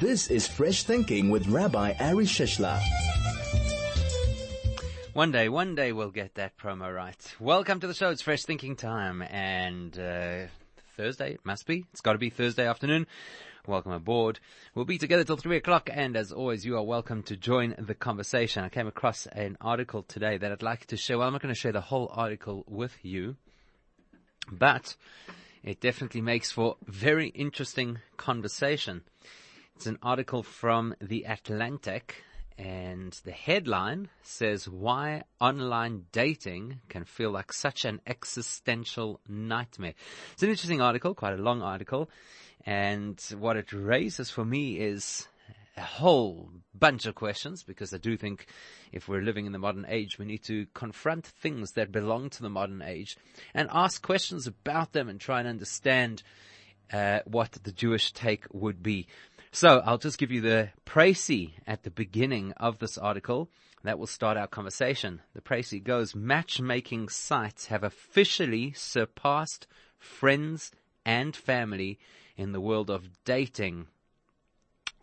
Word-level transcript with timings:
This 0.00 0.30
is 0.30 0.46
Fresh 0.46 0.84
Thinking 0.84 1.28
with 1.28 1.48
Rabbi 1.48 1.92
Ari 1.98 2.24
Shishler. 2.24 2.80
One 5.12 5.32
day, 5.32 5.48
one 5.48 5.74
day 5.74 5.90
we'll 5.90 6.12
get 6.12 6.36
that 6.36 6.56
promo 6.56 6.94
right. 6.94 7.34
Welcome 7.40 7.80
to 7.80 7.88
the 7.88 7.94
show. 7.94 8.10
It's 8.10 8.22
Fresh 8.22 8.44
Thinking 8.44 8.76
time 8.76 9.22
and 9.22 9.98
uh, 9.98 10.46
Thursday, 10.96 11.32
it 11.32 11.40
must 11.42 11.66
be. 11.66 11.84
It's 11.90 12.00
got 12.00 12.12
to 12.12 12.18
be 12.18 12.30
Thursday 12.30 12.64
afternoon. 12.64 13.08
Welcome 13.66 13.90
aboard. 13.90 14.38
We'll 14.72 14.84
be 14.84 14.98
together 14.98 15.24
till 15.24 15.36
three 15.36 15.56
o'clock 15.56 15.90
and 15.92 16.16
as 16.16 16.30
always 16.30 16.64
you 16.64 16.76
are 16.76 16.84
welcome 16.84 17.24
to 17.24 17.36
join 17.36 17.74
the 17.76 17.96
conversation. 17.96 18.62
I 18.62 18.68
came 18.68 18.86
across 18.86 19.26
an 19.26 19.58
article 19.60 20.04
today 20.04 20.38
that 20.38 20.52
I'd 20.52 20.62
like 20.62 20.86
to 20.86 20.96
share. 20.96 21.18
Well, 21.18 21.26
I'm 21.26 21.32
not 21.32 21.42
going 21.42 21.52
to 21.52 21.60
share 21.60 21.72
the 21.72 21.80
whole 21.80 22.08
article 22.14 22.62
with 22.68 22.96
you, 23.02 23.34
but 24.48 24.94
it 25.64 25.80
definitely 25.80 26.20
makes 26.20 26.52
for 26.52 26.76
very 26.86 27.30
interesting 27.30 27.98
conversation. 28.16 29.02
It's 29.78 29.86
an 29.86 29.98
article 30.02 30.42
from 30.42 30.96
The 31.00 31.22
Atlantic 31.22 32.24
and 32.58 33.12
the 33.24 33.30
headline 33.30 34.08
says 34.22 34.68
why 34.68 35.22
online 35.40 36.06
dating 36.10 36.80
can 36.88 37.04
feel 37.04 37.30
like 37.30 37.52
such 37.52 37.84
an 37.84 38.00
existential 38.04 39.20
nightmare. 39.28 39.94
It's 40.32 40.42
an 40.42 40.48
interesting 40.48 40.80
article, 40.80 41.14
quite 41.14 41.34
a 41.34 41.40
long 41.40 41.62
article. 41.62 42.10
And 42.66 43.20
what 43.38 43.56
it 43.56 43.72
raises 43.72 44.30
for 44.30 44.44
me 44.44 44.80
is 44.80 45.28
a 45.76 45.82
whole 45.82 46.50
bunch 46.74 47.06
of 47.06 47.14
questions 47.14 47.62
because 47.62 47.94
I 47.94 47.98
do 47.98 48.16
think 48.16 48.46
if 48.90 49.06
we're 49.06 49.22
living 49.22 49.46
in 49.46 49.52
the 49.52 49.60
modern 49.60 49.86
age, 49.88 50.18
we 50.18 50.24
need 50.24 50.42
to 50.46 50.66
confront 50.74 51.24
things 51.24 51.74
that 51.74 51.92
belong 51.92 52.30
to 52.30 52.42
the 52.42 52.50
modern 52.50 52.82
age 52.82 53.16
and 53.54 53.68
ask 53.70 54.02
questions 54.02 54.48
about 54.48 54.92
them 54.92 55.08
and 55.08 55.20
try 55.20 55.38
and 55.38 55.48
understand 55.48 56.24
uh, 56.92 57.20
what 57.26 57.52
the 57.52 57.72
Jewish 57.72 58.12
take 58.12 58.44
would 58.52 58.82
be. 58.82 59.06
So 59.50 59.82
I'll 59.84 59.98
just 59.98 60.18
give 60.18 60.30
you 60.30 60.40
the 60.40 60.70
précis 60.86 61.52
at 61.66 61.82
the 61.82 61.90
beginning 61.90 62.52
of 62.58 62.78
this 62.78 62.98
article. 62.98 63.50
That 63.84 63.98
will 63.98 64.06
start 64.06 64.36
our 64.36 64.48
conversation. 64.48 65.22
The 65.34 65.40
précis 65.40 65.82
goes, 65.82 66.14
matchmaking 66.14 67.08
sites 67.08 67.66
have 67.66 67.84
officially 67.84 68.72
surpassed 68.72 69.66
friends 69.98 70.72
and 71.06 71.34
family 71.34 71.98
in 72.36 72.52
the 72.52 72.60
world 72.60 72.90
of 72.90 73.08
dating. 73.24 73.86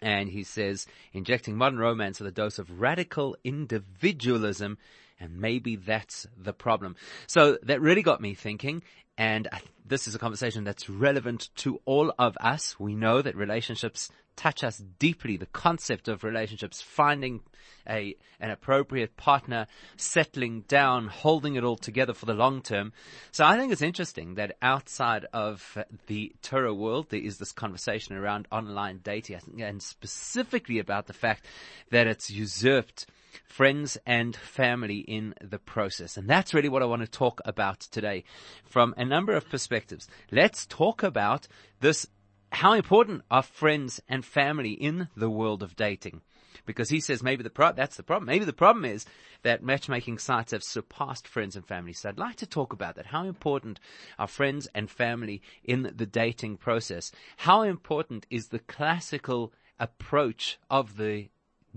And 0.01 0.29
he 0.29 0.43
says, 0.43 0.85
injecting 1.13 1.55
modern 1.55 1.79
romance 1.79 2.19
with 2.19 2.27
a 2.27 2.33
dose 2.33 2.59
of 2.59 2.81
radical 2.81 3.37
individualism, 3.43 4.77
and 5.19 5.39
maybe 5.39 5.75
that's 5.75 6.27
the 6.37 6.53
problem. 6.53 6.95
So 7.27 7.57
that 7.63 7.81
really 7.81 8.01
got 8.01 8.21
me 8.21 8.33
thinking, 8.33 8.83
and 9.17 9.47
this 9.85 10.07
is 10.07 10.15
a 10.15 10.19
conversation 10.19 10.63
that's 10.63 10.89
relevant 10.89 11.49
to 11.57 11.79
all 11.85 12.13
of 12.19 12.37
us. 12.39 12.79
We 12.79 12.95
know 12.95 13.21
that 13.21 13.35
relationships 13.35 14.09
touch 14.35 14.63
us 14.63 14.83
deeply. 14.99 15.37
The 15.37 15.45
concept 15.45 16.07
of 16.07 16.23
relationships, 16.23 16.81
finding 16.81 17.41
a, 17.87 18.15
an 18.39 18.51
appropriate 18.51 19.15
partner, 19.15 19.67
settling 19.95 20.61
down, 20.61 21.07
holding 21.07 21.55
it 21.55 21.63
all 21.63 21.77
together 21.77 22.13
for 22.13 22.25
the 22.25 22.33
long 22.33 22.61
term. 22.61 22.91
So 23.31 23.45
I 23.45 23.57
think 23.57 23.71
it's 23.71 23.81
interesting 23.81 24.35
that 24.35 24.57
outside 24.61 25.25
of 25.31 25.77
the 26.07 26.33
Torah 26.41 26.73
world, 26.73 27.07
there 27.09 27.21
is 27.21 27.37
this 27.37 27.51
conversation 27.51 28.15
around 28.15 28.47
online 28.51 28.99
dating, 29.03 29.61
and 29.61 29.81
specifically 29.81 30.79
about 30.79 31.07
the 31.07 31.13
fact 31.13 31.45
that 31.91 32.07
it's 32.07 32.29
usurped 32.29 33.07
friends 33.45 33.97
and 34.05 34.35
family 34.35 34.99
in 34.99 35.33
the 35.41 35.59
process. 35.59 36.17
And 36.17 36.29
that's 36.29 36.53
really 36.53 36.69
what 36.69 36.81
I 36.81 36.85
want 36.85 37.01
to 37.01 37.07
talk 37.07 37.41
about 37.45 37.81
today 37.81 38.23
from 38.63 38.93
a 38.97 39.05
number 39.05 39.33
of 39.33 39.49
perspectives. 39.49 40.07
Let's 40.31 40.65
talk 40.65 41.03
about 41.03 41.47
this 41.79 42.07
how 42.55 42.73
important 42.73 43.23
are 43.29 43.43
friends 43.43 44.01
and 44.07 44.23
family 44.23 44.71
in 44.71 45.09
the 45.15 45.29
world 45.29 45.61
of 45.61 45.75
dating? 45.75 46.21
Because 46.65 46.89
he 46.89 47.01
says 47.01 47.21
maybe 47.21 47.43
the 47.43 47.49
pro- 47.49 47.73
that's 47.73 47.97
the 47.97 48.03
problem. 48.03 48.27
Maybe 48.27 48.45
the 48.45 48.53
problem 48.53 48.85
is 48.85 49.05
that 49.43 49.61
matchmaking 49.61 50.19
sites 50.19 50.51
have 50.51 50.63
surpassed 50.63 51.27
friends 51.27 51.55
and 51.55 51.67
family. 51.67 51.91
So 51.91 52.09
I'd 52.09 52.17
like 52.17 52.37
to 52.37 52.47
talk 52.47 52.71
about 52.71 52.95
that. 52.95 53.07
How 53.07 53.25
important 53.25 53.79
are 54.17 54.27
friends 54.27 54.67
and 54.73 54.89
family 54.89 55.41
in 55.63 55.91
the 55.95 56.05
dating 56.05 56.57
process? 56.57 57.11
How 57.37 57.63
important 57.63 58.25
is 58.29 58.47
the 58.47 58.59
classical 58.59 59.51
approach 59.77 60.57
of 60.69 60.95
the 60.95 61.27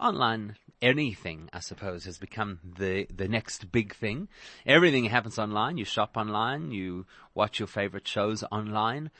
online 0.00 0.56
anything, 0.80 1.50
I 1.52 1.60
suppose, 1.60 2.06
has 2.06 2.16
become 2.16 2.60
the, 2.64 3.06
the 3.14 3.28
next 3.28 3.70
big 3.70 3.94
thing. 3.94 4.28
Everything 4.64 5.04
happens 5.04 5.38
online. 5.38 5.76
You 5.76 5.84
shop 5.84 6.16
online. 6.16 6.70
You 6.70 7.04
watch 7.34 7.58
your 7.58 7.68
favorite 7.68 8.08
shows 8.08 8.42
online. 8.50 9.10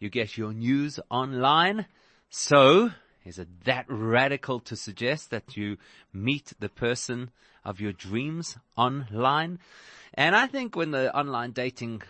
You 0.00 0.10
get 0.10 0.36
your 0.36 0.52
news 0.52 0.98
online. 1.10 1.86
So, 2.34 2.92
is 3.26 3.38
it 3.38 3.64
that 3.66 3.84
radical 3.88 4.58
to 4.60 4.74
suggest 4.74 5.28
that 5.28 5.54
you 5.54 5.76
meet 6.14 6.54
the 6.58 6.70
person 6.70 7.30
of 7.62 7.78
your 7.78 7.92
dreams 7.92 8.56
online? 8.74 9.58
And 10.14 10.34
I 10.34 10.46
think 10.46 10.74
when 10.74 10.92
the 10.92 11.14
online 11.14 11.50
dating 11.50 12.00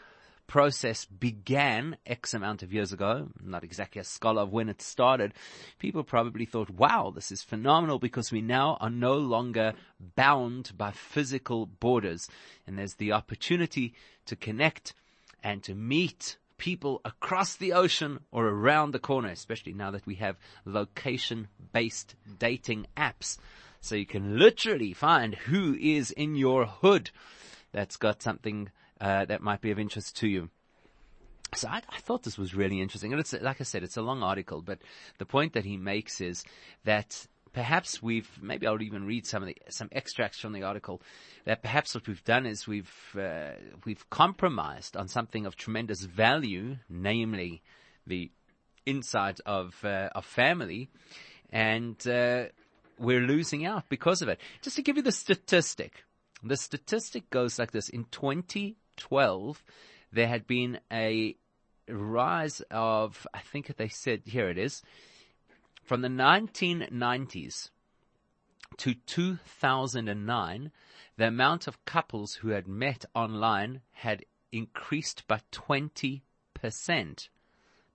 process 0.47 1.07
began 1.07 1.97
X 2.07 2.35
amount 2.35 2.63
of 2.63 2.73
years 2.73 2.93
ago, 2.93 3.31
not 3.43 3.65
exactly 3.65 4.01
a 4.01 4.05
scholar 4.05 4.43
of 4.43 4.53
when 4.53 4.69
it 4.69 4.81
started, 4.81 5.35
people 5.81 6.05
probably 6.05 6.45
thought, 6.45 6.71
wow, 6.71 7.11
this 7.13 7.33
is 7.33 7.43
phenomenal 7.43 7.99
because 7.99 8.31
we 8.31 8.43
now 8.43 8.79
are 8.81 8.91
no 8.91 9.15
longer 9.15 9.73
bound 10.15 10.71
by 10.79 10.93
physical 10.93 11.67
borders 11.67 12.29
and 12.65 12.79
there's 12.79 12.95
the 12.95 13.11
opportunity 13.11 13.93
to 14.27 14.37
connect 14.37 14.95
and 15.43 15.65
to 15.65 15.75
meet 15.75 16.37
people 16.63 17.01
across 17.05 17.57
the 17.57 17.73
ocean 17.73 18.21
or 18.31 18.47
around 18.47 18.93
the 18.93 18.99
corner, 19.01 19.29
especially 19.29 19.73
now 19.73 19.91
that 19.91 20.07
we 20.07 20.15
have 20.15 20.37
location 20.65 21.49
based 21.73 22.15
dating 22.39 22.87
apps. 22.97 23.37
So 23.81 23.97
you 23.97 24.07
can 24.07 24.39
literally 24.39 24.93
find 24.93 25.35
who 25.35 25.75
is 25.75 26.13
in 26.13 26.37
your 26.37 26.67
hood 26.67 27.11
that's 27.73 27.97
got 27.97 28.23
something 28.23 28.71
uh, 29.01 29.25
that 29.25 29.43
might 29.43 29.61
be 29.61 29.73
of 29.73 29.81
interest 29.81 30.17
to 30.19 30.29
you. 30.29 30.51
So 31.53 31.67
I, 31.67 31.83
I, 31.89 31.99
thought 31.99 32.23
this 32.23 32.39
was 32.39 32.55
really 32.55 32.81
interesting, 32.81 33.13
and 33.13 33.19
it's 33.19 33.33
like 33.33 33.61
I 33.61 33.65
said, 33.65 33.83
it's 33.83 33.97
a 33.97 34.03
long 34.03 34.23
article, 34.23 34.63
but 34.63 34.79
the 35.19 35.27
point 35.27 35.55
that 35.55 35.65
he 35.65 35.77
makes 35.77 36.21
is 36.21 36.45
that 36.85 37.27
perhaps 37.53 38.03
we've 38.03 38.31
maybe 38.41 38.67
I'll 38.67 38.81
even 38.83 39.07
read 39.07 39.27
some 39.27 39.43
of 39.43 39.49
the 39.49 39.57
some 39.69 39.89
extracts 39.93 40.39
from 40.39 40.53
the 40.53 40.63
article 40.63 41.03
that 41.45 41.63
perhaps 41.63 41.95
what 41.95 42.07
we've 42.07 42.25
done 42.25 42.47
is 42.47 42.67
we've 42.67 42.93
uh, 43.19 43.53
we've 43.85 44.09
compromised 44.11 44.97
on 44.97 45.09
something 45.09 45.47
of 45.47 45.57
tremendous 45.57 46.03
value, 46.03 46.77
namely 46.89 47.63
the 48.07 48.31
insight 48.87 49.41
of 49.47 49.85
uh, 49.85 50.09
of 50.15 50.25
family, 50.25 50.89
and 51.51 52.07
uh, 52.07 52.45
we're 52.99 53.21
losing 53.21 53.67
out 53.67 53.89
because 53.89 54.23
of 54.23 54.29
it. 54.29 54.41
Just 54.63 54.77
to 54.77 54.83
give 54.83 54.97
you 54.97 55.03
the 55.03 55.13
statistic, 55.13 56.05
the 56.43 56.57
statistic 56.57 57.29
goes 57.31 57.59
like 57.59 57.73
this: 57.73 57.89
in 57.89 58.05
2012, 58.11 59.63
there 60.13 60.29
had 60.29 60.47
been 60.47 60.81
a 60.91 61.37
rise 61.89 62.63
of 62.71 63.27
I 63.35 63.41
think 63.41 63.77
they 63.77 63.89
said 63.89 64.23
here 64.25 64.49
it 64.49 64.57
is 64.57 64.83
from 65.83 66.01
the 66.01 66.09
1990s 66.09 67.71
to 68.79 68.95
2009, 68.95 70.73
the 71.17 71.27
amount 71.27 71.67
of 71.67 71.85
couples 71.85 72.35
who 72.35 72.49
had 72.49 72.67
met 72.67 73.05
online 73.15 73.81
had 73.93 74.25
increased 74.51 75.27
by 75.27 75.41
20%. 75.53 76.23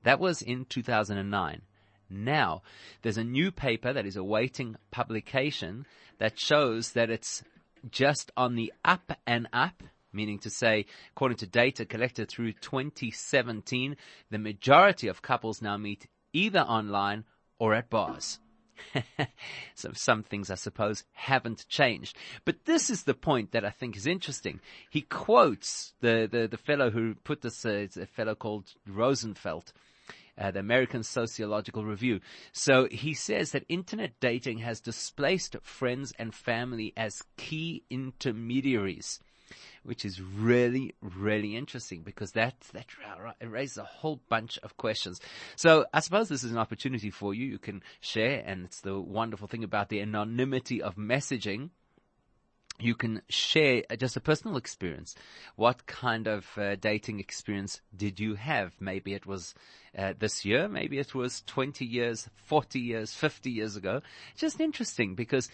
That 0.04 0.20
was 0.20 0.42
in 0.42 0.66
2009. 0.66 1.62
Now, 2.10 2.62
there's 3.02 3.18
a 3.18 3.24
new 3.24 3.52
paper 3.52 3.92
that 3.92 4.06
is 4.06 4.16
awaiting 4.16 4.76
publication 4.92 5.86
that 6.20 6.40
shows 6.40 6.94
that 6.94 7.10
it's 7.10 7.44
just 7.92 8.32
on 8.38 8.56
the 8.56 8.74
up 8.86 9.18
and 9.26 9.48
up, 9.52 9.84
meaning 10.14 10.40
to 10.40 10.50
say, 10.50 10.86
according 11.12 11.38
to 11.38 11.48
data 11.48 11.86
collected 11.86 12.30
through 12.30 12.54
2017, 12.54 13.98
the 14.30 14.38
majority 14.38 15.08
of 15.08 15.22
couples 15.22 15.62
now 15.62 15.78
meet 15.78 16.08
either 16.34 16.62
online 16.62 17.26
or 17.60 17.74
at 17.74 17.90
bars. 17.90 18.40
so 19.76 19.92
some 19.94 20.24
things, 20.24 20.52
I 20.52 20.56
suppose, 20.56 21.04
haven't 21.14 21.68
changed. 21.68 22.16
But 22.46 22.66
this 22.66 22.90
is 22.90 23.04
the 23.04 23.14
point 23.14 23.52
that 23.52 23.66
I 23.66 23.70
think 23.70 23.96
is 23.98 24.08
interesting. 24.08 24.60
He 24.90 25.02
quotes 25.02 25.94
the, 26.02 26.28
the, 26.32 26.48
the 26.48 26.58
fellow 26.58 26.90
who 26.90 27.16
put 27.16 27.42
this, 27.42 27.66
uh, 27.66 27.70
it's 27.70 27.98
a 27.98 28.06
fellow 28.06 28.36
called 28.36 28.74
Rosenfeld, 28.88 29.74
uh, 30.38 30.52
the 30.52 30.60
American 30.60 31.04
Sociological 31.04 31.84
Review. 31.84 32.20
So 32.52 32.88
he 32.92 33.14
says 33.14 33.52
that 33.52 33.66
internet 33.70 34.12
dating 34.20 34.60
has 34.60 34.80
displaced 34.80 35.56
friends 35.62 36.14
and 36.20 36.34
family 36.34 36.94
as 36.96 37.24
key 37.38 37.84
intermediaries 37.90 39.20
which 39.84 40.06
is 40.06 40.22
really, 40.22 40.94
really 41.02 41.56
interesting 41.56 42.02
because 42.02 42.32
that, 42.34 42.56
that 42.74 42.86
raises 43.42 43.78
a 43.78 43.84
whole 43.84 44.20
bunch 44.30 44.58
of 44.64 44.78
questions. 44.78 45.20
So 45.56 45.86
I 45.94 46.00
suppose 46.00 46.30
this 46.30 46.44
is 46.44 46.52
an 46.52 46.58
opportunity 46.58 47.10
for 47.10 47.34
you. 47.34 47.46
You 47.46 47.60
can 47.60 47.84
share 48.00 48.44
and 48.46 48.66
it's 48.66 48.82
the 48.82 49.00
wonderful 49.00 49.48
thing 49.48 49.64
about 49.64 49.90
the 49.90 50.02
anonymity 50.02 50.82
of 50.82 50.96
messaging 50.96 51.70
you 52.80 52.96
can 52.96 53.22
share 53.28 53.84
just 53.98 54.18
a 54.18 54.22
personal 54.22 54.58
experience. 54.58 55.16
What 55.56 55.86
kind 55.88 56.28
of 56.28 56.46
uh, 56.58 56.76
dating 56.76 57.20
experience 57.20 57.82
did 57.96 58.20
you 58.20 58.36
have? 58.36 58.74
Maybe 58.80 59.14
it 59.14 59.26
was 59.26 59.56
uh, 59.98 60.14
this 60.18 60.46
year, 60.46 60.68
maybe 60.68 61.00
it 61.00 61.16
was 61.16 61.42
20 61.48 61.84
years, 61.86 62.30
40 62.46 62.80
years, 62.80 63.14
50 63.14 63.50
years 63.50 63.76
ago. 63.76 64.02
Just 64.36 64.60
interesting 64.60 65.16
because 65.16 65.50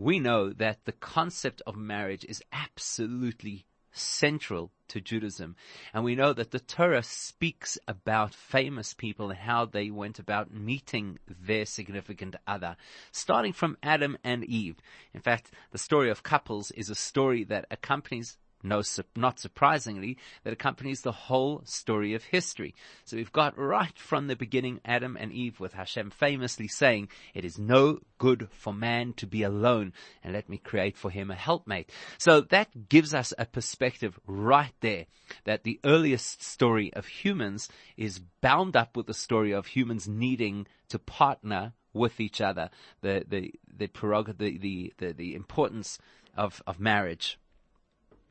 we 0.00 0.18
know 0.18 0.50
that 0.50 0.86
the 0.86 0.92
concept 0.92 1.60
of 1.66 1.76
marriage 1.76 2.24
is 2.24 2.42
absolutely 2.54 3.66
central 3.92 4.70
to 4.88 4.98
Judaism. 4.98 5.56
And 5.92 6.02
we 6.04 6.14
know 6.14 6.32
that 6.32 6.52
the 6.52 6.58
Torah 6.58 7.02
speaks 7.02 7.76
about 7.86 8.34
famous 8.34 8.94
people 8.94 9.28
and 9.28 9.38
how 9.38 9.66
they 9.66 9.90
went 9.90 10.18
about 10.18 10.54
meeting 10.54 11.18
their 11.28 11.66
significant 11.66 12.34
other, 12.46 12.76
starting 13.12 13.52
from 13.52 13.76
Adam 13.82 14.16
and 14.24 14.42
Eve. 14.44 14.76
In 15.12 15.20
fact, 15.20 15.50
the 15.70 15.78
story 15.78 16.10
of 16.10 16.22
couples 16.22 16.70
is 16.70 16.88
a 16.88 16.94
story 16.94 17.44
that 17.44 17.66
accompanies 17.70 18.38
no, 18.62 18.82
not 19.16 19.38
surprisingly, 19.38 20.18
that 20.44 20.52
accompanies 20.52 21.00
the 21.00 21.12
whole 21.12 21.62
story 21.64 22.14
of 22.14 22.24
history. 22.24 22.74
So 23.04 23.16
we've 23.16 23.32
got 23.32 23.58
right 23.58 23.96
from 23.98 24.26
the 24.26 24.36
beginning 24.36 24.80
Adam 24.84 25.16
and 25.18 25.32
Eve 25.32 25.60
with 25.60 25.72
Hashem 25.72 26.10
famously 26.10 26.68
saying, 26.68 27.08
it 27.34 27.44
is 27.44 27.58
no 27.58 28.00
good 28.18 28.48
for 28.50 28.72
man 28.72 29.14
to 29.14 29.26
be 29.26 29.42
alone 29.42 29.92
and 30.22 30.32
let 30.32 30.48
me 30.48 30.58
create 30.58 30.96
for 30.96 31.10
him 31.10 31.30
a 31.30 31.34
helpmate. 31.34 31.90
So 32.18 32.42
that 32.42 32.88
gives 32.88 33.14
us 33.14 33.32
a 33.38 33.46
perspective 33.46 34.18
right 34.26 34.74
there 34.80 35.06
that 35.44 35.64
the 35.64 35.80
earliest 35.84 36.42
story 36.42 36.92
of 36.94 37.06
humans 37.06 37.68
is 37.96 38.20
bound 38.40 38.76
up 38.76 38.96
with 38.96 39.06
the 39.06 39.14
story 39.14 39.52
of 39.52 39.66
humans 39.66 40.06
needing 40.06 40.66
to 40.88 40.98
partner 40.98 41.72
with 41.92 42.20
each 42.20 42.40
other. 42.40 42.70
The, 43.00 43.24
the, 43.26 43.52
the 43.76 43.86
prerogative, 43.86 44.38
the, 44.38 44.58
the, 44.58 44.92
the, 44.98 45.12
the 45.12 45.34
importance 45.34 45.98
of, 46.36 46.62
of 46.66 46.78
marriage. 46.78 47.38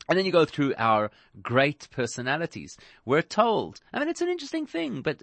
And 0.10 0.18
then 0.18 0.26
you 0.26 0.32
go 0.32 0.46
through 0.46 0.74
our 0.80 1.12
great 1.42 1.88
personalities. 1.92 2.76
We're 3.06 3.22
told, 3.22 3.80
I 3.94 4.00
mean, 4.00 4.10
it's 4.10 4.22
an 4.22 4.30
interesting 4.30 4.66
thing, 4.66 5.04
but 5.04 5.22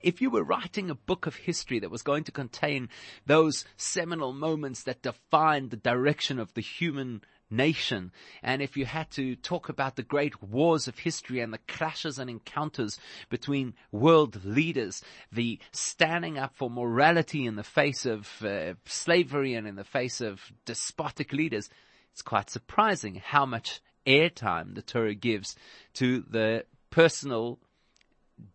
if 0.00 0.20
you 0.20 0.30
were 0.30 0.42
writing 0.42 0.90
a 0.90 0.96
book 0.96 1.26
of 1.26 1.36
history 1.36 1.78
that 1.78 1.92
was 1.92 2.02
going 2.02 2.24
to 2.24 2.32
contain 2.32 2.88
those 3.26 3.64
seminal 3.76 4.32
moments 4.32 4.82
that 4.82 5.02
defined 5.02 5.70
the 5.70 5.76
direction 5.76 6.40
of 6.40 6.52
the 6.54 6.60
human 6.60 7.22
nation, 7.50 8.10
and 8.42 8.62
if 8.62 8.76
you 8.76 8.84
had 8.84 9.12
to 9.12 9.36
talk 9.36 9.68
about 9.68 9.94
the 9.94 10.02
great 10.02 10.42
wars 10.42 10.88
of 10.88 10.98
history 10.98 11.38
and 11.38 11.52
the 11.52 11.58
clashes 11.68 12.18
and 12.18 12.28
encounters 12.28 12.98
between 13.28 13.74
world 13.92 14.44
leaders, 14.44 15.04
the 15.30 15.60
standing 15.70 16.36
up 16.36 16.56
for 16.56 16.68
morality 16.68 17.46
in 17.46 17.54
the 17.54 17.62
face 17.62 18.06
of 18.06 18.28
uh, 18.44 18.74
slavery 18.86 19.54
and 19.54 19.68
in 19.68 19.76
the 19.76 19.84
face 19.84 20.20
of 20.20 20.40
despotic 20.64 21.32
leaders, 21.32 21.70
it's 22.12 22.22
quite 22.22 22.50
surprising 22.50 23.22
how 23.24 23.46
much 23.46 23.80
airtime 24.10 24.74
the 24.74 24.82
Torah 24.82 25.14
gives 25.14 25.56
to 25.94 26.24
the 26.28 26.64
personal 26.90 27.58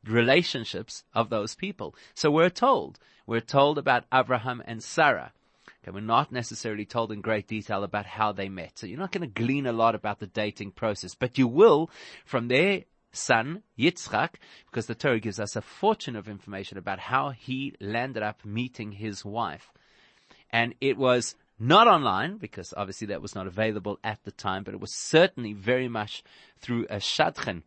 relationships 0.06 1.04
of 1.14 1.30
those 1.30 1.56
people. 1.56 1.96
So 2.14 2.32
we're 2.32 2.50
told, 2.50 3.00
we're 3.26 3.40
told 3.40 3.78
about 3.78 4.06
Abraham 4.14 4.62
and 4.66 4.84
Sarah. 4.84 5.32
Okay, 5.84 5.92
we're 5.94 6.02
not 6.02 6.32
necessarily 6.32 6.86
told 6.86 7.12
in 7.12 7.22
great 7.22 7.48
detail 7.48 7.84
about 7.84 8.06
how 8.06 8.32
they 8.32 8.50
met. 8.50 8.80
So 8.80 8.88
you're 8.88 9.00
not 9.00 9.12
going 9.12 9.28
to 9.30 9.42
glean 9.42 9.68
a 9.68 9.72
lot 9.72 9.96
about 9.96 10.20
the 10.20 10.28
dating 10.28 10.72
process, 10.72 11.14
but 11.16 11.38
you 11.38 11.48
will 11.48 11.90
from 12.26 12.48
their 12.48 12.84
son, 13.12 13.64
Yitzchak, 13.78 14.36
because 14.66 14.88
the 14.88 14.96
Torah 14.96 15.20
gives 15.20 15.40
us 15.40 15.56
a 15.56 15.62
fortune 15.62 16.16
of 16.16 16.28
information 16.28 16.78
about 16.78 17.00
how 17.00 17.30
he 17.30 17.74
landed 17.80 18.24
up 18.24 18.44
meeting 18.44 18.92
his 18.94 19.24
wife. 19.24 19.72
And 20.52 20.74
it 20.82 20.98
was 20.98 21.36
not 21.60 21.88
online, 21.88 22.38
because 22.38 22.74
obviously 22.76 23.08
that 23.08 23.22
was 23.22 23.36
not 23.36 23.48
available 23.48 24.00
at 24.04 24.24
the 24.24 24.32
time, 24.32 24.64
but 24.64 24.74
it 24.74 24.80
was 24.80 24.94
certainly 24.94 25.54
very 25.54 25.88
much 25.88 26.24
through 26.60 26.86
a 26.90 26.98
shadchan. 26.98 27.64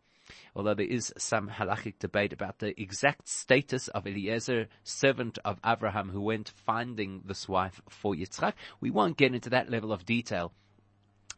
Although 0.55 0.75
there 0.75 0.85
is 0.85 1.13
some 1.17 1.49
halachic 1.49 1.99
debate 1.99 2.33
about 2.33 2.59
the 2.59 2.79
exact 2.79 3.27
status 3.27 3.87
of 3.89 4.05
Eliezer, 4.05 4.67
servant 4.83 5.39
of 5.45 5.59
Abraham, 5.65 6.09
who 6.09 6.21
went 6.21 6.49
finding 6.49 7.21
this 7.25 7.47
wife 7.47 7.81
for 7.89 8.13
Yitzchak, 8.13 8.53
we 8.79 8.91
won't 8.91 9.17
get 9.17 9.33
into 9.33 9.49
that 9.49 9.69
level 9.69 9.91
of 9.91 10.05
detail. 10.05 10.51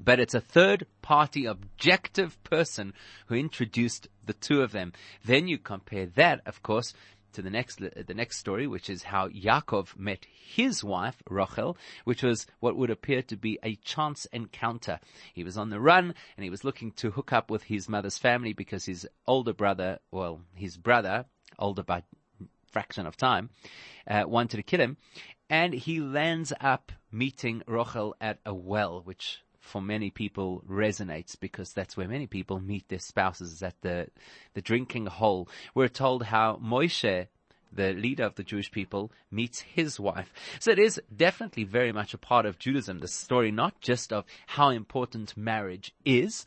But 0.03 0.19
it's 0.19 0.33
a 0.33 0.41
third 0.41 0.87
party 1.01 1.45
objective 1.45 2.43
person 2.43 2.93
who 3.27 3.35
introduced 3.35 4.07
the 4.25 4.33
two 4.33 4.61
of 4.61 4.71
them. 4.71 4.93
Then 5.23 5.47
you 5.47 5.57
compare 5.57 6.07
that, 6.15 6.41
of 6.45 6.63
course, 6.63 6.93
to 7.33 7.41
the 7.41 7.49
next 7.49 7.79
the 7.79 8.13
next 8.13 8.37
story, 8.37 8.67
which 8.67 8.89
is 8.89 9.03
how 9.03 9.27
Yaakov 9.29 9.97
met 9.97 10.25
his 10.31 10.83
wife 10.83 11.21
Rachel, 11.29 11.77
which 12.03 12.23
was 12.23 12.45
what 12.59 12.75
would 12.75 12.89
appear 12.89 13.21
to 13.23 13.37
be 13.37 13.59
a 13.63 13.75
chance 13.75 14.25
encounter. 14.25 14.99
He 15.33 15.43
was 15.43 15.57
on 15.57 15.69
the 15.69 15.79
run 15.79 16.13
and 16.37 16.43
he 16.43 16.49
was 16.49 16.63
looking 16.63 16.91
to 16.93 17.11
hook 17.11 17.33
up 17.33 17.49
with 17.49 17.63
his 17.63 17.89
mother's 17.89 18.17
family 18.17 18.53
because 18.53 18.85
his 18.85 19.07
older 19.27 19.53
brother, 19.53 19.99
well, 20.11 20.41
his 20.55 20.77
brother, 20.77 21.25
older 21.57 21.83
by 21.83 22.03
fraction 22.71 23.05
of 23.05 23.17
time, 23.17 23.49
uh, 24.07 24.23
wanted 24.25 24.57
to 24.57 24.63
kill 24.63 24.79
him, 24.79 24.97
and 25.49 25.73
he 25.73 25.99
lands 25.99 26.53
up 26.61 26.91
meeting 27.11 27.61
Rachel 27.67 28.15
at 28.21 28.39
a 28.45 28.53
well, 28.53 29.01
which 29.03 29.41
for 29.61 29.81
many 29.81 30.09
people 30.09 30.63
resonates 30.67 31.39
because 31.39 31.71
that's 31.71 31.95
where 31.95 32.07
many 32.07 32.27
people 32.27 32.59
meet 32.59 32.89
their 32.89 32.99
spouses 32.99 33.63
at 33.63 33.79
the, 33.81 34.07
the 34.53 34.61
drinking 34.61 35.05
hole. 35.05 35.47
We're 35.73 35.87
told 35.87 36.23
how 36.23 36.59
Moshe, 36.61 37.27
the 37.71 37.93
leader 37.93 38.23
of 38.23 38.35
the 38.35 38.43
Jewish 38.43 38.71
people, 38.71 39.11
meets 39.29 39.61
his 39.61 39.99
wife. 39.99 40.33
So 40.59 40.71
it 40.71 40.79
is 40.79 40.99
definitely 41.15 41.63
very 41.63 41.91
much 41.91 42.13
a 42.13 42.17
part 42.17 42.45
of 42.45 42.59
Judaism, 42.59 42.99
the 42.99 43.07
story 43.07 43.51
not 43.51 43.79
just 43.79 44.11
of 44.11 44.25
how 44.47 44.69
important 44.69 45.37
marriage 45.37 45.93
is, 46.03 46.45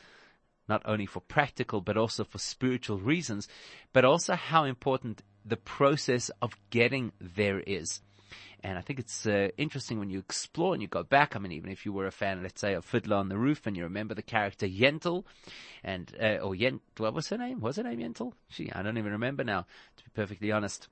not 0.68 0.82
only 0.84 1.06
for 1.06 1.20
practical 1.20 1.80
but 1.80 1.96
also 1.96 2.24
for 2.24 2.38
spiritual 2.38 2.98
reasons, 2.98 3.48
but 3.92 4.04
also 4.04 4.34
how 4.34 4.64
important 4.64 5.22
the 5.44 5.56
process 5.56 6.30
of 6.42 6.56
getting 6.70 7.12
there 7.20 7.60
is. 7.60 8.00
And 8.62 8.78
I 8.78 8.80
think 8.80 8.98
it's 8.98 9.26
uh, 9.26 9.48
interesting 9.58 9.98
when 9.98 10.10
you 10.10 10.18
explore 10.18 10.72
and 10.72 10.82
you 10.82 10.88
go 10.88 11.02
back. 11.02 11.36
I 11.36 11.38
mean, 11.38 11.52
even 11.52 11.70
if 11.70 11.84
you 11.84 11.92
were 11.92 12.06
a 12.06 12.10
fan, 12.10 12.42
let's 12.42 12.60
say, 12.60 12.74
of 12.74 12.84
Fiddler 12.84 13.16
on 13.16 13.28
the 13.28 13.36
Roof, 13.36 13.66
and 13.66 13.76
you 13.76 13.82
remember 13.82 14.14
the 14.14 14.22
character 14.22 14.66
Yentl, 14.66 15.24
and 15.82 16.10
uh, 16.20 16.36
or 16.36 16.54
Yent, 16.54 16.80
what 16.96 17.14
was 17.14 17.28
her 17.28 17.38
name? 17.38 17.60
Was 17.60 17.76
her 17.76 17.82
name 17.82 18.00
Yentl? 18.00 18.32
She, 18.48 18.72
I 18.72 18.82
don't 18.82 18.98
even 18.98 19.12
remember 19.12 19.44
now, 19.44 19.66
to 19.96 20.04
be 20.04 20.10
perfectly 20.14 20.50
honest. 20.50 20.88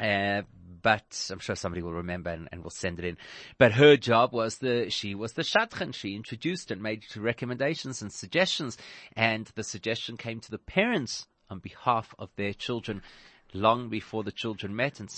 Uh, 0.00 0.42
but 0.82 1.28
I'm 1.30 1.38
sure 1.38 1.54
somebody 1.54 1.82
will 1.82 1.92
remember 1.92 2.30
and, 2.30 2.48
and, 2.50 2.62
will 2.62 2.70
send 2.70 2.98
it 2.98 3.04
in. 3.04 3.16
But 3.58 3.72
her 3.72 3.96
job 3.96 4.32
was 4.32 4.58
the, 4.58 4.90
she 4.90 5.14
was 5.14 5.34
the 5.34 5.42
shadchan. 5.42 5.94
She 5.94 6.16
introduced 6.16 6.70
and 6.70 6.82
made 6.82 7.04
recommendations 7.16 8.02
and 8.02 8.12
suggestions. 8.12 8.76
And 9.14 9.48
the 9.54 9.62
suggestion 9.62 10.16
came 10.16 10.40
to 10.40 10.50
the 10.50 10.58
parents 10.58 11.26
on 11.48 11.60
behalf 11.60 12.14
of 12.18 12.30
their 12.36 12.52
children 12.52 13.02
long 13.52 13.88
before 13.88 14.24
the 14.24 14.32
children 14.32 14.74
met 14.74 14.98
and 14.98 15.10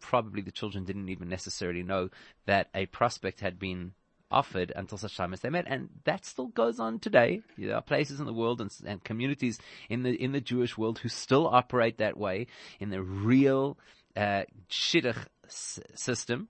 probably 0.00 0.42
the 0.42 0.50
children 0.50 0.84
didn't 0.84 1.08
even 1.08 1.28
necessarily 1.28 1.82
know 1.82 2.10
that 2.46 2.68
a 2.74 2.86
prospect 2.86 3.40
had 3.40 3.58
been 3.58 3.92
offered 4.30 4.72
until 4.76 4.98
such 4.98 5.16
time 5.16 5.32
as 5.32 5.40
they 5.40 5.50
met, 5.50 5.66
and 5.66 5.88
that 6.04 6.24
still 6.24 6.46
goes 6.48 6.78
on 6.78 6.98
today. 6.98 7.42
There 7.58 7.74
are 7.74 7.82
places 7.82 8.20
in 8.20 8.26
the 8.26 8.32
world 8.32 8.60
and, 8.60 8.70
and 8.86 9.02
communities 9.02 9.58
in 9.88 10.02
the 10.02 10.10
in 10.10 10.32
the 10.32 10.40
Jewish 10.40 10.78
world 10.78 11.00
who 11.00 11.08
still 11.08 11.46
operate 11.46 11.98
that 11.98 12.16
way 12.16 12.46
in 12.78 12.90
the 12.90 13.02
real 13.02 13.78
uh, 14.16 14.44
shidduch 14.68 15.26
s- 15.46 15.80
system. 15.94 16.48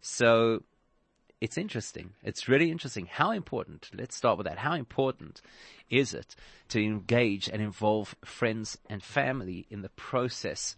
So 0.00 0.62
it's 1.40 1.58
interesting. 1.58 2.14
It's 2.22 2.48
really 2.48 2.70
interesting. 2.70 3.06
How 3.06 3.30
important? 3.30 3.90
Let's 3.94 4.16
start 4.16 4.38
with 4.38 4.46
that. 4.46 4.58
How 4.58 4.74
important 4.74 5.40
is 5.90 6.14
it 6.14 6.34
to 6.68 6.82
engage 6.82 7.48
and 7.48 7.60
involve 7.60 8.14
friends 8.24 8.78
and 8.88 9.02
family 9.02 9.66
in 9.70 9.82
the 9.82 9.90
process 9.90 10.76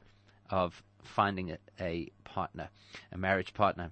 of 0.51 0.83
finding 1.07 1.57
a, 1.81 2.11
partner, 2.25 2.69
a 3.13 3.19
marriage 3.19 3.55
partner. 3.55 3.91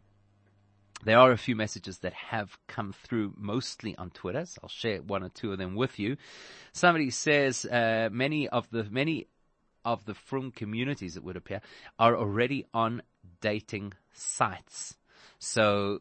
There 1.05 1.19
are 1.19 1.33
a 1.33 1.39
few 1.39 1.55
messages 1.57 1.99
that 1.99 2.15
have 2.15 2.57
come 2.67 2.93
through 2.93 3.35
mostly 3.37 3.97
on 3.97 4.11
Twitter. 4.11 4.47
So 4.47 4.61
I'll 4.63 4.69
share 4.69 5.03
one 5.03 5.23
or 5.23 5.29
two 5.29 5.53
of 5.53 5.59
them 5.59 5.75
with 5.75 5.99
you. 5.99 6.17
Somebody 6.73 7.11
says, 7.11 7.65
uh, 7.65 8.09
many 8.11 8.49
of 8.49 8.71
the, 8.71 8.85
many 8.85 9.29
of 9.85 10.05
the 10.07 10.15
frum 10.15 10.51
communities, 10.51 11.17
it 11.17 11.25
would 11.25 11.37
appear, 11.37 11.61
are 11.99 12.17
already 12.17 12.67
on 12.73 13.03
dating 13.41 13.93
sites. 14.15 14.97
So 15.39 16.01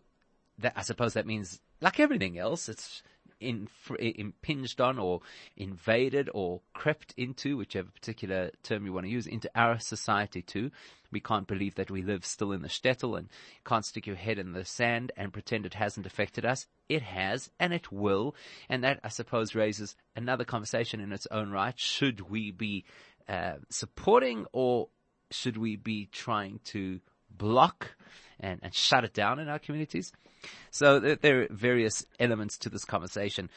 that, 0.60 0.74
I 0.76 0.84
suppose 0.84 1.14
that 1.14 1.26
means, 1.26 1.60
like 1.82 2.00
everything 2.00 2.38
else, 2.38 2.70
it's 2.70 3.04
in, 3.44 3.68
impinged 4.00 4.82
on 4.82 4.98
or 4.98 5.22
invaded 5.58 6.30
or 6.34 6.62
crept 6.74 7.14
into, 7.18 7.58
whichever 7.58 7.90
particular 7.90 8.52
term 8.64 8.86
you 8.86 8.94
want 8.94 9.06
to 9.06 9.12
use, 9.12 9.28
into 9.28 9.50
our 9.56 9.80
society 9.80 10.42
too. 10.42 10.72
We 11.12 11.20
can't 11.20 11.48
believe 11.48 11.76
that 11.76 11.92
we 11.92 12.02
live 12.02 12.26
still 12.26 12.52
in 12.52 12.64
the 12.64 12.68
shtetl 12.68 13.18
and 13.18 13.30
can't 13.66 13.86
stick 13.86 14.08
your 14.08 14.16
head 14.16 14.40
in 14.40 14.54
the 14.54 14.66
sand 14.66 15.12
and 15.16 15.32
pretend 15.32 15.66
it 15.66 15.76
hasn't 15.76 16.08
affected 16.08 16.46
us. 16.46 16.66
It 16.90 17.04
has 17.04 17.52
and 17.60 17.72
it 17.72 17.92
will. 17.92 18.36
And 18.68 18.84
that, 18.84 19.00
I 19.04 19.10
suppose, 19.10 19.54
raises 19.54 19.96
another 20.16 20.44
conversation 20.44 21.00
in 21.00 21.12
its 21.12 21.28
own 21.30 21.52
right. 21.52 21.80
Should 21.80 22.30
we 22.30 22.52
be 22.52 22.86
uh, 23.30 23.56
supporting 23.70 24.46
or 24.52 24.90
should 25.30 25.58
we 25.58 25.76
be 25.76 26.08
trying 26.12 26.60
to 26.66 27.00
block 27.30 27.96
and, 28.44 28.60
and 28.62 28.76
shut 28.76 29.04
it 29.04 29.14
down 29.14 29.40
in 29.40 29.48
our 29.50 29.58
communities? 29.58 30.12
So 30.70 31.00
there, 31.00 31.16
there 31.16 31.42
are 31.44 31.48
various 31.50 32.06
elements 32.20 32.58
to 32.60 32.70
this 32.70 32.86
conversation. 32.86 33.50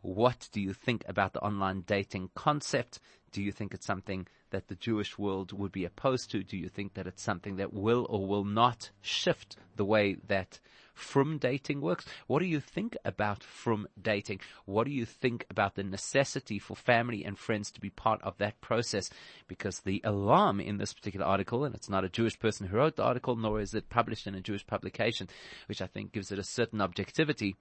What 0.00 0.48
do 0.50 0.60
you 0.60 0.72
think 0.72 1.04
about 1.06 1.32
the 1.34 1.40
online 1.40 1.82
dating 1.86 2.30
concept? 2.34 2.98
Do 3.30 3.42
you 3.42 3.52
think 3.52 3.72
it's 3.72 3.86
something 3.86 4.26
that 4.50 4.68
the 4.68 4.74
Jewish 4.74 5.16
world 5.16 5.52
would 5.52 5.70
be 5.70 5.84
opposed 5.84 6.30
to? 6.32 6.42
Do 6.42 6.56
you 6.56 6.68
think 6.68 6.94
that 6.94 7.06
it's 7.06 7.22
something 7.22 7.56
that 7.56 7.72
will 7.72 8.06
or 8.10 8.26
will 8.26 8.44
not 8.44 8.90
shift 9.00 9.56
the 9.76 9.84
way 9.84 10.16
that 10.26 10.58
frum 10.94 11.38
dating 11.38 11.80
works? 11.80 12.04
What 12.26 12.40
do 12.40 12.46
you 12.46 12.60
think 12.60 12.96
about 13.04 13.42
frum 13.42 13.86
dating? 14.00 14.40
What 14.64 14.84
do 14.84 14.92
you 14.92 15.04
think 15.04 15.46
about 15.50 15.74
the 15.74 15.82
necessity 15.82 16.58
for 16.58 16.76
family 16.76 17.24
and 17.24 17.38
friends 17.38 17.70
to 17.72 17.80
be 17.80 17.90
part 17.90 18.22
of 18.22 18.38
that 18.38 18.60
process? 18.60 19.10
Because 19.48 19.80
the 19.80 20.00
alarm 20.04 20.60
in 20.60 20.78
this 20.78 20.92
particular 20.92 21.26
article, 21.26 21.64
and 21.64 21.74
it's 21.74 21.90
not 21.90 22.04
a 22.04 22.08
Jewish 22.08 22.38
person 22.38 22.66
who 22.66 22.76
wrote 22.76 22.96
the 22.96 23.04
article, 23.04 23.36
nor 23.36 23.60
is 23.60 23.74
it 23.74 23.88
published 23.88 24.26
in 24.26 24.34
a 24.34 24.40
Jewish 24.40 24.66
publication, 24.66 25.28
which 25.66 25.82
I 25.82 25.86
think 25.86 26.12
gives 26.12 26.32
it 26.32 26.38
a 26.38 26.44
certain 26.44 26.80
objectivity 26.80 27.56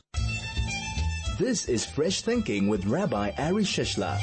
This 1.38 1.68
is 1.68 1.84
Fresh 1.84 2.22
Thinking 2.22 2.68
with 2.68 2.86
Rabbi 2.86 3.32
Ari 3.36 3.64
Shishler. 3.64 4.16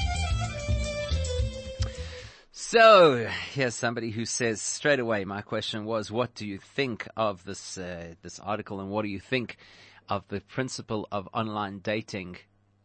So 2.54 3.28
here's 3.54 3.76
somebody 3.76 4.12
who 4.12 4.24
says 4.24 4.62
straight 4.62 5.02
away. 5.02 5.26
My 5.26 5.42
question 5.42 5.84
was, 5.84 6.10
what 6.10 6.34
do 6.36 6.48
you 6.48 6.58
think 6.58 7.06
of 7.18 7.44
this 7.44 7.78
uh, 7.78 8.14
this 8.22 8.40
article, 8.40 8.80
and 8.80 8.90
what 8.90 9.02
do 9.02 9.10
you 9.10 9.20
think 9.20 9.58
of 10.12 10.28
the 10.28 10.42
principle 10.42 11.08
of 11.10 11.30
online 11.34 11.80
dating 11.80 12.36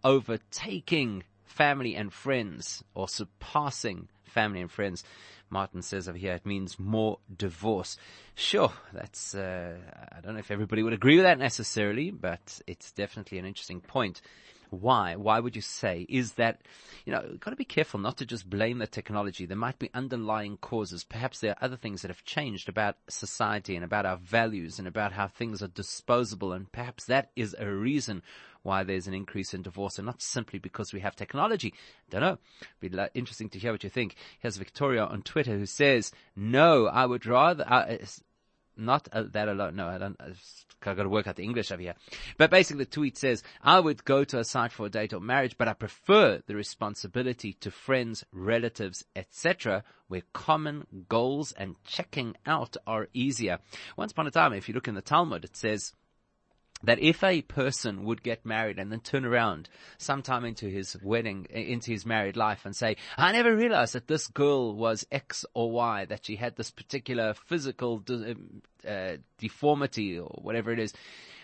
overtaking 0.05 1.25
family 1.45 1.97
and 1.97 2.13
friends 2.13 2.85
or 2.95 3.09
surpassing 3.09 4.07
family 4.25 4.61
and 4.61 4.71
friends? 4.71 5.03
Martin 5.51 5.83
says 5.83 6.09
over 6.09 6.17
here 6.17 6.35
it 6.35 6.47
means 6.47 6.79
more 6.79 7.19
divorce. 7.37 7.97
Sure, 8.37 8.73
that's 8.93 9.35
uh, 9.35 9.77
I 10.13 10.21
don't 10.21 10.35
know 10.35 10.39
if 10.39 10.53
everybody 10.53 10.85
would 10.85 10.93
agree 10.93 11.17
with 11.17 11.25
that 11.25 11.41
necessarily, 11.41 12.13
but 12.13 12.61
it's 12.69 12.93
definitely 12.93 13.39
an 13.39 13.45
interesting 13.45 13.81
point. 13.81 14.21
Why? 14.71 15.17
Why 15.17 15.41
would 15.41 15.57
you 15.57 15.63
say? 15.63 16.07
Is 16.09 16.33
that, 16.35 16.63
you 17.05 17.13
know, 17.13 17.37
got 17.41 17.51
to 17.51 17.57
be 17.57 17.65
careful 17.65 18.01
not 18.01 18.17
to 18.19 18.27
just 18.27 18.49
blame 18.49 18.79
the 18.79 18.87
technology. 18.87 19.47
There 19.47 19.57
might 19.57 19.79
be 19.79 19.91
underlying 19.95 20.57
causes. 20.57 21.05
Perhaps 21.05 21.41
there 21.41 21.53
are 21.53 21.65
other 21.65 21.77
things 21.77 22.03
that 22.03 22.11
have 22.11 22.25
changed 22.25 22.69
about 22.69 22.97
society 23.09 23.77
and 23.77 23.85
about 23.85 24.07
our 24.07 24.17
values 24.17 24.79
and 24.79 24.89
about 24.89 25.13
how 25.13 25.29
things 25.29 25.63
are 25.63 25.69
disposable. 25.69 26.53
And 26.53 26.71
perhaps 26.71 27.05
that 27.07 27.31
is 27.37 27.55
a 27.59 27.71
reason 27.71 28.23
why 28.63 28.83
there's 28.83 29.07
an 29.07 29.15
increase 29.15 29.55
in 29.55 29.63
divorce 29.63 29.99
and 29.99 30.07
not 30.07 30.21
simply 30.21 30.59
because 30.59 30.93
we 30.93 31.01
have 31.01 31.15
technology. 31.15 31.73
Don't 32.11 32.21
know. 32.21 32.39
Be 32.81 32.91
interesting 33.15 33.49
to 33.51 33.59
hear 33.59 33.73
what 33.73 33.85
you 33.85 33.91
think. 33.91 34.17
Here's 34.41 34.57
Victoria 34.57 35.05
on 35.05 35.23
Twitter 35.23 35.57
who 35.57 35.67
says, 35.67 36.11
no, 36.35 36.87
I 36.87 37.07
would 37.07 37.25
rather, 37.27 37.65
uh, 37.67 37.97
not 38.77 39.09
uh, 39.13 39.25
that 39.33 39.49
alone. 39.49 39.77
No, 39.77 39.89
I 39.89 39.99
don't. 39.99 40.17
I've 40.21 40.97
got 40.97 41.03
to 41.03 41.09
work 41.09 41.27
out 41.27 41.37
the 41.37 41.43
English 41.43 41.73
over 41.73 41.83
here. 41.83 41.95
But 42.37 42.51
basically, 42.51 42.85
the 42.85 42.91
tweet 42.91 43.17
says, 43.17 43.43
"I 43.63 43.81
would 43.81 44.05
go 44.05 44.25
to 44.25 44.39
a 44.39 44.45
site 44.45 44.73
for 44.73 44.87
a 44.87 44.91
date 44.91 45.13
or 45.13 45.21
marriage, 45.21 45.57
but 45.59 45.69
I 45.69 45.73
prefer 45.73 46.43
the 46.47 46.55
responsibility 46.55 47.55
to 47.55 47.71
friends, 47.71 48.25
relatives, 48.33 49.05
etc., 49.15 49.85
where 50.09 50.23
common 50.33 50.87
goals 51.09 51.53
and 51.53 51.77
checking 51.85 52.37
out 52.47 52.77
are 52.87 53.09
easier." 53.13 53.59
Once 53.97 54.13
upon 54.13 54.27
a 54.27 54.31
time, 54.31 54.53
if 54.53 54.69
you 54.69 54.75
look 54.75 54.89
in 54.89 54.95
the 54.95 55.03
Talmud, 55.03 55.45
it 55.45 55.57
says 55.57 55.93
that 56.83 56.99
if 57.01 57.25
a 57.25 57.43
person 57.43 58.05
would 58.05 58.23
get 58.23 58.45
married 58.45 58.79
and 58.79 58.93
then 58.93 59.01
turn 59.01 59.25
around 59.25 59.69
sometime 59.99 60.45
into 60.45 60.69
his 60.69 60.97
wedding, 61.03 61.47
into 61.51 61.91
his 61.91 62.05
married 62.05 62.37
life 62.37 62.65
and 62.65 62.77
say, 62.77 62.97
I 63.17 63.33
never 63.33 63.57
realized 63.57 63.95
that 63.95 64.09
this 64.09 64.27
girl 64.27 64.75
was 64.75 65.07
X 65.11 65.45
or 65.55 65.71
Y, 65.71 66.05
that 66.07 66.27
she 66.27 66.37
had 66.37 66.57
this 66.57 66.71
particular 66.71 67.35
physical 67.35 68.03
uh, 68.87 69.17
deformity 69.39 70.19
or 70.19 70.39
whatever 70.43 70.71
it 70.71 70.79
is, 70.79 70.93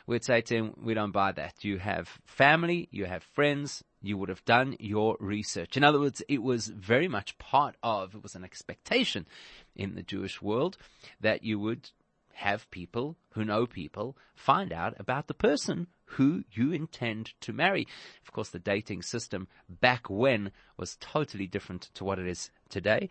we'd 0.07 0.25
say 0.25 0.43
to 0.43 0.55
him, 0.55 0.75
we 0.83 0.95
don't 0.95 1.13
buy 1.13 1.33
that. 1.33 1.65
You 1.65 1.79
have 1.79 2.09
family, 2.27 2.89
you 2.91 3.07
have 3.07 3.23
friends, 3.23 3.83
you 4.03 4.19
would 4.19 4.29
have 4.29 4.45
done 4.45 4.77
your 4.79 5.17
research. 5.21 5.77
In 5.77 5.85
other 5.85 6.01
words, 6.01 6.23
it 6.29 6.43
was 6.43 6.67
very 6.67 7.09
much 7.09 7.39
part 7.39 7.77
of, 7.83 8.15
it 8.15 8.23
was 8.23 8.35
an 8.35 8.45
expectation 8.45 9.27
in 9.75 9.95
the 9.95 10.03
Jewish 10.03 10.43
world 10.43 10.77
that 11.21 11.43
you 11.43 11.59
would 11.59 11.91
have 12.35 12.71
people 12.71 13.17
who 13.31 13.45
know 13.45 13.67
people 13.67 14.17
find 14.35 14.73
out 14.73 14.95
about 14.99 15.27
the 15.27 15.35
person 15.35 15.87
who 16.05 16.45
you 16.51 16.73
intend 16.73 17.33
to 17.41 17.53
marry. 17.53 17.87
Of 18.23 18.33
course, 18.33 18.51
the 18.51 18.59
dating 18.59 19.03
system 19.03 19.49
back 19.69 20.11
when 20.11 20.53
was 20.77 20.97
totally 21.01 21.47
different 21.47 21.91
to 21.95 22.05
what 22.05 22.19
it 22.19 22.27
is 22.27 22.51
today. 22.69 23.09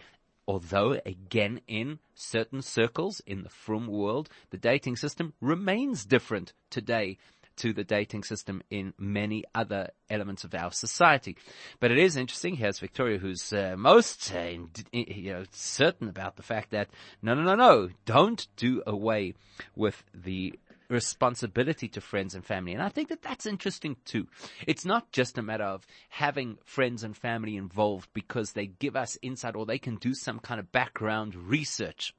Although, 0.47 0.99
again, 1.05 1.61
in 1.67 1.99
certain 2.13 2.61
circles 2.61 3.21
in 3.25 3.43
the 3.43 3.49
frum 3.49 3.87
world, 3.87 4.29
the 4.49 4.57
dating 4.57 4.97
system 4.97 5.33
remains 5.39 6.05
different 6.05 6.53
today 6.69 7.17
to 7.61 7.73
the 7.73 7.83
dating 7.83 8.23
system 8.23 8.63
in 8.71 8.91
many 8.97 9.43
other 9.53 9.91
elements 10.09 10.43
of 10.43 10.55
our 10.55 10.71
society. 10.71 11.37
But 11.79 11.91
it 11.91 11.99
is 11.99 12.17
interesting. 12.17 12.55
Here's 12.55 12.79
Victoria, 12.79 13.19
who's 13.19 13.53
uh, 13.53 13.75
most 13.77 14.33
uh, 14.33 14.57
you 14.91 15.31
know 15.31 15.43
certain 15.51 16.09
about 16.09 16.37
the 16.37 16.43
fact 16.43 16.71
that 16.71 16.89
no, 17.21 17.35
no, 17.35 17.43
no, 17.43 17.53
no, 17.53 17.89
don't 18.05 18.47
do 18.55 18.81
away 18.87 19.35
with 19.75 20.03
the 20.11 20.57
responsibility 20.89 21.87
to 21.89 22.01
friends 22.01 22.33
and 22.33 22.43
family. 22.43 22.73
And 22.73 22.81
I 22.81 22.89
think 22.89 23.09
that 23.09 23.21
that's 23.21 23.45
interesting 23.45 23.95
too. 24.05 24.27
It's 24.65 24.83
not 24.83 25.11
just 25.11 25.37
a 25.37 25.43
matter 25.43 25.63
of 25.63 25.85
having 26.09 26.57
friends 26.65 27.03
and 27.03 27.15
family 27.15 27.57
involved 27.57 28.09
because 28.13 28.53
they 28.53 28.65
give 28.65 28.95
us 28.95 29.19
insight 29.21 29.55
or 29.55 29.67
they 29.67 29.77
can 29.77 29.97
do 29.97 30.15
some 30.15 30.39
kind 30.39 30.59
of 30.59 30.71
background 30.71 31.35
research 31.35 32.15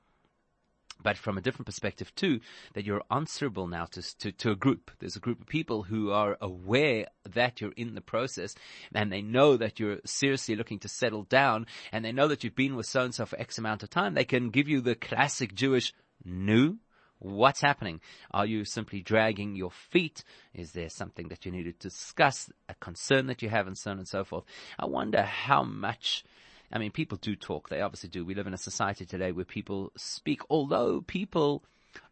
but 1.02 1.16
from 1.16 1.38
a 1.38 1.40
different 1.40 1.66
perspective 1.66 2.14
too, 2.14 2.40
that 2.74 2.84
you're 2.84 3.02
answerable 3.10 3.66
now 3.66 3.86
to, 3.86 4.18
to, 4.18 4.32
to, 4.32 4.50
a 4.50 4.56
group. 4.56 4.90
There's 4.98 5.16
a 5.16 5.20
group 5.20 5.40
of 5.40 5.46
people 5.46 5.82
who 5.82 6.10
are 6.10 6.36
aware 6.40 7.06
that 7.30 7.60
you're 7.60 7.72
in 7.76 7.94
the 7.94 8.00
process 8.00 8.54
and 8.94 9.12
they 9.12 9.22
know 9.22 9.56
that 9.56 9.80
you're 9.80 9.98
seriously 10.04 10.56
looking 10.56 10.78
to 10.80 10.88
settle 10.88 11.24
down 11.24 11.66
and 11.92 12.04
they 12.04 12.12
know 12.12 12.28
that 12.28 12.44
you've 12.44 12.56
been 12.56 12.76
with 12.76 12.86
so 12.86 13.02
and 13.02 13.14
so 13.14 13.26
for 13.26 13.40
X 13.40 13.58
amount 13.58 13.82
of 13.82 13.90
time. 13.90 14.14
They 14.14 14.24
can 14.24 14.50
give 14.50 14.68
you 14.68 14.80
the 14.80 14.94
classic 14.94 15.54
Jewish 15.54 15.92
new. 16.24 16.78
What's 17.18 17.60
happening? 17.60 18.00
Are 18.32 18.46
you 18.46 18.64
simply 18.64 19.00
dragging 19.00 19.54
your 19.54 19.70
feet? 19.70 20.24
Is 20.54 20.72
there 20.72 20.88
something 20.88 21.28
that 21.28 21.46
you 21.46 21.52
need 21.52 21.64
to 21.64 21.72
discuss, 21.72 22.50
a 22.68 22.74
concern 22.74 23.26
that 23.28 23.42
you 23.42 23.48
have 23.48 23.68
and 23.68 23.78
so 23.78 23.92
on 23.92 23.98
and 23.98 24.08
so 24.08 24.24
forth? 24.24 24.44
I 24.76 24.86
wonder 24.86 25.22
how 25.22 25.62
much 25.62 26.24
I 26.72 26.78
mean, 26.78 26.90
people 26.90 27.18
do 27.18 27.36
talk. 27.36 27.68
They 27.68 27.80
obviously 27.80 28.08
do. 28.08 28.24
We 28.24 28.34
live 28.34 28.46
in 28.46 28.54
a 28.54 28.58
society 28.58 29.04
today 29.04 29.32
where 29.32 29.44
people 29.44 29.92
speak, 29.96 30.40
although 30.48 31.02
people 31.02 31.64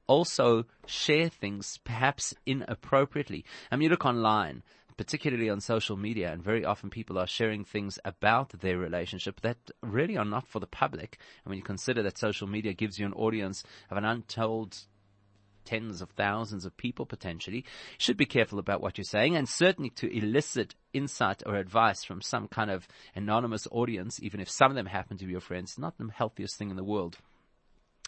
also 0.06 0.64
share 0.86 1.28
things 1.28 1.78
perhaps 1.84 2.34
inappropriately. 2.44 3.44
I 3.70 3.76
mean, 3.76 3.84
you 3.84 3.90
look 3.90 4.04
online, 4.04 4.62
particularly 4.96 5.48
on 5.48 5.60
social 5.60 5.96
media, 5.96 6.32
and 6.32 6.42
very 6.42 6.64
often 6.64 6.90
people 6.90 7.16
are 7.18 7.26
sharing 7.26 7.64
things 7.64 7.98
about 8.04 8.50
their 8.60 8.76
relationship 8.76 9.40
that 9.40 9.56
really 9.82 10.18
are 10.18 10.24
not 10.24 10.46
for 10.46 10.60
the 10.60 10.66
public. 10.66 11.18
And 11.44 11.50
when 11.50 11.58
you 11.58 11.64
consider 11.64 12.02
that 12.02 12.18
social 12.18 12.46
media 12.46 12.74
gives 12.74 12.98
you 12.98 13.06
an 13.06 13.14
audience 13.14 13.62
of 13.90 13.96
an 13.96 14.04
untold 14.04 14.76
tens 15.64 16.00
of 16.00 16.10
thousands 16.10 16.64
of 16.64 16.76
people 16.76 17.06
potentially, 17.06 17.64
should 17.98 18.16
be 18.16 18.26
careful 18.26 18.58
about 18.58 18.80
what 18.80 18.98
you're 18.98 19.04
saying 19.04 19.36
and 19.36 19.48
certainly 19.48 19.90
to 19.90 20.16
elicit 20.16 20.74
insight 20.92 21.42
or 21.46 21.56
advice 21.56 22.04
from 22.04 22.20
some 22.20 22.48
kind 22.48 22.70
of 22.70 22.88
anonymous 23.14 23.66
audience, 23.70 24.20
even 24.22 24.40
if 24.40 24.50
some 24.50 24.70
of 24.70 24.76
them 24.76 24.86
happen 24.86 25.16
to 25.16 25.24
be 25.26 25.32
your 25.32 25.40
friends, 25.40 25.78
not 25.78 25.96
the 25.98 26.08
healthiest 26.12 26.56
thing 26.56 26.70
in 26.70 26.76
the 26.76 26.84
world. 26.84 27.16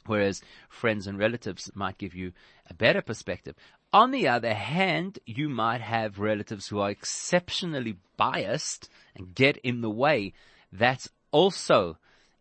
whereas 0.06 0.42
friends 0.68 1.06
and 1.06 1.18
relatives 1.18 1.70
might 1.74 1.98
give 1.98 2.14
you 2.14 2.32
a 2.68 2.74
better 2.74 3.02
perspective. 3.02 3.54
On 3.92 4.10
the 4.10 4.28
other 4.28 4.54
hand, 4.54 5.18
you 5.26 5.48
might 5.48 5.80
have 5.80 6.18
relatives 6.18 6.68
who 6.68 6.80
are 6.80 6.90
exceptionally 6.90 7.98
biased 8.16 8.88
and 9.14 9.34
get 9.34 9.58
in 9.58 9.82
the 9.82 9.90
way. 9.90 10.32
That's 10.72 11.08
also 11.30 11.98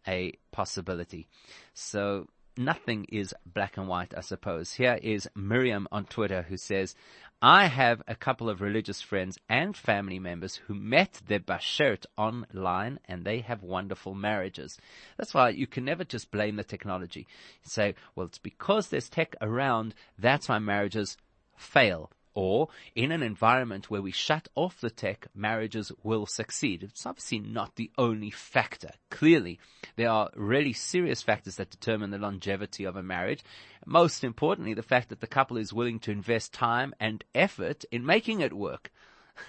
a 0.08 0.34
possibility. 0.52 1.28
So 1.74 2.28
nothing 2.58 3.06
is 3.10 3.34
black 3.46 3.78
and 3.78 3.88
white, 3.88 4.14
I 4.16 4.22
suppose. 4.22 4.74
Here 4.74 5.00
is 5.02 5.30
Miriam 5.36 5.88
on 5.92 6.06
Twitter 6.06 6.44
who 6.44 6.58
says, 6.58 6.96
I 7.42 7.66
have 7.66 8.04
a 8.08 8.16
couple 8.16 8.50
of 8.50 8.62
religious 8.62 9.02
friends 9.02 9.40
and 9.50 9.76
family 9.76 10.20
members 10.20 10.58
who 10.68 10.76
met 10.76 11.22
their 11.28 11.40
bashert 11.40 12.06
online 12.18 13.00
and 13.06 13.26
they 13.26 13.40
have 13.40 13.64
wonderful 13.64 14.14
marriages. 14.14 14.78
That's 15.18 15.34
why 15.34 15.50
you 15.50 15.66
can 15.66 15.86
never 15.86 16.04
just 16.04 16.30
blame 16.30 16.56
the 16.56 16.64
technology. 16.64 17.22
You 17.64 17.70
say, 17.70 17.96
well, 18.16 18.28
it's 18.28 18.38
because 18.38 18.90
there's 18.90 19.10
tech 19.10 19.36
around, 19.42 19.96
that's 20.20 20.50
why 20.50 20.60
marriages 20.60 21.18
fail 21.56 22.12
or 22.34 22.70
in 22.96 23.12
an 23.12 23.24
environment 23.24 23.90
where 23.90 24.02
we 24.02 24.12
shut 24.12 24.48
off 24.56 24.80
the 24.82 24.90
tech, 24.90 25.28
marriages 25.36 25.92
will 26.04 26.26
succeed. 26.26 26.84
It's 26.84 27.06
obviously 27.06 27.40
not 27.40 27.76
the 27.76 27.92
only 27.98 28.32
factor. 28.32 28.92
Clearly, 29.10 29.60
there 29.96 30.10
are 30.10 30.30
really 30.36 30.74
serious 30.74 31.22
factors 31.22 31.56
that 31.58 31.70
determine 31.70 32.12
the 32.12 32.18
longevity 32.18 32.86
of 32.86 32.96
a 32.96 33.04
marriage. 33.04 33.44
Most 33.86 34.24
importantly, 34.24 34.74
the 34.74 34.84
fact 34.84 35.10
that 35.10 35.20
the 35.20 35.28
couple 35.28 35.58
is 35.58 35.74
willing 35.74 36.00
to 36.00 36.12
invest 36.12 36.54
time 36.54 36.94
and 37.00 37.24
effort 37.36 37.84
in 37.92 38.06
making 38.06 38.42
it 38.42 38.54
work. 38.54 38.92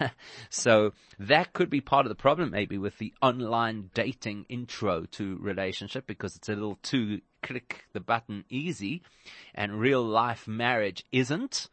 so 0.50 0.92
that 1.18 1.52
could 1.52 1.70
be 1.70 1.80
part 1.80 2.06
of 2.06 2.10
the 2.10 2.14
problem 2.14 2.50
maybe 2.50 2.78
with 2.78 2.98
the 2.98 3.12
online 3.20 3.90
dating 3.94 4.46
intro 4.48 5.04
to 5.04 5.36
relationship 5.38 6.06
because 6.06 6.36
it's 6.36 6.48
a 6.48 6.54
little 6.54 6.78
too 6.82 7.20
click 7.42 7.84
the 7.92 8.00
button 8.00 8.44
easy 8.48 9.02
and 9.54 9.80
real 9.80 10.02
life 10.02 10.46
marriage 10.46 11.04
isn't 11.10 11.68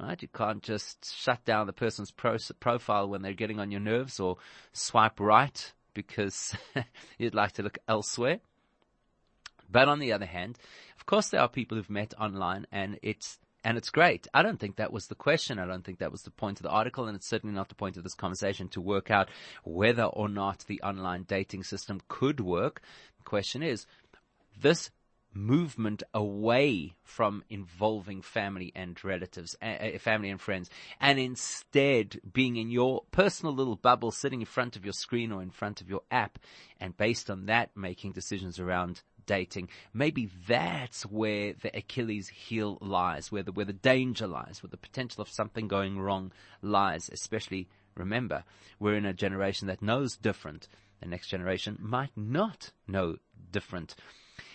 right? 0.00 0.20
You 0.20 0.28
can't 0.28 0.62
just 0.62 1.14
shut 1.14 1.44
down 1.44 1.66
the 1.66 1.72
person's 1.72 2.10
pro- 2.10 2.36
profile 2.60 3.08
when 3.08 3.22
they're 3.22 3.32
getting 3.32 3.60
on 3.60 3.70
your 3.70 3.80
nerves 3.80 4.20
or 4.20 4.36
swipe 4.72 5.20
right 5.20 5.72
because 5.94 6.54
you'd 7.18 7.34
like 7.34 7.52
to 7.52 7.62
look 7.62 7.78
elsewhere. 7.88 8.40
But 9.70 9.88
on 9.88 9.98
the 9.98 10.12
other 10.12 10.26
hand, 10.26 10.58
of 10.98 11.06
course 11.06 11.28
there 11.28 11.40
are 11.40 11.48
people 11.48 11.76
who've 11.76 11.90
met 11.90 12.14
online 12.18 12.66
and 12.70 12.98
it's 13.02 13.38
and 13.64 13.76
it's 13.76 13.90
great. 13.90 14.28
I 14.32 14.42
don't 14.42 14.60
think 14.60 14.76
that 14.76 14.92
was 14.92 15.08
the 15.08 15.16
question. 15.16 15.58
I 15.58 15.66
don't 15.66 15.84
think 15.84 15.98
that 15.98 16.12
was 16.12 16.22
the 16.22 16.30
point 16.30 16.60
of 16.60 16.62
the 16.62 16.70
article, 16.70 17.08
and 17.08 17.16
it's 17.16 17.28
certainly 17.28 17.52
not 17.52 17.68
the 17.68 17.74
point 17.74 17.96
of 17.96 18.04
this 18.04 18.14
conversation 18.14 18.68
to 18.68 18.80
work 18.80 19.10
out 19.10 19.28
whether 19.64 20.04
or 20.04 20.28
not 20.28 20.64
the 20.68 20.80
online 20.82 21.24
dating 21.24 21.64
system 21.64 22.00
could 22.06 22.38
work. 22.38 22.80
The 23.18 23.24
question 23.24 23.64
is, 23.64 23.84
this 24.56 24.90
movement 25.36 26.02
away 26.14 26.94
from 27.04 27.44
involving 27.50 28.22
family 28.22 28.72
and 28.74 29.02
relatives, 29.04 29.54
uh, 29.62 29.98
family 29.98 30.30
and 30.30 30.40
friends, 30.40 30.70
and 31.00 31.18
instead 31.18 32.20
being 32.32 32.56
in 32.56 32.70
your 32.70 33.04
personal 33.10 33.54
little 33.54 33.76
bubble, 33.76 34.10
sitting 34.10 34.40
in 34.40 34.46
front 34.46 34.76
of 34.76 34.84
your 34.84 34.94
screen 34.94 35.30
or 35.30 35.42
in 35.42 35.50
front 35.50 35.80
of 35.80 35.90
your 35.90 36.02
app, 36.10 36.38
and 36.80 36.96
based 36.96 37.30
on 37.30 37.46
that, 37.46 37.70
making 37.76 38.12
decisions 38.12 38.58
around 38.58 39.02
dating. 39.26 39.68
Maybe 39.92 40.30
that's 40.46 41.04
where 41.04 41.52
the 41.52 41.76
Achilles 41.76 42.28
heel 42.28 42.78
lies, 42.80 43.30
where 43.30 43.42
the, 43.42 43.52
where 43.52 43.64
the 43.64 43.72
danger 43.72 44.26
lies, 44.26 44.62
where 44.62 44.70
the 44.70 44.76
potential 44.76 45.20
of 45.20 45.28
something 45.28 45.68
going 45.68 45.98
wrong 45.98 46.32
lies, 46.62 47.10
especially 47.12 47.68
remember, 47.94 48.44
we're 48.78 48.96
in 48.96 49.06
a 49.06 49.12
generation 49.12 49.66
that 49.68 49.82
knows 49.82 50.16
different. 50.16 50.68
The 51.00 51.08
next 51.08 51.28
generation 51.28 51.78
might 51.80 52.16
not 52.16 52.70
know 52.86 53.16
different. 53.50 53.94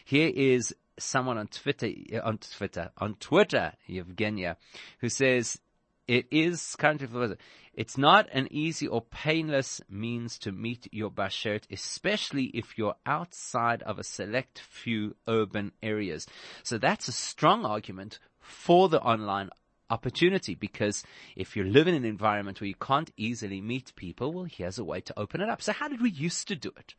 Here 0.06 0.32
is 0.34 0.76
someone 0.98 1.38
on 1.38 1.48
Twitter, 1.48 1.92
on 2.24 2.38
Twitter, 2.38 2.92
on 2.98 3.16
Twitter, 3.16 3.74
Evgenia, 3.90 4.56
who 5.00 5.10
says, 5.10 5.60
it 6.08 6.28
is 6.32 6.76
currently, 6.78 7.38
it's 7.74 7.98
not 7.98 8.28
an 8.34 8.48
easy 8.52 8.88
or 8.88 9.02
painless 9.02 9.80
means 9.90 10.38
to 10.40 10.52
meet 10.52 10.88
your 10.92 11.10
bashert, 11.10 11.64
especially 11.72 12.46
if 12.48 12.78
you're 12.78 12.96
outside 13.06 13.82
of 13.84 13.98
a 13.98 14.04
select 14.04 14.60
few 14.60 15.16
urban 15.28 15.72
areas. 15.82 16.28
So 16.64 16.78
that's 16.78 17.08
a 17.08 17.14
strong 17.14 17.66
argument 17.66 18.20
for 18.40 18.90
the 18.90 19.02
online 19.02 19.52
opportunity 19.90 20.56
because 20.56 21.04
if 21.36 21.56
you 21.56 21.64
live 21.64 21.88
in 21.88 21.96
an 21.96 22.06
environment 22.06 22.60
where 22.60 22.68
you 22.68 22.76
can't 22.76 23.12
easily 23.16 23.62
meet 23.62 23.94
people, 23.96 24.34
well, 24.34 24.46
here's 24.46 24.80
a 24.80 24.84
way 24.84 25.02
to 25.02 25.20
open 25.20 25.42
it 25.42 25.50
up. 25.50 25.62
So 25.62 25.72
how 25.72 25.88
did 25.88 26.02
we 26.02 26.10
used 26.10 26.48
to 26.50 26.56
do 26.56 26.72
it? 26.78 26.96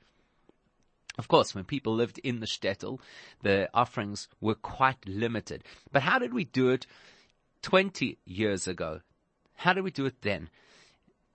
Of 1.18 1.28
course, 1.28 1.54
when 1.54 1.64
people 1.64 1.94
lived 1.94 2.18
in 2.18 2.40
the 2.40 2.46
shtetl, 2.46 2.98
the 3.42 3.68
offerings 3.74 4.28
were 4.40 4.54
quite 4.54 5.06
limited. 5.06 5.62
But 5.92 6.02
how 6.02 6.18
did 6.18 6.32
we 6.32 6.44
do 6.44 6.70
it 6.70 6.86
20 7.62 8.18
years 8.24 8.66
ago? 8.66 9.00
How 9.54 9.72
did 9.72 9.84
we 9.84 9.90
do 9.90 10.06
it 10.06 10.22
then? 10.22 10.48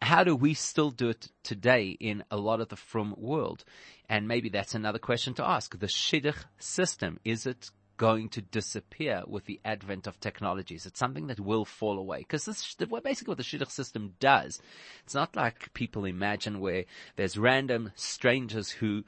How 0.02 0.24
do 0.24 0.36
we 0.36 0.54
still 0.54 0.92
do 0.92 1.10
it 1.10 1.30
today 1.44 1.98
in 2.00 2.24
a 2.30 2.38
lot 2.38 2.60
of 2.60 2.70
the 2.70 2.76
frum 2.76 3.16
world? 3.18 3.64
And 4.10 4.28
maybe 4.28 4.50
that's 4.50 4.76
another 4.76 5.00
question 5.00 5.34
to 5.36 5.48
ask. 5.48 5.78
The 5.78 5.88
shidduch 5.88 6.46
system, 6.60 7.20
is 7.24 7.46
it 7.46 7.72
going 7.98 8.30
to 8.30 8.42
disappear 8.42 9.24
with 9.28 9.46
the 9.46 9.60
advent 9.66 10.08
of 10.08 10.20
technologies. 10.20 10.86
It's 10.86 11.00
something 11.00 11.28
that 11.28 11.40
will 11.40 11.66
fall 11.66 11.98
away 11.98 12.20
because 12.20 12.46
this 12.46 12.76
basically 12.76 13.32
what 13.32 13.38
the 13.38 13.44
shidduch 13.44 13.72
system 13.72 14.14
does. 14.20 14.62
It's 15.04 15.16
not 15.16 15.36
like 15.36 15.74
people 15.74 16.06
imagine 16.06 16.60
where 16.60 16.86
there's 17.16 17.38
random 17.38 17.92
strangers 17.96 18.70
who 18.70 19.04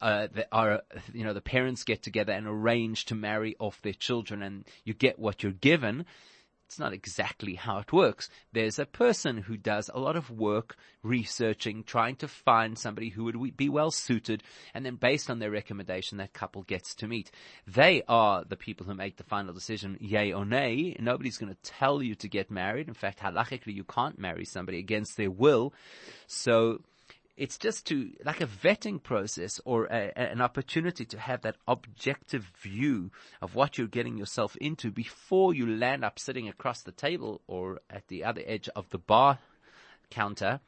uh, 0.00 0.28
are, 0.52 0.82
you 1.12 1.24
know, 1.24 1.32
the 1.32 1.40
parents 1.40 1.84
get 1.84 2.02
together 2.02 2.32
and 2.32 2.46
arrange 2.46 3.06
to 3.06 3.14
marry 3.14 3.56
off 3.58 3.80
their 3.82 3.92
children 3.92 4.42
and 4.42 4.64
you 4.84 4.94
get 4.94 5.18
what 5.18 5.42
you're 5.42 5.52
given. 5.52 6.06
It's 6.66 6.80
not 6.80 6.92
exactly 6.92 7.54
how 7.54 7.78
it 7.78 7.92
works. 7.92 8.28
There's 8.52 8.80
a 8.80 8.86
person 8.86 9.38
who 9.38 9.56
does 9.56 9.88
a 9.94 10.00
lot 10.00 10.16
of 10.16 10.32
work 10.32 10.76
researching, 11.04 11.84
trying 11.84 12.16
to 12.16 12.28
find 12.28 12.76
somebody 12.76 13.08
who 13.08 13.22
would 13.22 13.56
be 13.56 13.68
well 13.68 13.92
suited, 13.92 14.42
and 14.74 14.84
then 14.84 14.96
based 14.96 15.30
on 15.30 15.38
their 15.38 15.52
recommendation, 15.52 16.18
that 16.18 16.32
couple 16.32 16.62
gets 16.62 16.92
to 16.96 17.06
meet. 17.06 17.30
They 17.68 18.02
are 18.08 18.42
the 18.44 18.56
people 18.56 18.84
who 18.84 18.94
make 18.94 19.16
the 19.16 19.22
final 19.22 19.54
decision, 19.54 19.96
yay 20.00 20.32
or 20.32 20.44
nay. 20.44 20.96
Nobody's 20.98 21.38
going 21.38 21.54
to 21.54 21.70
tell 21.70 22.02
you 22.02 22.16
to 22.16 22.28
get 22.28 22.50
married. 22.50 22.88
In 22.88 22.94
fact, 22.94 23.20
halachically, 23.20 23.74
you 23.74 23.84
can't 23.84 24.18
marry 24.18 24.44
somebody 24.44 24.80
against 24.80 25.16
their 25.16 25.30
will. 25.30 25.72
So, 26.26 26.80
it's 27.36 27.58
just 27.58 27.86
to, 27.86 28.12
like 28.24 28.40
a 28.40 28.46
vetting 28.46 29.02
process 29.02 29.60
or 29.64 29.86
a, 29.86 30.18
an 30.18 30.40
opportunity 30.40 31.04
to 31.04 31.18
have 31.18 31.42
that 31.42 31.56
objective 31.68 32.50
view 32.62 33.10
of 33.42 33.54
what 33.54 33.76
you're 33.76 33.86
getting 33.86 34.16
yourself 34.16 34.56
into 34.56 34.90
before 34.90 35.54
you 35.54 35.66
land 35.66 36.04
up 36.04 36.18
sitting 36.18 36.48
across 36.48 36.82
the 36.82 36.92
table 36.92 37.42
or 37.46 37.80
at 37.90 38.08
the 38.08 38.24
other 38.24 38.42
edge 38.46 38.68
of 38.74 38.88
the 38.90 38.98
bar 38.98 39.38
counter 40.10 40.60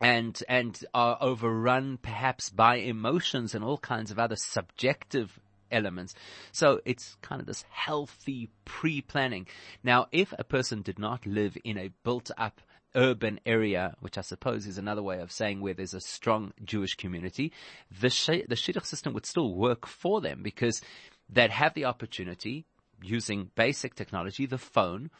and, 0.00 0.42
and 0.48 0.84
are 0.92 1.16
overrun 1.20 1.98
perhaps 1.98 2.50
by 2.50 2.76
emotions 2.76 3.54
and 3.54 3.64
all 3.64 3.78
kinds 3.78 4.10
of 4.10 4.18
other 4.18 4.36
subjective 4.36 5.40
elements. 5.70 6.14
So 6.52 6.80
it's 6.84 7.16
kind 7.22 7.40
of 7.40 7.46
this 7.46 7.64
healthy 7.70 8.50
pre-planning. 8.64 9.46
Now, 9.82 10.06
if 10.12 10.34
a 10.38 10.44
person 10.44 10.82
did 10.82 10.98
not 10.98 11.26
live 11.26 11.56
in 11.64 11.78
a 11.78 11.90
built 12.02 12.30
up 12.36 12.60
urban 12.94 13.40
area, 13.44 13.94
which 14.00 14.18
I 14.18 14.22
suppose 14.22 14.66
is 14.66 14.78
another 14.78 15.02
way 15.02 15.20
of 15.20 15.32
saying 15.32 15.60
where 15.60 15.74
there's 15.74 15.94
a 15.94 16.00
strong 16.00 16.52
Jewish 16.64 16.94
community, 16.94 17.52
the, 18.00 18.10
sh- 18.10 18.46
the 18.48 18.54
shidduch 18.56 18.86
system 18.86 19.12
would 19.14 19.26
still 19.26 19.54
work 19.54 19.86
for 19.86 20.20
them 20.20 20.42
because 20.42 20.80
they'd 21.28 21.50
have 21.50 21.74
the 21.74 21.84
opportunity 21.84 22.66
using 23.02 23.50
basic 23.54 23.94
technology, 23.94 24.46
the 24.46 24.58
phone, 24.58 25.10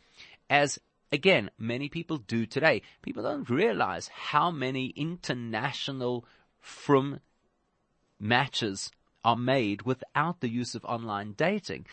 as 0.48 0.78
again, 1.12 1.50
many 1.58 1.88
people 1.88 2.16
do 2.16 2.44
today. 2.46 2.82
People 3.02 3.22
don't 3.22 3.48
realize 3.48 4.08
how 4.08 4.50
many 4.50 4.86
international 4.96 6.24
frum 6.60 7.20
matches 8.18 8.90
are 9.24 9.36
made 9.36 9.82
without 9.82 10.40
the 10.40 10.48
use 10.48 10.74
of 10.74 10.84
online 10.84 11.32
dating. 11.36 11.86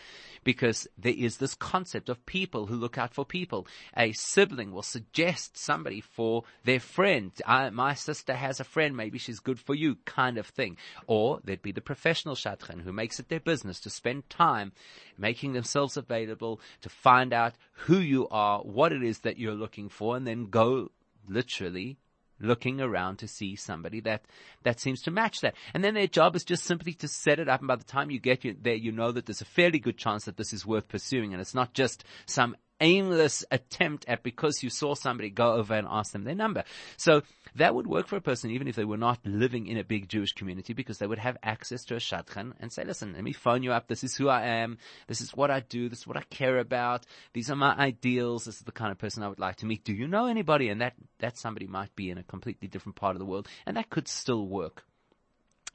Because 0.43 0.87
there 0.97 1.13
is 1.15 1.37
this 1.37 1.55
concept 1.55 2.09
of 2.09 2.25
people 2.25 2.65
who 2.65 2.75
look 2.75 2.97
out 2.97 3.13
for 3.13 3.25
people. 3.25 3.67
A 3.95 4.11
sibling 4.11 4.71
will 4.71 4.81
suggest 4.81 5.57
somebody 5.57 6.01
for 6.01 6.43
their 6.63 6.79
friend. 6.79 7.31
I, 7.45 7.69
my 7.69 7.93
sister 7.93 8.33
has 8.33 8.59
a 8.59 8.65
friend, 8.65 8.97
maybe 8.97 9.17
she's 9.17 9.39
good 9.39 9.59
for 9.59 9.75
you, 9.75 9.97
kind 10.05 10.37
of 10.37 10.47
thing. 10.47 10.77
Or 11.07 11.39
there'd 11.43 11.61
be 11.61 11.71
the 11.71 11.81
professional 11.81 12.35
shadchan 12.35 12.81
who 12.81 12.91
makes 12.91 13.19
it 13.19 13.29
their 13.29 13.39
business 13.39 13.79
to 13.81 13.89
spend 13.89 14.29
time 14.29 14.71
making 15.17 15.53
themselves 15.53 15.97
available 15.97 16.59
to 16.81 16.89
find 16.89 17.33
out 17.33 17.53
who 17.73 17.97
you 17.97 18.27
are, 18.29 18.59
what 18.59 18.91
it 18.91 19.03
is 19.03 19.19
that 19.19 19.37
you're 19.37 19.53
looking 19.53 19.89
for, 19.89 20.17
and 20.17 20.25
then 20.25 20.45
go 20.47 20.89
literally 21.27 21.97
looking 22.41 22.81
around 22.81 23.17
to 23.19 23.27
see 23.27 23.55
somebody 23.55 23.99
that, 24.01 24.23
that 24.63 24.79
seems 24.79 25.01
to 25.03 25.11
match 25.11 25.41
that. 25.41 25.55
And 25.73 25.83
then 25.83 25.93
their 25.93 26.07
job 26.07 26.35
is 26.35 26.43
just 26.43 26.63
simply 26.63 26.93
to 26.95 27.07
set 27.07 27.39
it 27.39 27.49
up. 27.49 27.61
And 27.61 27.67
by 27.67 27.75
the 27.75 27.83
time 27.83 28.11
you 28.11 28.19
get 28.19 28.63
there, 28.63 28.75
you 28.75 28.91
know 28.91 29.11
that 29.11 29.25
there's 29.25 29.41
a 29.41 29.45
fairly 29.45 29.79
good 29.79 29.97
chance 29.97 30.25
that 30.25 30.37
this 30.37 30.53
is 30.53 30.65
worth 30.65 30.87
pursuing. 30.87 31.33
And 31.33 31.41
it's 31.41 31.55
not 31.55 31.73
just 31.73 32.03
some 32.25 32.55
aimless 32.81 33.45
attempt 33.51 34.05
at 34.07 34.23
because 34.23 34.61
you 34.63 34.69
saw 34.69 34.95
somebody 34.95 35.29
go 35.29 35.53
over 35.53 35.73
and 35.73 35.87
ask 35.89 36.11
them 36.11 36.23
their 36.25 36.35
number. 36.35 36.63
So 36.97 37.21
that 37.55 37.75
would 37.75 37.87
work 37.87 38.07
for 38.07 38.17
a 38.17 38.21
person 38.21 38.51
even 38.51 38.67
if 38.67 38.75
they 38.75 38.85
were 38.85 38.97
not 38.97 39.19
living 39.23 39.67
in 39.67 39.77
a 39.77 39.83
big 39.83 40.09
Jewish 40.09 40.33
community 40.33 40.73
because 40.73 40.97
they 40.97 41.07
would 41.07 41.19
have 41.19 41.37
access 41.43 41.85
to 41.85 41.95
a 41.95 41.99
shadchan 41.99 42.53
and 42.59 42.71
say, 42.71 42.83
listen, 42.83 43.13
let 43.13 43.23
me 43.23 43.33
phone 43.33 43.63
you 43.63 43.71
up. 43.71 43.87
This 43.87 44.03
is 44.03 44.15
who 44.15 44.27
I 44.27 44.45
am. 44.47 44.77
This 45.07 45.21
is 45.21 45.35
what 45.35 45.51
I 45.51 45.61
do. 45.61 45.87
This 45.87 45.99
is 45.99 46.07
what 46.07 46.17
I 46.17 46.23
care 46.29 46.57
about. 46.57 47.05
These 47.33 47.49
are 47.51 47.55
my 47.55 47.75
ideals. 47.75 48.45
This 48.45 48.55
is 48.55 48.63
the 48.63 48.71
kind 48.71 48.91
of 48.91 48.97
person 48.97 49.23
I 49.23 49.29
would 49.29 49.39
like 49.39 49.57
to 49.57 49.65
meet. 49.65 49.83
Do 49.83 49.93
you 49.93 50.07
know 50.07 50.25
anybody? 50.25 50.69
And 50.69 50.81
that, 50.81 50.93
that 51.19 51.37
somebody 51.37 51.67
might 51.67 51.95
be 51.95 52.09
in 52.09 52.17
a 52.17 52.23
completely 52.23 52.67
different 52.67 52.95
part 52.95 53.15
of 53.15 53.19
the 53.19 53.25
world 53.25 53.47
and 53.65 53.77
that 53.77 53.89
could 53.89 54.07
still 54.07 54.47
work 54.47 54.83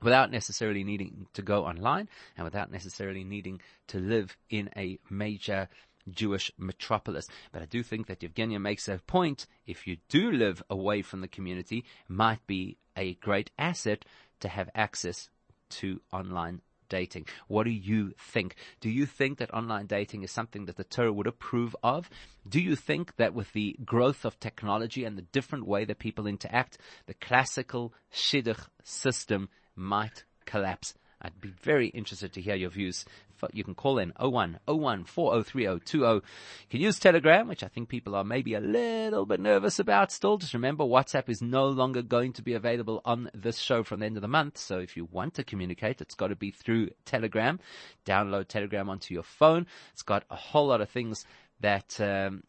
without 0.03 0.31
necessarily 0.31 0.85
needing 0.85 1.27
to 1.35 1.42
go 1.42 1.64
online 1.64 2.09
and 2.37 2.45
without 2.45 2.71
necessarily 2.71 3.25
needing 3.25 3.61
to 3.88 3.99
live 3.99 4.37
in 4.51 4.69
a 4.77 4.99
major 5.09 5.69
Jewish 6.11 6.51
metropolis. 6.59 7.29
But 7.53 7.62
I 7.62 7.66
do 7.66 7.83
think 7.83 8.07
that 8.07 8.21
Evgenia 8.21 8.61
makes 8.61 8.88
a 8.88 8.99
point. 9.07 9.47
If 9.66 9.87
you 9.87 9.99
do 10.09 10.31
live 10.31 10.62
away 10.71 11.03
from 11.03 11.21
the 11.21 11.29
community, 11.29 11.85
might 12.09 12.47
be 12.47 12.79
a 12.97 13.14
great 13.14 13.51
asset 13.59 14.05
to 14.40 14.49
have 14.49 14.71
access 14.75 15.31
to 15.69 16.01
online 16.12 16.61
dating. 16.88 17.27
What 17.49 17.64
do 17.64 17.71
you 17.71 18.14
think? 18.19 18.57
Do 18.81 18.88
you 18.88 19.07
think 19.07 19.38
that 19.38 19.53
online 19.53 19.87
dating 19.87 20.23
is 20.23 20.31
something 20.31 20.66
that 20.66 20.77
the 20.77 20.85
Torah 20.85 21.12
would 21.12 21.27
approve 21.27 21.75
of? 21.83 22.09
Do 22.49 22.61
you 22.61 22.77
think 22.77 23.16
that 23.16 23.35
with 23.35 23.53
the 23.53 23.77
growth 23.85 24.25
of 24.25 24.38
technology 24.38 25.05
and 25.05 25.16
the 25.16 25.23
different 25.23 25.66
way 25.66 25.85
that 25.85 25.99
people 25.99 26.27
interact, 26.27 26.79
the 27.07 27.14
classical 27.14 27.92
shidduch 28.12 28.69
system 28.85 29.49
might 29.75 30.25
collapse? 30.45 30.95
I'd 31.21 31.40
be 31.40 31.49
very 31.49 31.88
interested 31.88 32.33
to 32.35 32.40
hear 32.40 32.55
your 32.55 32.71
views. 32.71 33.05
You 33.53 33.64
can 33.64 33.75
call 33.75 33.99
in 33.99 34.12
01 34.18 34.59
01 34.66 35.05
403020. 35.05 36.14
You 36.14 36.22
can 36.70 36.81
use 36.81 36.99
Telegram, 36.99 37.49
which 37.49 37.62
I 37.62 37.68
think 37.68 37.88
people 37.88 38.14
are 38.14 38.25
maybe 38.25 38.55
a 38.55 38.61
little 38.61 39.27
bit 39.27 39.40
nervous 39.40 39.79
about 39.79 40.12
still. 40.12 40.38
Just 40.38 40.55
remember 40.55 40.85
WhatsApp 40.85 41.29
is 41.29 41.42
no 41.42 41.66
longer 41.66 42.03
going 42.03 42.33
to 42.35 42.42
be 42.42 42.55
available 42.55 43.01
on 43.05 43.31
this 43.35 43.59
show 43.59 43.83
from 43.83 44.01
the 44.01 44.07
end 44.07 44.16
of 44.16 44.22
the 44.22 44.29
month. 44.29 44.59
So 44.59 44.79
if 44.79 44.96
you 44.96 45.07
want 45.11 45.35
to 45.35 45.44
communicate, 45.44 46.01
it's 46.01 46.14
got 46.14 46.29
to 46.29 46.37
be 46.37 46.51
through 46.51 46.90
Telegram. 47.05 47.61
Download 48.05 48.46
Telegram 48.46 48.88
onto 48.88 49.14
your 49.14 49.22
phone. 49.22 49.66
It's 49.92 50.03
got 50.03 50.25
a 50.31 50.37
whole 50.37 50.68
lot 50.68 50.81
of 50.81 50.90
things 50.90 51.25
that 51.61 52.01
um, 52.01 52.42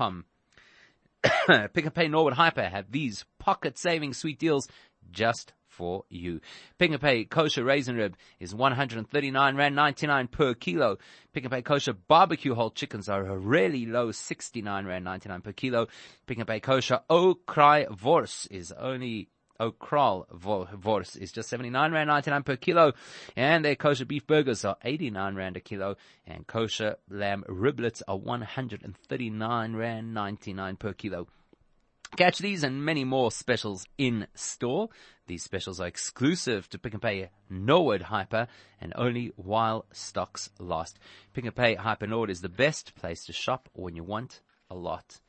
Pick 1.74 1.84
n 1.84 1.90
Pay 1.90 2.08
Norwood 2.08 2.32
Hyper 2.32 2.68
have 2.68 2.90
these 2.90 3.24
pocket 3.38 3.76
saving 3.76 4.14
sweet 4.14 4.38
deals 4.38 4.68
just 5.10 5.52
for 5.68 6.04
you. 6.08 6.40
Pick 6.78 6.90
n 6.90 6.98
Pay 6.98 7.24
kosher 7.24 7.64
raisin 7.64 7.96
rib 7.96 8.16
is 8.38 8.54
139 8.54 9.56
rand 9.56 9.76
99 9.76 10.28
per 10.28 10.54
kilo. 10.54 10.96
Pick 11.32 11.44
n 11.44 11.50
Pay 11.50 11.62
kosher 11.62 11.92
barbecue 11.92 12.54
whole 12.54 12.70
chickens 12.70 13.08
are 13.08 13.26
a 13.26 13.36
really 13.36 13.84
low 13.86 14.10
69 14.10 14.86
rand 14.86 15.04
99 15.04 15.40
per 15.42 15.52
kilo. 15.52 15.86
Pick 16.26 16.38
n 16.38 16.46
Pay 16.46 16.60
kosher 16.60 17.00
okrai 17.10 17.88
vors 17.90 18.48
is 18.50 18.72
only 18.72 19.28
Okral 19.60 20.26
Vors 20.32 21.16
is 21.16 21.32
just 21.32 21.50
79 21.50 21.92
Rand 21.92 22.08
99 22.08 22.42
per 22.42 22.56
kilo. 22.56 22.92
And 23.36 23.64
their 23.64 23.76
kosher 23.76 24.06
beef 24.06 24.26
burgers 24.26 24.64
are 24.64 24.76
89 24.82 25.34
Rand 25.34 25.56
a 25.56 25.60
kilo. 25.60 25.96
And 26.26 26.46
kosher 26.46 26.96
lamb 27.08 27.44
riblets 27.48 28.02
are 28.08 28.16
139 28.16 29.76
Rand 29.76 30.14
99 30.14 30.76
per 30.76 30.92
kilo. 30.94 31.28
Catch 32.16 32.38
these 32.38 32.64
and 32.64 32.84
many 32.84 33.04
more 33.04 33.30
specials 33.30 33.86
in 33.96 34.26
store. 34.34 34.88
These 35.26 35.44
specials 35.44 35.80
are 35.80 35.86
exclusive 35.86 36.68
to 36.70 36.78
Pick 36.78 36.94
n 36.94 37.00
Pay 37.00 37.30
Norwood 37.48 38.02
Hyper 38.02 38.48
and 38.80 38.92
only 38.96 39.32
while 39.36 39.86
stocks 39.92 40.50
last. 40.58 40.98
Pick 41.34 41.44
n 41.44 41.52
Pay 41.52 41.76
Hyper 41.76 42.08
Norwood 42.08 42.30
is 42.30 42.40
the 42.40 42.48
best 42.48 42.96
place 42.96 43.24
to 43.26 43.32
shop 43.32 43.68
when 43.74 43.94
you 43.94 44.02
want 44.02 44.40
a 44.68 44.74
lot. 44.74 45.20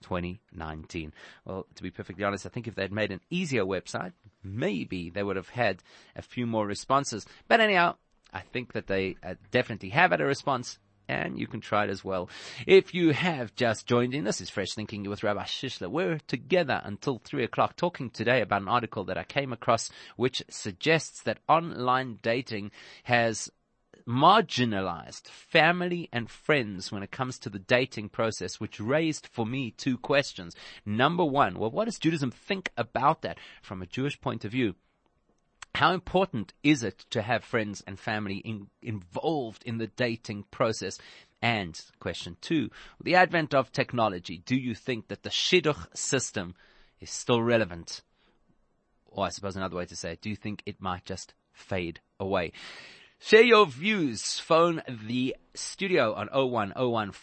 2019. 0.02 1.14
Well, 1.46 1.66
to 1.76 1.84
be 1.84 1.92
perfectly 1.92 2.24
honest, 2.24 2.46
I 2.46 2.50
think 2.50 2.68
if 2.68 2.76
they'd 2.76 2.92
made 2.92 3.12
an 3.12 3.22
easier 3.30 3.66
website, 3.66 4.14
maybe 4.44 5.10
they 5.10 5.24
would 5.24 5.36
have 5.36 5.50
had 5.50 5.84
a 6.16 6.22
few 6.22 6.46
more 6.46 6.66
responses. 6.66 7.26
But 7.48 7.60
anyhow, 7.60 7.96
I 8.34 8.42
think 8.42 8.74
that 8.74 8.88
they 8.88 9.18
uh, 9.24 9.36
definitely 9.52 9.90
have 9.90 10.12
had 10.12 10.22
a 10.22 10.26
response 10.26 10.80
and 11.10 11.40
you 11.40 11.48
can 11.48 11.60
try 11.60 11.86
it 11.86 11.90
as 11.90 12.04
well. 12.04 12.30
If 12.68 12.94
you 12.94 13.12
have 13.12 13.56
just 13.56 13.88
joined 13.88 14.14
in, 14.14 14.24
this 14.24 14.40
is 14.40 14.50
Fresh 14.50 14.74
Thinking 14.76 15.10
with 15.10 15.24
Rabbi 15.24 15.44
Shishler. 15.44 15.90
We're 15.90 16.20
together 16.28 16.82
until 16.86 17.18
three 17.18 17.44
o'clock 17.44 17.76
talking 17.76 18.12
today 18.12 18.42
about 18.42 18.62
an 18.62 18.68
article 18.68 19.04
that 19.06 19.18
I 19.18 19.24
came 19.24 19.52
across 19.52 19.90
which 20.16 20.44
suggests 20.50 21.24
that 21.24 21.40
online 21.48 22.20
dating 22.22 22.72
has 23.04 23.52
marginalized 24.08 25.28
family 25.28 26.10
and 26.14 26.30
friends 26.30 26.92
when 26.92 27.04
it 27.04 27.12
comes 27.12 27.40
to 27.40 27.50
the 27.50 27.60
dating 27.60 28.10
process, 28.10 28.60
which 28.60 28.80
raised 28.80 29.28
for 29.28 29.46
me 29.46 29.72
two 29.72 29.98
questions. 29.98 30.56
Number 30.86 31.26
one, 31.26 31.58
well, 31.58 31.72
what 31.72 31.86
does 31.86 32.00
Judaism 32.00 32.32
think 32.32 32.72
about 32.78 33.24
that 33.24 33.40
from 33.62 33.82
a 33.82 33.88
Jewish 33.88 34.20
point 34.22 34.46
of 34.46 34.52
view? 34.52 34.76
How 35.80 35.94
important 35.94 36.52
is 36.62 36.84
it 36.84 37.06
to 37.12 37.22
have 37.22 37.42
friends 37.42 37.82
and 37.88 37.98
family 37.98 38.40
in, 38.40 38.68
involved 38.82 39.64
in 39.66 39.78
the 39.78 39.88
dating 39.88 40.44
process? 40.52 40.98
And 41.42 41.80
question 42.02 42.36
two, 42.42 42.70
with 42.98 43.06
the 43.06 43.16
advent 43.16 43.54
of 43.54 43.72
technology, 43.72 44.44
do 44.46 44.58
you 44.58 44.76
think 44.76 45.08
that 45.08 45.24
the 45.24 45.30
shidduch 45.30 45.96
system 45.96 46.54
is 47.00 47.10
still 47.10 47.42
relevant? 47.42 48.02
Or 49.06 49.26
I 49.26 49.30
suppose 49.30 49.56
another 49.56 49.78
way 49.78 49.86
to 49.86 49.96
say 49.96 50.12
it, 50.12 50.22
do 50.22 50.30
you 50.30 50.36
think 50.36 50.64
it 50.66 50.82
might 50.82 51.06
just 51.06 51.34
fade 51.54 52.02
away? 52.20 52.52
Share 53.18 53.44
your 53.44 53.66
views. 53.66 54.38
Phone 54.38 54.82
the 54.90 55.34
studio 55.54 56.14
on 56.14 56.28
0101 56.28 57.14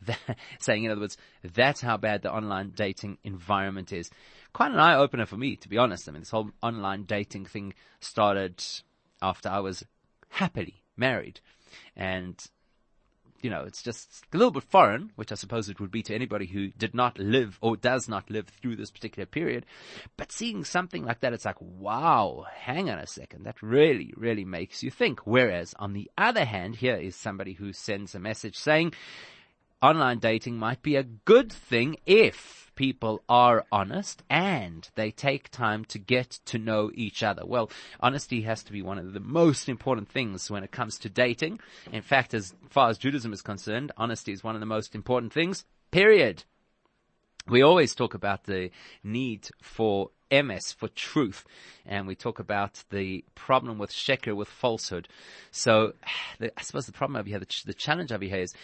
saying, 0.59 0.85
in 0.85 0.91
other 0.91 1.01
words, 1.01 1.17
that's 1.55 1.81
how 1.81 1.97
bad 1.97 2.23
the 2.23 2.33
online 2.33 2.73
dating 2.75 3.19
environment 3.23 3.93
is. 3.93 4.11
Quite 4.55 4.71
an 4.71 4.79
eye 4.79 4.95
opener 4.95 5.27
for 5.27 5.37
me, 5.37 5.57
to 5.57 5.69
be 5.69 5.79
honest. 5.79 6.09
I 6.09 6.13
mean, 6.13 6.23
this 6.23 6.31
whole 6.31 6.51
online 6.63 7.03
dating 7.03 7.47
thing 7.47 7.75
started 7.99 8.65
after 9.21 9.49
I 9.49 9.59
was 9.59 9.85
happily 10.29 10.85
married. 10.97 11.41
And, 11.97 12.41
you 13.43 13.51
know, 13.51 13.63
it's 13.63 13.83
just 13.83 14.23
a 14.33 14.37
little 14.37 14.53
bit 14.53 14.63
foreign, 14.63 15.11
which 15.17 15.33
I 15.33 15.35
suppose 15.35 15.69
it 15.69 15.81
would 15.81 15.91
be 15.91 16.05
to 16.05 16.15
anybody 16.15 16.47
who 16.47 16.69
did 16.69 16.95
not 16.95 17.19
live 17.19 17.59
or 17.61 17.77
does 17.77 18.09
not 18.09 18.31
live 18.31 18.47
through 18.47 18.77
this 18.77 18.93
particular 18.93 19.27
period. 19.27 19.67
But 20.17 20.31
seeing 20.31 20.63
something 20.63 21.05
like 21.05 21.19
that, 21.21 21.33
it's 21.33 21.45
like, 21.45 21.61
wow, 21.61 22.47
hang 22.55 22.89
on 22.89 23.01
a 23.01 23.09
second. 23.09 23.47
That 23.47 23.61
really, 23.61 24.15
really 24.17 24.45
makes 24.45 24.85
you 24.85 24.91
think. 24.93 25.27
Whereas 25.27 25.75
on 25.81 25.95
the 25.95 26.09
other 26.17 26.45
hand, 26.45 26.77
here 26.77 26.97
is 26.97 27.17
somebody 27.17 27.55
who 27.55 27.73
sends 27.73 28.15
a 28.15 28.21
message 28.21 28.57
saying, 28.57 28.95
online 29.83 30.21
dating 30.21 30.59
might 30.59 30.81
be 30.81 30.95
a 30.95 31.03
good 31.03 31.53
thing 31.53 31.97
if 32.07 32.64
people 32.75 33.23
are 33.29 33.65
honest 33.71 34.23
and 34.29 34.89
they 34.95 35.11
take 35.11 35.51
time 35.51 35.85
to 35.87 35.99
get 35.99 36.31
to 36.47 36.59
know 36.59 36.91
each 36.95 37.23
other. 37.23 37.43
Well, 37.45 37.71
honesty 38.01 38.43
has 38.43 38.63
to 38.65 38.73
be 38.73 38.83
one 38.83 38.99
of 38.99 39.13
the 39.13 39.21
most 39.21 39.69
important 39.69 40.09
things 40.09 40.51
when 40.51 40.65
it 40.65 40.71
comes 40.71 40.99
to 40.99 41.09
dating. 41.09 41.61
In 41.93 42.03
fact, 42.03 42.35
as 42.35 42.55
far 42.69 42.89
as 42.89 42.99
Judaism 42.99 43.33
is 43.33 43.43
concerned, 43.43 43.93
honesty 43.97 44.33
is 44.33 44.45
one 44.45 44.55
of 44.55 44.61
the 44.61 44.67
most 44.67 44.95
important 44.95 45.33
things, 45.33 45.65
period. 45.91 46.45
We 47.47 47.63
always 47.63 47.95
talk 47.95 48.15
about 48.15 48.45
the 48.45 48.71
need 49.03 49.49
for 49.61 50.11
emes 50.31 50.75
for 50.75 50.89
truth, 50.89 51.45
and 51.85 52.07
we 52.07 52.15
talk 52.15 52.39
about 52.39 52.83
the 52.91 53.25
problem 53.35 53.79
with 53.79 53.91
sheker, 53.91 54.35
with 54.35 54.49
falsehood. 54.49 55.09
So, 55.51 55.93
the, 56.39 56.59
I 56.59 56.63
suppose 56.63 56.87
the 56.87 56.93
problem 56.93 57.17
over 57.17 57.29
here, 57.29 57.39
the, 57.39 57.63
the 57.67 57.75
challenge 57.75 58.13
over 58.13 58.25
here 58.25 58.41
is 58.41 58.55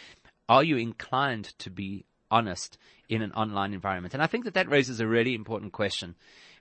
are 0.48 0.64
you 0.64 0.76
inclined 0.76 1.56
to 1.58 1.70
be 1.70 2.04
honest 2.30 2.76
in 3.10 3.20
an 3.20 3.32
online 3.32 3.74
environment? 3.74 4.14
And 4.14 4.22
I 4.22 4.26
think 4.26 4.44
that 4.44 4.54
that 4.54 4.70
raises 4.70 5.00
a 5.00 5.06
really 5.06 5.34
important 5.34 5.72
question 5.72 6.14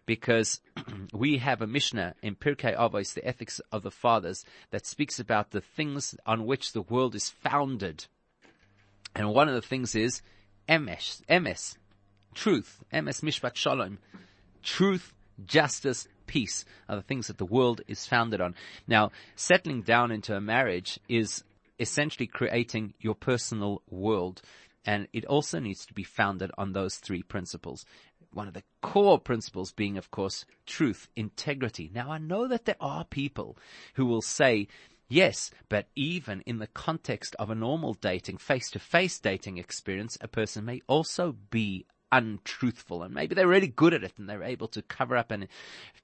because 0.06 0.60
we 1.14 1.38
have 1.38 1.62
a 1.62 1.68
Mishnah 1.68 2.16
in 2.22 2.36
Pirkei 2.36 2.76
Avos, 2.76 3.14
the 3.14 3.26
ethics 3.26 3.62
of 3.72 3.84
the 3.84 3.92
fathers, 3.92 4.44
that 4.72 4.86
speaks 4.86 5.20
about 5.20 5.52
the 5.52 5.62
things 5.62 6.16
on 6.26 6.46
which 6.46 6.74
the 6.74 6.82
world 6.82 7.16
is 7.16 7.30
founded. 7.30 8.06
And 9.16 9.34
one 9.34 9.48
of 9.48 9.56
the 9.56 9.62
things 9.62 9.96
is 9.96 10.22
emes, 10.68 11.22
emes, 11.30 11.78
truth, 12.34 12.84
emes 12.92 13.22
mishpat 13.22 13.56
shalom, 13.56 14.00
truth, 14.64 15.14
justice, 15.46 16.08
peace 16.26 16.66
are 16.88 16.96
the 16.96 17.02
things 17.02 17.28
that 17.28 17.38
the 17.38 17.46
world 17.46 17.82
is 17.88 18.06
founded 18.06 18.42
on. 18.42 18.56
Now, 18.88 19.12
settling 19.36 19.82
down 19.82 20.12
into 20.12 20.36
a 20.36 20.42
marriage 20.42 21.00
is 21.08 21.44
essentially 21.80 22.28
creating 22.28 22.94
your 23.00 23.16
personal 23.16 23.82
world. 23.90 24.42
And 24.86 25.08
it 25.14 25.26
also 25.26 25.60
needs 25.60 25.86
to 25.86 25.94
be 25.94 26.04
founded 26.04 26.52
on 26.58 26.74
those 26.74 26.96
three 26.96 27.24
principles. 27.24 27.86
One 28.32 28.48
of 28.48 28.54
the 28.54 28.64
core 28.82 29.20
principles 29.20 29.72
being, 29.72 29.98
of 29.98 30.12
course, 30.12 30.46
truth, 30.66 31.08
integrity. 31.16 31.90
Now, 31.94 32.12
I 32.12 32.18
know 32.18 32.48
that 32.48 32.66
there 32.66 32.76
are 32.80 33.04
people 33.04 33.58
who 33.96 34.06
will 34.06 34.22
say, 34.22 34.68
Yes, 35.12 35.50
but 35.70 35.88
even 35.96 36.42
in 36.42 36.60
the 36.60 36.68
context 36.68 37.36
of 37.40 37.50
a 37.50 37.56
normal 37.56 37.96
dating, 37.96 38.38
face-to-face 38.38 39.20
dating 39.20 39.58
experience, 39.58 40.20
a 40.22 40.28
person 40.28 40.66
may 40.66 40.82
also 40.88 41.36
be 41.50 41.88
untruthful 42.12 43.04
and 43.04 43.14
maybe 43.14 43.36
they're 43.36 43.48
really 43.48 43.68
good 43.68 43.94
at 43.94 44.04
it 44.04 44.14
and 44.18 44.30
they're 44.30 44.44
able 44.44 44.68
to 44.68 44.82
cover 44.84 45.16
up 45.16 45.32
and 45.32 45.48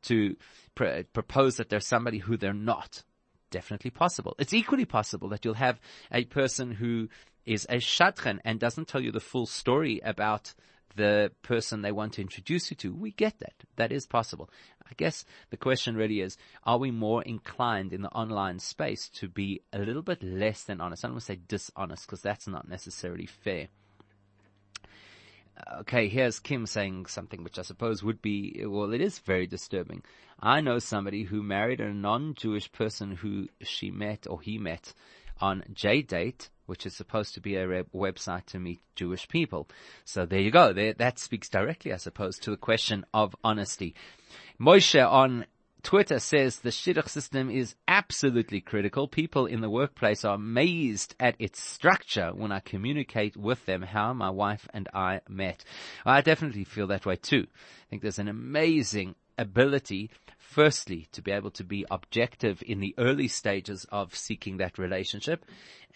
to 0.03 0.35
pr- 0.75 1.03
propose 1.13 1.57
that 1.57 1.69
they're 1.69 1.79
somebody 1.79 2.19
who 2.19 2.37
they're 2.37 2.53
not 2.53 3.03
definitely 3.51 3.91
possible. 3.91 4.35
It's 4.37 4.53
equally 4.53 4.85
possible 4.85 5.29
that 5.29 5.45
you'll 5.45 5.53
have 5.55 5.79
a 6.11 6.25
person 6.25 6.71
who 6.71 7.09
is 7.45 7.65
a 7.69 7.75
shadchan 7.75 8.39
and 8.43 8.59
doesn't 8.59 8.87
tell 8.87 9.01
you 9.01 9.11
the 9.11 9.19
full 9.19 9.45
story 9.45 10.01
about 10.03 10.53
the 10.95 11.31
person 11.41 11.81
they 11.81 11.91
want 11.91 12.13
to 12.13 12.21
introduce 12.21 12.71
you 12.71 12.77
to. 12.77 12.93
We 12.93 13.11
get 13.11 13.39
that. 13.39 13.53
That 13.75 13.91
is 13.91 14.07
possible. 14.07 14.49
I 14.89 14.93
guess 14.95 15.25
the 15.49 15.57
question 15.57 15.95
really 15.95 16.21
is, 16.21 16.37
are 16.63 16.77
we 16.77 16.91
more 16.91 17.21
inclined 17.23 17.91
in 17.91 18.01
the 18.01 18.09
online 18.09 18.59
space 18.59 19.09
to 19.15 19.27
be 19.27 19.61
a 19.73 19.79
little 19.79 20.01
bit 20.01 20.23
less 20.23 20.63
than 20.63 20.79
honest? 20.79 21.03
I 21.03 21.07
don't 21.07 21.15
want 21.15 21.25
to 21.25 21.33
say 21.33 21.39
dishonest 21.47 22.05
because 22.05 22.21
that's 22.21 22.47
not 22.47 22.69
necessarily 22.69 23.25
fair. 23.25 23.67
Okay, 25.79 26.07
here's 26.09 26.39
Kim 26.39 26.65
saying 26.65 27.05
something 27.05 27.43
which 27.43 27.57
I 27.57 27.61
suppose 27.61 28.03
would 28.03 28.21
be, 28.21 28.63
well, 28.65 28.93
it 28.93 29.01
is 29.01 29.19
very 29.19 29.47
disturbing. 29.47 30.03
I 30.39 30.61
know 30.61 30.79
somebody 30.79 31.23
who 31.23 31.41
married 31.41 31.79
a 31.79 31.93
non-Jewish 31.93 32.71
person 32.71 33.11
who 33.11 33.47
she 33.61 33.89
met 33.89 34.27
or 34.29 34.41
he 34.41 34.57
met 34.57 34.93
on 35.39 35.63
JDate, 35.73 36.49
which 36.65 36.85
is 36.85 36.95
supposed 36.95 37.33
to 37.33 37.41
be 37.41 37.55
a 37.55 37.83
website 37.85 38.45
to 38.47 38.59
meet 38.59 38.81
Jewish 38.95 39.27
people. 39.27 39.67
So 40.03 40.25
there 40.25 40.39
you 40.39 40.51
go. 40.51 40.73
There, 40.73 40.93
that 40.93 41.19
speaks 41.19 41.49
directly, 41.49 41.93
I 41.93 41.97
suppose, 41.97 42.37
to 42.39 42.51
the 42.51 42.57
question 42.57 43.05
of 43.13 43.35
honesty. 43.43 43.95
Moshe 44.59 45.11
on 45.11 45.45
Twitter 45.85 46.17
says 46.17 46.59
the 46.59 46.71
shidduch 46.71 47.09
system 47.09 47.51
is 47.51 47.75
absolutely 47.87 48.59
critical. 48.59 49.07
People 49.07 49.45
in 49.45 49.61
the 49.61 49.69
workplace 49.69 50.25
are 50.25 50.33
amazed 50.33 51.13
at 51.19 51.35
its 51.37 51.61
structure 51.61 52.31
when 52.33 52.51
I 52.51 52.59
communicate 52.59 53.37
with 53.37 53.63
them 53.67 53.83
how 53.83 54.11
my 54.13 54.31
wife 54.31 54.67
and 54.73 54.89
I 54.95 55.21
met. 55.29 55.63
I 56.03 56.21
definitely 56.21 56.63
feel 56.63 56.87
that 56.87 57.05
way 57.05 57.17
too. 57.17 57.45
I 57.45 57.85
think 57.91 58.01
there's 58.01 58.17
an 58.17 58.27
amazing 58.27 59.13
ability 59.37 60.09
firstly 60.37 61.07
to 61.11 61.21
be 61.21 61.31
able 61.31 61.51
to 61.51 61.63
be 61.63 61.85
objective 61.91 62.63
in 62.65 62.79
the 62.79 62.95
early 62.97 63.27
stages 63.27 63.85
of 63.91 64.15
seeking 64.15 64.57
that 64.57 64.77
relationship 64.77 65.45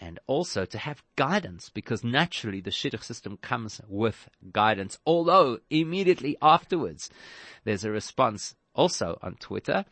and 0.00 0.18
also 0.26 0.64
to 0.64 0.78
have 0.78 1.02
guidance 1.16 1.70
because 1.70 2.04
naturally 2.04 2.60
the 2.60 2.70
shidduch 2.70 3.04
system 3.04 3.36
comes 3.38 3.80
with 3.88 4.28
guidance 4.52 4.98
although 5.06 5.58
immediately 5.70 6.36
afterwards 6.42 7.10
there's 7.64 7.84
a 7.84 7.90
response 7.90 8.54
also 8.74 9.18
on 9.22 9.34
Twitter 9.36 9.84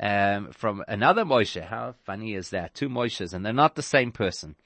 um, 0.00 0.50
from 0.52 0.84
another 0.88 1.24
Moshe. 1.24 1.62
How 1.62 1.94
funny 2.04 2.34
is 2.34 2.50
that? 2.50 2.74
Two 2.74 2.88
Moshes, 2.88 3.32
and 3.32 3.44
they're 3.44 3.52
not 3.52 3.74
the 3.74 3.82
same 3.82 4.12
person. 4.12 4.56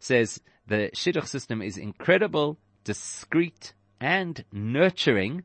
Says 0.00 0.40
the 0.66 0.90
shidduch 0.94 1.26
system 1.26 1.62
is 1.62 1.76
incredible, 1.76 2.58
discreet, 2.84 3.74
and 4.00 4.44
nurturing, 4.52 5.44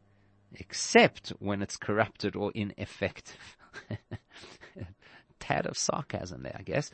except 0.54 1.30
when 1.40 1.62
it's 1.62 1.78
corrupted 1.78 2.36
or 2.36 2.52
ineffective. 2.54 3.58
tad 5.40 5.66
of 5.66 5.78
sarcasm 5.78 6.44
there, 6.44 6.56
I 6.58 6.64
guess. 6.64 6.92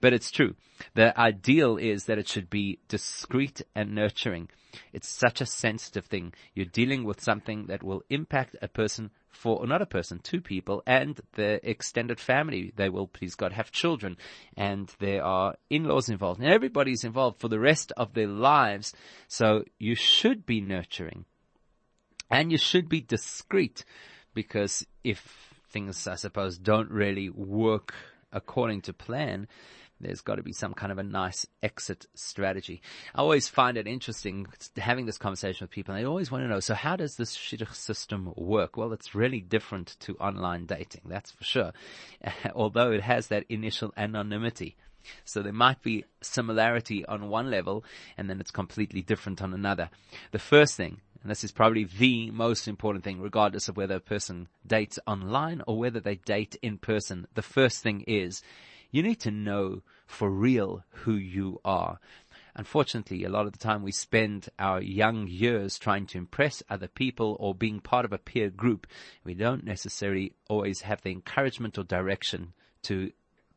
But 0.00 0.12
it's 0.12 0.30
true. 0.30 0.54
The 0.94 1.18
ideal 1.18 1.76
is 1.76 2.04
that 2.04 2.18
it 2.18 2.28
should 2.28 2.50
be 2.50 2.78
discreet 2.88 3.62
and 3.74 3.94
nurturing. 3.94 4.48
It's 4.92 5.08
such 5.08 5.40
a 5.40 5.46
sensitive 5.46 6.06
thing. 6.06 6.32
You're 6.54 6.66
dealing 6.66 7.04
with 7.04 7.20
something 7.20 7.66
that 7.66 7.82
will 7.82 8.02
impact 8.08 8.56
a 8.62 8.68
person 8.68 9.10
for 9.28 9.64
another 9.64 9.86
person, 9.86 10.20
two 10.22 10.40
people, 10.40 10.82
and 10.86 11.20
the 11.34 11.60
extended 11.68 12.20
family. 12.20 12.72
They 12.76 12.88
will, 12.88 13.06
please 13.06 13.34
God, 13.34 13.52
have 13.52 13.70
children, 13.70 14.16
and 14.56 14.92
there 14.98 15.24
are 15.24 15.56
in-laws 15.70 16.08
involved, 16.08 16.40
and 16.40 16.52
everybody's 16.52 17.04
involved 17.04 17.40
for 17.40 17.48
the 17.48 17.58
rest 17.58 17.92
of 17.96 18.14
their 18.14 18.26
lives. 18.26 18.92
So 19.28 19.64
you 19.78 19.94
should 19.94 20.46
be 20.46 20.60
nurturing, 20.60 21.24
and 22.30 22.52
you 22.52 22.58
should 22.58 22.88
be 22.88 23.00
discreet, 23.00 23.84
because 24.34 24.86
if 25.04 25.54
things, 25.70 26.06
I 26.06 26.16
suppose, 26.16 26.58
don't 26.58 26.90
really 26.90 27.30
work 27.30 27.94
according 28.32 28.82
to 28.82 28.92
plan, 28.92 29.48
there's 30.00 30.22
got 30.22 30.36
to 30.36 30.42
be 30.42 30.52
some 30.52 30.72
kind 30.72 30.90
of 30.90 30.98
a 30.98 31.02
nice 31.02 31.46
exit 31.62 32.06
strategy. 32.14 32.80
I 33.14 33.18
always 33.18 33.48
find 33.48 33.76
it 33.76 33.86
interesting 33.86 34.46
having 34.76 35.06
this 35.06 35.18
conversation 35.18 35.64
with 35.64 35.70
people. 35.70 35.94
They 35.94 36.06
always 36.06 36.30
want 36.30 36.44
to 36.44 36.48
know, 36.48 36.60
so 36.60 36.74
how 36.74 36.96
does 36.96 37.16
this 37.16 37.36
shidduch 37.36 37.74
system 37.74 38.32
work? 38.36 38.76
Well, 38.76 38.92
it's 38.92 39.14
really 39.14 39.40
different 39.40 39.96
to 40.00 40.16
online 40.16 40.66
dating. 40.66 41.02
That's 41.04 41.30
for 41.30 41.44
sure. 41.44 41.72
Although 42.54 42.92
it 42.92 43.02
has 43.02 43.26
that 43.26 43.44
initial 43.48 43.92
anonymity. 43.96 44.76
So 45.24 45.42
there 45.42 45.52
might 45.52 45.82
be 45.82 46.04
similarity 46.20 47.04
on 47.06 47.28
one 47.28 47.50
level 47.50 47.84
and 48.16 48.28
then 48.28 48.40
it's 48.40 48.50
completely 48.50 49.02
different 49.02 49.42
on 49.42 49.54
another. 49.54 49.90
The 50.32 50.38
first 50.38 50.76
thing, 50.76 51.00
and 51.22 51.30
this 51.30 51.44
is 51.44 51.52
probably 51.52 51.84
the 51.84 52.30
most 52.30 52.66
important 52.66 53.04
thing 53.04 53.20
regardless 53.20 53.68
of 53.68 53.76
whether 53.76 53.96
a 53.96 54.00
person 54.00 54.48
dates 54.66 54.98
online 55.06 55.62
or 55.66 55.78
whether 55.78 56.00
they 56.00 56.16
date 56.16 56.56
in 56.62 56.78
person, 56.78 57.26
the 57.34 57.42
first 57.42 57.82
thing 57.82 58.02
is 58.06 58.42
you 58.90 59.02
need 59.02 59.20
to 59.20 59.30
know 59.30 59.82
for 60.06 60.30
real 60.30 60.82
who 60.90 61.14
you 61.14 61.60
are. 61.64 61.98
Unfortunately, 62.56 63.24
a 63.24 63.28
lot 63.28 63.46
of 63.46 63.52
the 63.52 63.58
time 63.58 63.82
we 63.82 63.92
spend 63.92 64.48
our 64.58 64.82
young 64.82 65.28
years 65.28 65.78
trying 65.78 66.06
to 66.06 66.18
impress 66.18 66.62
other 66.68 66.88
people 66.88 67.36
or 67.38 67.54
being 67.54 67.80
part 67.80 68.04
of 68.04 68.12
a 68.12 68.18
peer 68.18 68.50
group. 68.50 68.86
We 69.22 69.34
don't 69.34 69.64
necessarily 69.64 70.32
always 70.48 70.80
have 70.80 71.02
the 71.02 71.12
encouragement 71.12 71.78
or 71.78 71.84
direction 71.84 72.52
to 72.82 73.12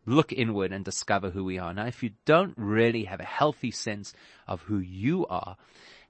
look 0.06 0.32
inward 0.32 0.71
and 0.71 0.86
discover 0.86 1.32
who 1.32 1.43
we 1.43 1.58
are. 1.58 1.73
Now, 1.73 1.86
if 1.86 2.04
you 2.04 2.12
don't 2.26 2.54
really 2.58 3.06
have 3.06 3.19
a 3.19 3.26
healthy 3.26 3.71
sense 3.71 4.13
of 4.47 4.62
who 4.63 4.78
you 4.78 5.26
are, 5.28 5.58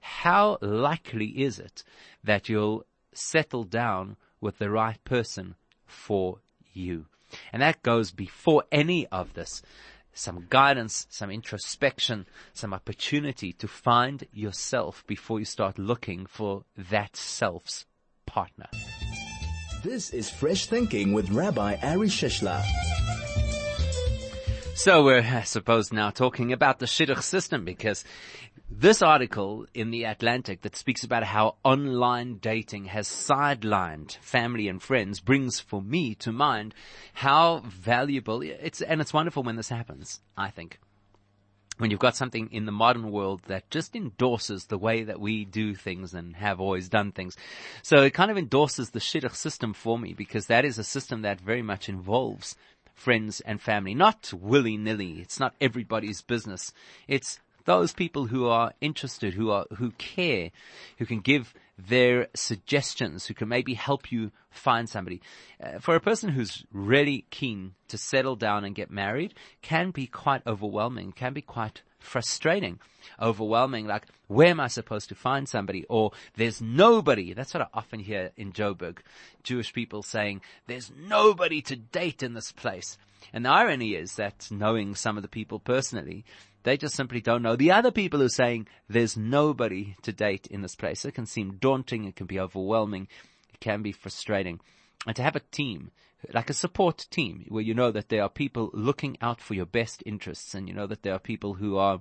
how 0.04 0.58
likely 0.60 1.28
is 1.28 1.58
it 1.58 1.82
that 2.22 2.46
you'll 2.46 2.84
settle 3.14 3.64
down 3.64 4.16
with 4.38 4.58
the 4.58 4.68
right 4.68 5.02
person 5.04 5.54
for 5.86 6.40
you? 6.74 7.06
And 7.54 7.62
that 7.62 7.82
goes 7.82 8.10
before 8.10 8.64
any 8.70 9.06
of 9.06 9.32
this. 9.32 9.62
Some 10.12 10.46
guidance, 10.50 11.06
some 11.08 11.30
introspection, 11.30 12.26
some 12.52 12.74
opportunity 12.74 13.54
to 13.54 13.66
find 13.66 14.26
yourself 14.30 15.02
before 15.06 15.38
you 15.38 15.46
start 15.46 15.78
looking 15.78 16.26
for 16.26 16.64
that 16.76 17.16
self's 17.16 17.86
partner. 18.26 18.68
This 19.82 20.10
is 20.10 20.28
Fresh 20.28 20.66
Thinking 20.66 21.14
with 21.14 21.30
Rabbi 21.30 21.76
Ari 21.82 22.08
Shishler. 22.08 22.62
So 24.76 25.04
we're, 25.04 25.20
I 25.22 25.44
suppose, 25.44 25.92
now 25.92 26.10
talking 26.10 26.52
about 26.52 26.78
the 26.78 26.86
shidduch 26.86 27.22
system 27.22 27.64
because 27.64 28.04
this 28.70 29.02
article 29.02 29.66
in 29.74 29.90
the 29.90 30.04
Atlantic 30.04 30.62
that 30.62 30.76
speaks 30.76 31.04
about 31.04 31.24
how 31.24 31.56
online 31.62 32.38
dating 32.38 32.86
has 32.86 33.08
sidelined 33.08 34.16
family 34.18 34.68
and 34.68 34.82
friends 34.82 35.20
brings 35.20 35.60
for 35.60 35.82
me 35.82 36.14
to 36.16 36.32
mind 36.32 36.74
how 37.12 37.62
valuable 37.66 38.42
it's, 38.42 38.80
and 38.80 39.00
it's 39.00 39.12
wonderful 39.12 39.42
when 39.42 39.56
this 39.56 39.68
happens, 39.68 40.20
I 40.36 40.50
think. 40.50 40.78
When 41.76 41.90
you've 41.90 42.00
got 42.00 42.16
something 42.16 42.50
in 42.52 42.66
the 42.66 42.72
modern 42.72 43.10
world 43.10 43.42
that 43.48 43.68
just 43.68 43.96
endorses 43.96 44.66
the 44.66 44.78
way 44.78 45.02
that 45.02 45.20
we 45.20 45.44
do 45.44 45.74
things 45.74 46.14
and 46.14 46.36
have 46.36 46.60
always 46.60 46.88
done 46.88 47.10
things. 47.10 47.36
So 47.82 48.02
it 48.02 48.14
kind 48.14 48.30
of 48.30 48.38
endorses 48.38 48.90
the 48.90 49.00
shidduch 49.00 49.34
system 49.34 49.74
for 49.74 49.98
me 49.98 50.14
because 50.14 50.46
that 50.46 50.64
is 50.64 50.78
a 50.78 50.84
system 50.84 51.22
that 51.22 51.40
very 51.40 51.62
much 51.62 51.88
involves 51.88 52.54
friends 52.94 53.40
and 53.40 53.60
family. 53.60 53.92
Not 53.92 54.32
willy-nilly. 54.32 55.20
It's 55.20 55.40
not 55.40 55.54
everybody's 55.60 56.22
business. 56.22 56.72
It's 57.08 57.40
those 57.64 57.92
people 57.92 58.26
who 58.26 58.46
are 58.46 58.72
interested, 58.80 59.34
who 59.34 59.50
are, 59.50 59.66
who 59.76 59.90
care, 59.92 60.50
who 60.98 61.06
can 61.06 61.20
give 61.20 61.54
their 61.78 62.28
suggestions, 62.34 63.26
who 63.26 63.34
can 63.34 63.48
maybe 63.48 63.74
help 63.74 64.12
you 64.12 64.30
find 64.50 64.88
somebody. 64.88 65.20
Uh, 65.62 65.78
for 65.80 65.94
a 65.94 66.00
person 66.00 66.30
who's 66.30 66.64
really 66.72 67.24
keen 67.30 67.74
to 67.88 67.98
settle 67.98 68.36
down 68.36 68.64
and 68.64 68.74
get 68.74 68.90
married 68.90 69.34
can 69.62 69.90
be 69.90 70.06
quite 70.06 70.46
overwhelming, 70.46 71.12
can 71.12 71.32
be 71.32 71.42
quite 71.42 71.82
frustrating, 71.98 72.78
overwhelming, 73.20 73.86
like, 73.86 74.06
where 74.28 74.48
am 74.48 74.60
I 74.60 74.68
supposed 74.68 75.08
to 75.08 75.14
find 75.14 75.48
somebody? 75.48 75.84
Or 75.88 76.12
there's 76.36 76.60
nobody. 76.60 77.32
That's 77.32 77.54
what 77.54 77.62
I 77.62 77.66
often 77.74 78.00
hear 78.00 78.30
in 78.36 78.52
Joburg. 78.52 78.98
Jewish 79.42 79.72
people 79.72 80.02
saying, 80.02 80.42
there's 80.66 80.92
nobody 80.96 81.60
to 81.62 81.76
date 81.76 82.22
in 82.22 82.34
this 82.34 82.52
place. 82.52 82.98
And 83.32 83.44
the 83.44 83.50
irony 83.50 83.94
is 83.94 84.16
that 84.16 84.48
knowing 84.50 84.94
some 84.94 85.16
of 85.16 85.22
the 85.22 85.28
people 85.28 85.58
personally, 85.58 86.24
they 86.64 86.76
just 86.76 86.96
simply 86.96 87.20
don't 87.20 87.42
know. 87.42 87.56
The 87.56 87.70
other 87.70 87.90
people 87.90 88.22
are 88.22 88.28
saying 88.28 88.66
there's 88.88 89.16
nobody 89.16 89.96
to 90.02 90.12
date 90.12 90.46
in 90.48 90.62
this 90.62 90.74
place. 90.74 91.04
It 91.04 91.12
can 91.12 91.26
seem 91.26 91.58
daunting. 91.60 92.04
It 92.04 92.16
can 92.16 92.26
be 92.26 92.40
overwhelming. 92.40 93.08
It 93.52 93.60
can 93.60 93.82
be 93.82 93.92
frustrating. 93.92 94.60
And 95.06 95.14
to 95.16 95.22
have 95.22 95.36
a 95.36 95.40
team, 95.40 95.90
like 96.32 96.48
a 96.48 96.54
support 96.54 97.06
team, 97.10 97.44
where 97.48 97.62
you 97.62 97.74
know 97.74 97.90
that 97.90 98.08
there 98.08 98.22
are 98.22 98.30
people 98.30 98.70
looking 98.72 99.18
out 99.20 99.40
for 99.40 99.54
your 99.54 99.66
best 99.66 100.02
interests 100.06 100.54
and 100.54 100.66
you 100.66 100.74
know 100.74 100.86
that 100.86 101.02
there 101.02 101.14
are 101.14 101.18
people 101.18 101.54
who 101.54 101.76
are 101.76 102.00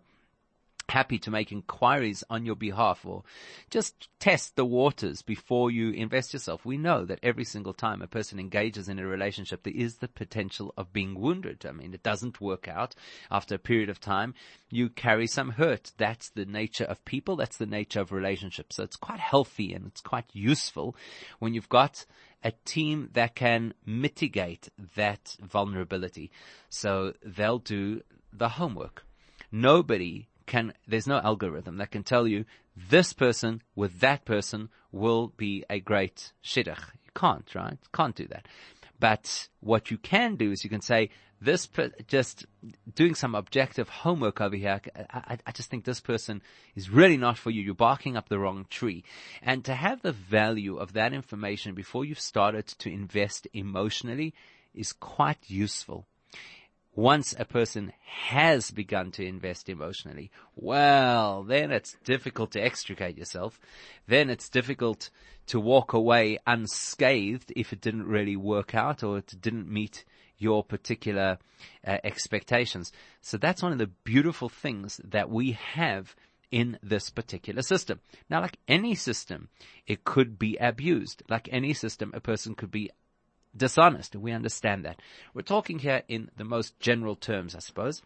happy 0.90 1.18
to 1.18 1.32
make 1.32 1.52
inquiries 1.52 2.24
on 2.30 2.46
your 2.46 2.56
behalf 2.56 3.06
or 3.06 3.24
just 3.70 4.10
test 4.20 4.56
the 4.56 4.66
waters 4.66 5.22
before 5.22 5.72
you 5.72 5.92
invest 5.92 6.34
yourself. 6.34 6.66
We 6.66 6.78
know 6.78 7.06
that 7.06 7.20
every 7.24 7.46
single 7.46 7.74
time 7.74 8.02
a 8.02 8.08
person 8.08 8.40
engages 8.40 8.90
in 8.90 9.00
a 9.00 9.08
relationship, 9.08 9.64
there 9.64 9.74
is 9.76 9.98
the 9.98 10.08
potential 10.08 10.74
of 10.78 10.94
being 10.94 11.20
wounded. 11.20 11.66
I 11.66 11.72
mean, 11.72 11.94
it 11.94 12.04
doesn't 12.04 12.42
work 12.42 12.68
out 12.68 12.96
after 13.32 13.56
a 13.56 13.60
period 13.60 13.90
of 13.90 14.00
time. 14.00 14.34
You 14.70 14.90
carry 14.90 15.28
some 15.28 15.52
hurt. 15.52 15.92
That's 15.98 16.30
the 16.30 16.46
nature 16.46 16.86
of 16.86 17.04
people. 17.06 17.36
That's 17.36 17.58
the 17.58 17.66
nature 17.66 18.02
of 18.02 18.12
relationships. 18.12 18.76
So 18.76 18.84
it's 18.84 18.96
quite 18.96 19.20
healthy 19.20 19.74
and 19.74 19.88
it's 19.88 20.02
quite 20.02 20.26
useful 20.34 20.96
when 21.40 21.54
you've 21.54 21.70
got 21.70 22.06
a 22.44 22.52
team 22.66 23.10
that 23.14 23.36
can 23.36 23.74
mitigate 23.86 24.70
that 24.96 25.38
vulnerability. 25.42 26.30
So 26.70 27.14
they'll 27.24 27.60
do 27.60 28.02
the 28.34 28.50
homework. 28.50 29.06
Nobody 29.52 30.28
can, 30.46 30.74
there's 30.88 31.08
no 31.08 31.20
algorithm 31.20 31.78
that 31.78 31.92
can 31.92 32.04
tell 32.04 32.28
you 32.28 32.46
this 32.76 33.14
person 33.14 33.62
with 33.76 34.00
that 34.00 34.26
person 34.26 34.70
will 34.92 35.34
be 35.38 35.64
a 35.70 35.80
great 35.80 36.32
shidduch. 36.44 36.80
You 37.06 37.12
can't, 37.16 37.54
right? 37.56 37.78
Can't 37.94 38.16
do 38.16 38.28
that. 38.28 38.48
But 39.00 39.50
what 39.60 39.92
you 39.92 39.98
can 39.98 40.36
do 40.36 40.52
is 40.52 40.64
you 40.64 40.70
can 40.70 40.82
say, 40.82 41.10
this, 41.42 41.68
just 42.08 42.46
doing 42.96 43.16
some 43.16 43.36
objective 43.36 43.90
homework 43.90 44.40
over 44.40 44.56
here, 44.56 44.80
I, 44.96 45.38
I, 45.46 45.52
just 45.52 45.70
think 45.70 45.84
this 45.84 46.00
person 46.00 46.42
is 46.74 46.90
really 46.90 47.18
not 47.18 47.38
for 47.38 47.50
you. 47.50 47.62
You're 47.62 47.74
barking 47.74 48.16
up 48.16 48.30
the 48.30 48.40
wrong 48.40 48.66
tree. 48.70 49.04
And 49.42 49.66
to 49.66 49.74
have 49.74 50.02
the 50.02 50.14
value 50.14 50.78
of 50.78 50.94
that 50.94 51.12
information 51.12 51.76
before 51.76 52.06
you've 52.06 52.20
started 52.20 52.68
to 52.68 52.90
invest 52.90 53.48
emotionally 53.54 54.34
is 54.74 54.94
quite 54.94 55.40
useful 55.48 56.08
once 56.96 57.34
a 57.38 57.46
person 57.46 57.92
has 58.06 58.70
begun 58.72 59.12
to 59.12 59.26
invest 59.26 59.68
emotionally, 59.68 60.30
well, 60.56 61.44
then 61.44 61.72
it's 61.72 61.98
difficult 62.04 62.52
to 62.52 62.62
extricate 62.62 63.18
yourself. 63.18 63.60
Then 64.08 64.30
it's 64.30 64.50
difficult 64.50 65.10
to 65.48 65.60
walk 65.60 65.94
away 65.94 66.38
unscathed 66.46 67.52
if 67.56 67.74
it 67.74 67.82
didn't 67.82 68.08
really 68.08 68.36
work 68.36 68.76
out 68.76 69.04
or 69.04 69.18
it 69.18 69.34
didn't 69.42 69.68
meet 69.68 70.06
your 70.38 70.64
particular 70.64 71.38
uh, 71.86 71.98
expectations. 72.04 72.92
So 73.22 73.38
that's 73.38 73.64
one 73.64 73.72
of 73.72 73.78
the 73.80 73.88
beautiful 73.88 74.50
things 74.50 75.00
that 75.04 75.30
we 75.30 75.54
have 75.54 76.16
in 76.52 76.78
this 76.84 77.10
particular 77.10 77.64
system. 77.64 78.00
Now, 78.30 78.42
like 78.42 78.60
any 78.68 78.94
system, 78.94 79.50
it 79.88 80.04
could 80.04 80.38
be 80.38 80.56
abused. 80.58 81.24
Like 81.28 81.50
any 81.52 81.74
system, 81.74 82.12
a 82.14 82.20
person 82.20 82.54
could 82.54 82.70
be 82.70 82.92
dishonest. 83.56 84.16
We 84.16 84.32
understand 84.32 84.86
that. 84.86 85.00
We're 85.34 85.42
talking 85.42 85.80
here 85.80 86.04
in 86.08 86.30
the 86.38 86.44
most 86.44 86.80
general 86.80 87.16
terms, 87.16 87.56
I 87.56 87.60
suppose. 87.60 88.02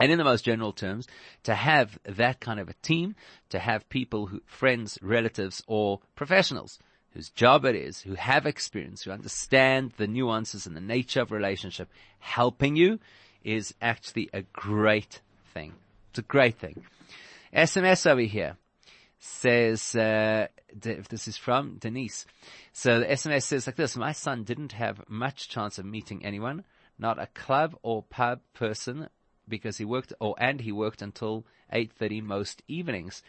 And 0.00 0.12
in 0.12 0.18
the 0.18 0.24
most 0.24 0.44
general 0.44 0.72
terms, 0.72 1.08
to 1.42 1.54
have 1.54 1.98
that 2.04 2.40
kind 2.40 2.60
of 2.60 2.68
a 2.68 2.74
team, 2.74 3.16
to 3.50 3.58
have 3.58 3.88
people 3.88 4.26
who, 4.26 4.42
friends, 4.46 4.98
relatives, 5.02 5.62
or 5.66 6.00
professionals 6.14 6.78
whose 7.12 7.30
job 7.30 7.64
it 7.64 7.74
is, 7.74 8.02
who 8.02 8.14
have 8.14 8.46
experience, 8.46 9.02
who 9.02 9.10
understand 9.10 9.92
the 9.96 10.06
nuances 10.06 10.66
and 10.66 10.76
the 10.76 10.80
nature 10.80 11.20
of 11.20 11.32
relationship, 11.32 11.88
helping 12.20 12.76
you 12.76 13.00
is 13.42 13.74
actually 13.80 14.28
a 14.32 14.42
great 14.52 15.20
thing. 15.52 15.72
It's 16.10 16.20
a 16.20 16.22
great 16.22 16.58
thing. 16.58 16.84
SMS 17.52 18.08
over 18.08 18.20
here 18.20 18.56
says, 19.18 19.94
uh, 19.94 20.46
if 20.84 21.08
this 21.08 21.28
is 21.28 21.36
from 21.36 21.76
Denise. 21.78 22.26
So 22.72 23.00
the 23.00 23.06
SMS 23.06 23.42
says 23.42 23.66
like 23.66 23.76
this, 23.76 23.96
my 23.96 24.12
son 24.12 24.44
didn't 24.44 24.72
have 24.72 25.08
much 25.08 25.48
chance 25.48 25.78
of 25.78 25.84
meeting 25.84 26.24
anyone, 26.24 26.64
not 26.98 27.20
a 27.20 27.26
club 27.26 27.76
or 27.82 28.02
pub 28.02 28.40
person 28.54 29.08
because 29.48 29.78
he 29.78 29.84
worked, 29.84 30.12
or, 30.20 30.34
and 30.38 30.60
he 30.60 30.72
worked 30.72 31.02
until 31.02 31.46
8.30 31.72 32.22
most 32.22 32.62
evenings. 32.68 33.22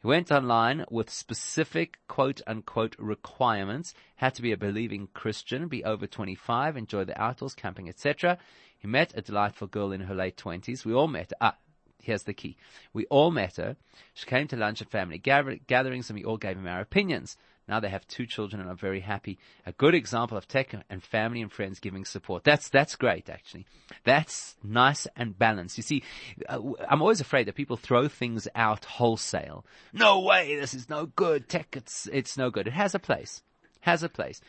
He 0.00 0.06
went 0.06 0.30
online 0.30 0.84
with 0.90 1.10
specific 1.10 1.98
quote 2.06 2.40
unquote 2.46 2.96
requirements, 2.98 3.94
had 4.16 4.34
to 4.36 4.42
be 4.42 4.52
a 4.52 4.56
believing 4.56 5.08
Christian, 5.12 5.68
be 5.68 5.84
over 5.84 6.06
25, 6.06 6.76
enjoy 6.76 7.04
the 7.04 7.20
outdoors, 7.20 7.54
camping, 7.54 7.88
etc. 7.88 8.38
He 8.78 8.86
met 8.86 9.12
a 9.16 9.22
delightful 9.22 9.66
girl 9.66 9.92
in 9.92 10.02
her 10.02 10.14
late 10.14 10.36
20s. 10.36 10.84
We 10.84 10.94
all 10.94 11.08
met, 11.08 11.32
ah, 11.40 11.56
here's 12.02 12.24
the 12.24 12.34
key. 12.34 12.56
We 12.92 13.06
all 13.06 13.30
met 13.30 13.56
her. 13.56 13.76
She 14.14 14.26
came 14.26 14.48
to 14.48 14.56
lunch 14.56 14.82
at 14.82 14.90
family 14.90 15.18
gatherings 15.18 16.10
and 16.10 16.18
we 16.18 16.24
all 16.24 16.36
gave 16.36 16.56
him 16.56 16.66
our 16.66 16.80
opinions. 16.80 17.36
Now 17.68 17.80
they 17.80 17.90
have 17.90 18.06
two 18.08 18.24
children 18.24 18.62
and 18.62 18.70
are 18.70 18.74
very 18.74 19.00
happy. 19.00 19.38
A 19.66 19.72
good 19.72 19.94
example 19.94 20.38
of 20.38 20.48
tech 20.48 20.74
and 20.88 21.02
family 21.02 21.42
and 21.42 21.52
friends 21.52 21.80
giving 21.80 22.06
support. 22.06 22.42
That's, 22.42 22.70
that's 22.70 22.96
great 22.96 23.28
actually. 23.28 23.66
That's 24.04 24.56
nice 24.62 25.06
and 25.16 25.38
balanced. 25.38 25.76
You 25.76 25.82
see, 25.82 26.02
uh, 26.48 26.60
I'm 26.88 27.02
always 27.02 27.20
afraid 27.20 27.46
that 27.46 27.54
people 27.54 27.76
throw 27.76 28.08
things 28.08 28.48
out 28.54 28.86
wholesale. 28.86 29.66
No 29.92 30.20
way, 30.20 30.56
this 30.56 30.72
is 30.72 30.88
no 30.88 31.06
good. 31.06 31.48
Tech, 31.48 31.76
it's, 31.76 32.08
it's 32.10 32.38
no 32.38 32.50
good. 32.50 32.66
It 32.66 32.72
has 32.72 32.94
a 32.94 32.98
place. 32.98 33.42
Has 33.80 34.02
a 34.02 34.08
place. 34.08 34.40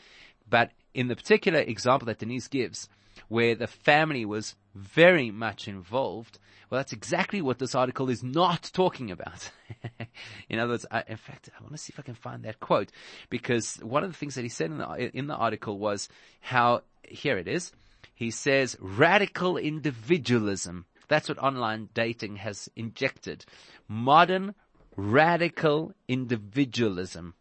But 0.50 0.72
in 0.94 1.10
the 1.10 1.16
particular 1.16 1.60
example 1.60 2.06
that 2.08 2.20
Denise 2.20 2.48
gives, 2.48 2.90
where 3.30 3.56
the 3.56 3.68
family 3.68 4.26
was 4.26 4.56
very 4.76 5.32
much 5.32 5.68
involved, 5.68 6.40
well, 6.70 6.80
that's 6.80 6.94
exactly 6.94 7.42
what 7.42 7.58
this 7.58 7.74
article 7.74 8.10
is 8.10 8.24
not 8.24 8.70
talking 8.74 9.10
about. 9.10 9.50
in 10.50 10.60
other 10.60 10.74
words, 10.74 10.86
I, 10.92 11.04
in 11.08 11.18
fact, 11.18 11.50
I 11.58 11.62
want 11.62 11.74
to 11.74 11.78
see 11.78 11.94
if 11.94 12.00
I 12.00 12.04
can 12.04 12.16
find 12.16 12.44
that 12.44 12.60
quote 12.60 12.92
because 13.30 13.76
one 13.78 14.04
of 14.04 14.12
the 14.12 14.18
things 14.18 14.36
that 14.36 14.44
he 14.44 14.50
said 14.50 14.70
in 14.72 14.78
the, 14.78 15.18
in 15.18 15.28
the 15.28 15.36
article 15.36 15.80
was 15.80 16.10
how, 16.42 16.82
here 17.04 17.38
it 17.38 17.48
is. 17.48 17.72
He 18.14 18.30
says 18.32 18.78
radical 18.80 19.58
individualism. 19.58 20.86
That's 21.08 21.30
what 21.30 21.40
online 21.40 21.90
dating 21.94 22.36
has 22.38 22.70
injected. 22.76 23.46
Modern 23.88 24.54
radical 24.96 25.94
individualism. 26.08 27.34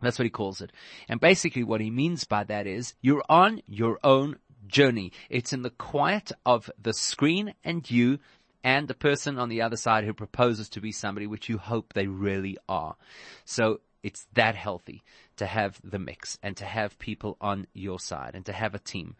That's 0.00 0.18
what 0.18 0.24
he 0.24 0.30
calls 0.30 0.60
it. 0.60 0.72
And 1.08 1.20
basically 1.20 1.62
what 1.62 1.80
he 1.80 1.90
means 1.90 2.24
by 2.24 2.44
that 2.44 2.66
is 2.66 2.94
you're 3.00 3.24
on 3.28 3.62
your 3.68 3.98
own 4.02 4.36
journey. 4.70 5.12
It's 5.28 5.52
in 5.52 5.62
the 5.62 5.70
quiet 5.70 6.32
of 6.46 6.70
the 6.80 6.92
screen 6.92 7.54
and 7.64 7.88
you 7.90 8.18
and 8.62 8.88
the 8.88 8.94
person 8.94 9.38
on 9.38 9.48
the 9.48 9.62
other 9.62 9.76
side 9.76 10.04
who 10.04 10.12
proposes 10.12 10.68
to 10.70 10.80
be 10.80 10.92
somebody 10.92 11.26
which 11.26 11.48
you 11.48 11.58
hope 11.58 11.92
they 11.92 12.06
really 12.06 12.58
are. 12.68 12.96
So 13.44 13.80
it's 14.02 14.26
that 14.34 14.54
healthy 14.54 15.02
to 15.36 15.46
have 15.46 15.80
the 15.82 15.98
mix 15.98 16.38
and 16.42 16.56
to 16.58 16.64
have 16.64 16.98
people 16.98 17.36
on 17.40 17.66
your 17.72 17.98
side 17.98 18.32
and 18.34 18.44
to 18.46 18.52
have 18.52 18.74
a 18.74 18.78
team. 18.78 19.16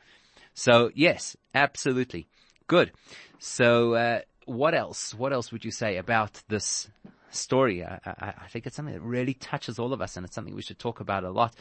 So 0.55 0.91
yes, 0.95 1.37
absolutely. 1.55 2.27
Good. 2.67 2.93
So, 3.39 3.95
uh, 3.95 4.21
what 4.45 4.75
else? 4.75 5.15
What 5.15 5.33
else 5.33 5.51
would 5.51 5.65
you 5.65 5.71
say 5.71 5.97
about 5.97 6.43
this 6.49 6.89
story? 7.31 7.85
I, 7.85 7.99
I, 8.05 8.35
I, 8.43 8.49
think 8.49 8.67
it's 8.67 8.77
something 8.77 8.95
that 8.95 9.03
really 9.03 9.35
touches 9.35 9.79
all 9.79 9.93
of 9.93 10.01
us 10.01 10.17
and 10.17 10.25
it's 10.27 10.35
something 10.35 10.55
we 10.55 10.63
should 10.63 10.79
talk 10.79 11.01
about 11.01 11.25
a 11.25 11.31
lot 11.31 11.55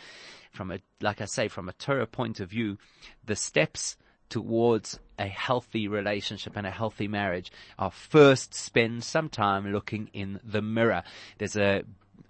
from 0.51 0.71
a, 0.71 0.79
like 1.01 1.21
I 1.21 1.25
say, 1.25 1.47
from 1.47 1.69
a 1.69 1.73
Torah 1.73 2.07
point 2.07 2.39
of 2.39 2.49
view, 2.49 2.77
the 3.25 3.35
steps 3.35 3.97
towards 4.29 4.99
a 5.17 5.27
healthy 5.27 5.87
relationship 5.87 6.55
and 6.55 6.67
a 6.67 6.71
healthy 6.71 7.07
marriage 7.07 7.51
are 7.77 7.91
first 7.91 8.53
spend 8.53 9.03
some 9.03 9.29
time 9.29 9.71
looking 9.71 10.09
in 10.13 10.39
the 10.43 10.61
mirror. 10.61 11.03
There's 11.37 11.57
a 11.57 11.83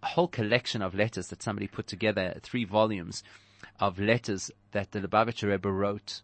whole 0.03 0.27
collection 0.27 0.81
of 0.81 0.95
letters 0.95 1.27
that 1.27 1.43
somebody 1.43 1.67
put 1.67 1.87
together, 1.87 2.39
three 2.41 2.63
volumes 2.63 3.23
of 3.79 3.99
letters 3.99 4.49
that 4.71 4.91
the 4.91 5.01
Lubavitcher 5.01 5.49
Rebbe 5.49 5.69
wrote 5.69 6.21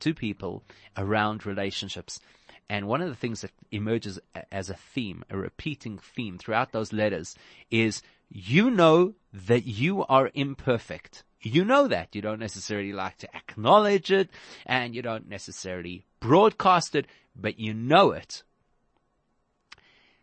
to 0.00 0.14
people 0.14 0.62
around 0.96 1.46
relationships. 1.46 2.20
And 2.68 2.86
one 2.86 3.02
of 3.02 3.08
the 3.08 3.14
things 3.14 3.42
that 3.42 3.52
emerges 3.70 4.18
as 4.50 4.70
a 4.70 4.74
theme, 4.74 5.24
a 5.28 5.36
repeating 5.36 5.98
theme 5.98 6.38
throughout 6.38 6.72
those 6.72 6.92
letters 6.92 7.34
is 7.70 8.02
you 8.30 8.70
know 8.70 9.14
that 9.32 9.66
you 9.66 10.04
are 10.06 10.30
imperfect. 10.34 11.24
You 11.42 11.64
know 11.64 11.86
that. 11.88 12.14
You 12.14 12.22
don't 12.22 12.40
necessarily 12.40 12.92
like 12.92 13.18
to 13.18 13.36
acknowledge 13.36 14.10
it 14.10 14.30
and 14.64 14.94
you 14.94 15.02
don't 15.02 15.28
necessarily 15.28 16.06
broadcast 16.20 16.94
it, 16.94 17.06
but 17.36 17.58
you 17.58 17.74
know 17.74 18.12
it. 18.12 18.42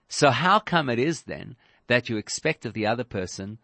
So 0.07 0.31
how 0.31 0.59
come 0.59 0.89
it 0.89 0.99
is 0.99 1.23
then 1.23 1.55
that 1.87 2.09
you 2.09 2.17
expect 2.17 2.65
of 2.65 2.73
the 2.73 2.87
other 2.87 3.03
person 3.03 3.59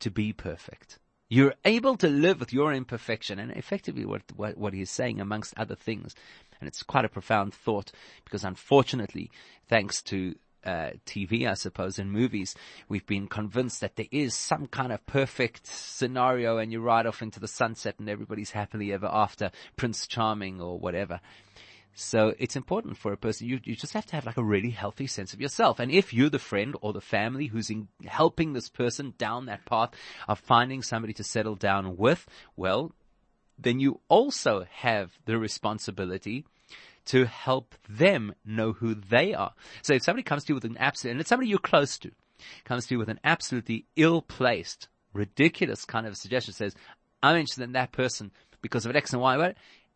to 0.00 0.10
be 0.10 0.32
perfect? 0.32 0.98
You're 1.30 1.54
able 1.64 1.96
to 1.98 2.08
live 2.08 2.40
with 2.40 2.52
your 2.52 2.72
imperfection 2.72 3.38
and 3.38 3.52
effectively 3.52 4.04
what, 4.04 4.22
what, 4.34 4.56
what 4.56 4.74
he's 4.74 4.90
saying 4.90 5.20
amongst 5.20 5.54
other 5.56 5.74
things. 5.74 6.14
And 6.60 6.68
it's 6.68 6.82
quite 6.82 7.04
a 7.04 7.08
profound 7.08 7.54
thought 7.54 7.92
because 8.24 8.44
unfortunately, 8.44 9.30
thanks 9.68 10.02
to 10.02 10.34
uh, 10.64 10.90
TV, 11.06 11.48
I 11.48 11.54
suppose, 11.54 11.98
in 11.98 12.10
movies, 12.10 12.54
we've 12.88 13.06
been 13.06 13.28
convinced 13.28 13.80
that 13.80 13.96
there 13.96 14.06
is 14.10 14.34
some 14.34 14.66
kind 14.66 14.92
of 14.92 15.06
perfect 15.06 15.66
scenario 15.66 16.58
and 16.58 16.72
you 16.72 16.80
ride 16.80 17.06
off 17.06 17.22
into 17.22 17.40
the 17.40 17.48
sunset 17.48 17.96
and 17.98 18.08
everybody's 18.08 18.50
happily 18.50 18.92
ever 18.92 19.08
after, 19.10 19.50
Prince 19.76 20.06
Charming 20.06 20.60
or 20.60 20.78
whatever. 20.78 21.20
So 21.94 22.32
it's 22.38 22.54
important 22.54 22.96
for 22.96 23.12
a 23.12 23.16
person, 23.16 23.48
you, 23.48 23.58
you 23.64 23.74
just 23.74 23.92
have 23.94 24.06
to 24.06 24.14
have 24.14 24.24
like 24.24 24.36
a 24.36 24.44
really 24.44 24.70
healthy 24.70 25.08
sense 25.08 25.32
of 25.32 25.40
yourself. 25.40 25.80
And 25.80 25.90
if 25.90 26.14
you're 26.14 26.30
the 26.30 26.38
friend 26.38 26.76
or 26.80 26.92
the 26.92 27.00
family 27.00 27.46
who's 27.46 27.70
in 27.70 27.88
helping 28.06 28.52
this 28.52 28.68
person 28.68 29.14
down 29.18 29.46
that 29.46 29.64
path 29.64 29.90
of 30.28 30.38
finding 30.38 30.82
somebody 30.82 31.12
to 31.14 31.24
settle 31.24 31.56
down 31.56 31.96
with, 31.96 32.24
well, 32.56 32.92
then 33.58 33.80
you 33.80 34.00
also 34.08 34.66
have 34.70 35.18
the 35.24 35.38
responsibility 35.38 36.44
to 37.06 37.24
help 37.24 37.74
them 37.88 38.34
know 38.44 38.72
who 38.72 38.94
they 38.94 39.34
are. 39.34 39.52
So 39.82 39.94
if 39.94 40.02
somebody 40.02 40.22
comes 40.22 40.44
to 40.44 40.50
you 40.50 40.54
with 40.54 40.64
an 40.64 40.76
absolute, 40.78 41.12
and 41.12 41.20
it's 41.20 41.28
somebody 41.28 41.48
you're 41.48 41.58
close 41.58 41.98
to, 41.98 42.10
comes 42.64 42.86
to 42.86 42.94
you 42.94 42.98
with 42.98 43.08
an 43.08 43.20
absolutely 43.24 43.86
ill-placed, 43.96 44.88
ridiculous 45.12 45.84
kind 45.84 46.06
of 46.06 46.16
suggestion, 46.16 46.52
says, 46.52 46.74
I'm 47.22 47.36
interested 47.36 47.64
in 47.64 47.72
that 47.72 47.92
person 47.92 48.30
because 48.60 48.84
of 48.84 48.94
X 48.94 49.12
and 49.12 49.22
Y, 49.22 49.36
well, 49.38 49.54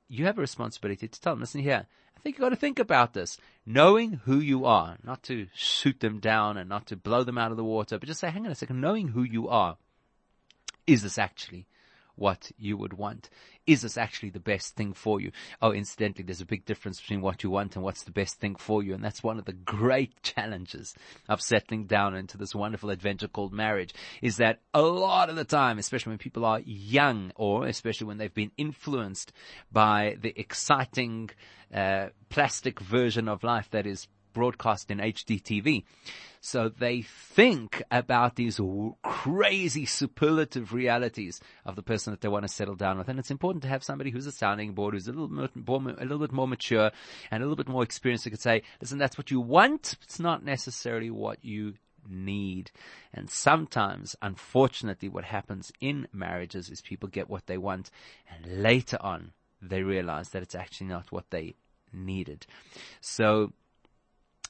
you 0.08 0.24
have 0.24 0.38
a 0.38 0.40
responsibility 0.40 1.06
to 1.06 1.20
tell 1.20 1.34
them, 1.34 1.40
listen 1.40 1.60
here, 1.60 1.86
I 2.16 2.20
think 2.20 2.36
you've 2.36 2.44
got 2.44 2.50
to 2.50 2.56
think 2.56 2.78
about 2.78 3.12
this. 3.12 3.36
Knowing 3.66 4.20
who 4.24 4.38
you 4.38 4.64
are, 4.64 4.96
not 5.04 5.22
to 5.24 5.46
shoot 5.54 6.00
them 6.00 6.18
down 6.18 6.56
and 6.56 6.68
not 6.68 6.86
to 6.86 6.96
blow 6.96 7.24
them 7.24 7.38
out 7.38 7.50
of 7.50 7.56
the 7.56 7.64
water, 7.64 7.98
but 7.98 8.06
just 8.06 8.20
say, 8.20 8.30
hang 8.30 8.46
on 8.46 8.52
a 8.52 8.54
second, 8.54 8.80
knowing 8.80 9.08
who 9.08 9.22
you 9.22 9.48
are, 9.48 9.76
is 10.86 11.02
this 11.02 11.18
actually 11.18 11.66
what 12.16 12.50
you 12.58 12.76
would 12.76 12.92
want. 12.92 13.30
Is 13.66 13.82
this 13.82 13.96
actually 13.96 14.30
the 14.30 14.40
best 14.40 14.74
thing 14.74 14.92
for 14.92 15.20
you? 15.20 15.30
Oh, 15.60 15.72
incidentally, 15.72 16.24
there's 16.24 16.40
a 16.40 16.46
big 16.46 16.64
difference 16.64 17.00
between 17.00 17.20
what 17.20 17.42
you 17.42 17.50
want 17.50 17.76
and 17.76 17.84
what's 17.84 18.02
the 18.02 18.10
best 18.10 18.40
thing 18.40 18.56
for 18.56 18.82
you. 18.82 18.94
And 18.94 19.04
that's 19.04 19.22
one 19.22 19.38
of 19.38 19.44
the 19.44 19.52
great 19.52 20.22
challenges 20.22 20.94
of 21.28 21.40
settling 21.40 21.86
down 21.86 22.16
into 22.16 22.36
this 22.36 22.54
wonderful 22.54 22.90
adventure 22.90 23.28
called 23.28 23.52
marriage 23.52 23.94
is 24.20 24.36
that 24.38 24.60
a 24.74 24.82
lot 24.82 25.30
of 25.30 25.36
the 25.36 25.44
time, 25.44 25.78
especially 25.78 26.10
when 26.10 26.18
people 26.18 26.44
are 26.44 26.60
young 26.60 27.32
or 27.36 27.66
especially 27.66 28.06
when 28.06 28.18
they've 28.18 28.34
been 28.34 28.52
influenced 28.56 29.32
by 29.70 30.16
the 30.20 30.38
exciting, 30.38 31.30
uh, 31.72 32.08
plastic 32.28 32.80
version 32.80 33.28
of 33.28 33.44
life 33.44 33.70
that 33.70 33.86
is 33.86 34.08
broadcast 34.32 34.90
in 34.90 34.98
HDTV. 34.98 35.84
So 36.40 36.68
they 36.68 37.02
think 37.02 37.82
about 37.90 38.34
these 38.34 38.60
crazy 39.02 39.86
superlative 39.86 40.72
realities 40.72 41.40
of 41.64 41.76
the 41.76 41.82
person 41.82 42.12
that 42.12 42.20
they 42.20 42.28
want 42.28 42.42
to 42.42 42.48
settle 42.48 42.74
down 42.74 42.98
with. 42.98 43.08
And 43.08 43.18
it's 43.18 43.30
important 43.30 43.62
to 43.62 43.68
have 43.68 43.84
somebody 43.84 44.10
who's 44.10 44.26
a 44.26 44.32
sounding 44.32 44.74
board, 44.74 44.94
who's 44.94 45.06
a 45.06 45.12
little, 45.12 45.28
more, 45.28 45.48
a 45.98 46.02
little 46.02 46.18
bit 46.18 46.32
more 46.32 46.48
mature 46.48 46.90
and 47.30 47.42
a 47.42 47.46
little 47.46 47.56
bit 47.56 47.68
more 47.68 47.84
experienced 47.84 48.24
who 48.24 48.30
could 48.30 48.40
say, 48.40 48.62
listen, 48.80 48.98
that's 48.98 49.16
what 49.16 49.30
you 49.30 49.40
want. 49.40 49.96
It's 50.02 50.18
not 50.18 50.44
necessarily 50.44 51.10
what 51.10 51.44
you 51.44 51.74
need. 52.08 52.72
And 53.14 53.30
sometimes, 53.30 54.16
unfortunately, 54.20 55.08
what 55.08 55.24
happens 55.24 55.72
in 55.80 56.08
marriages 56.12 56.70
is 56.70 56.80
people 56.80 57.08
get 57.08 57.30
what 57.30 57.46
they 57.46 57.58
want 57.58 57.90
and 58.28 58.62
later 58.62 58.98
on 59.00 59.32
they 59.60 59.82
realize 59.82 60.30
that 60.30 60.42
it's 60.42 60.56
actually 60.56 60.88
not 60.88 61.12
what 61.12 61.30
they 61.30 61.54
needed. 61.92 62.46
So 63.00 63.52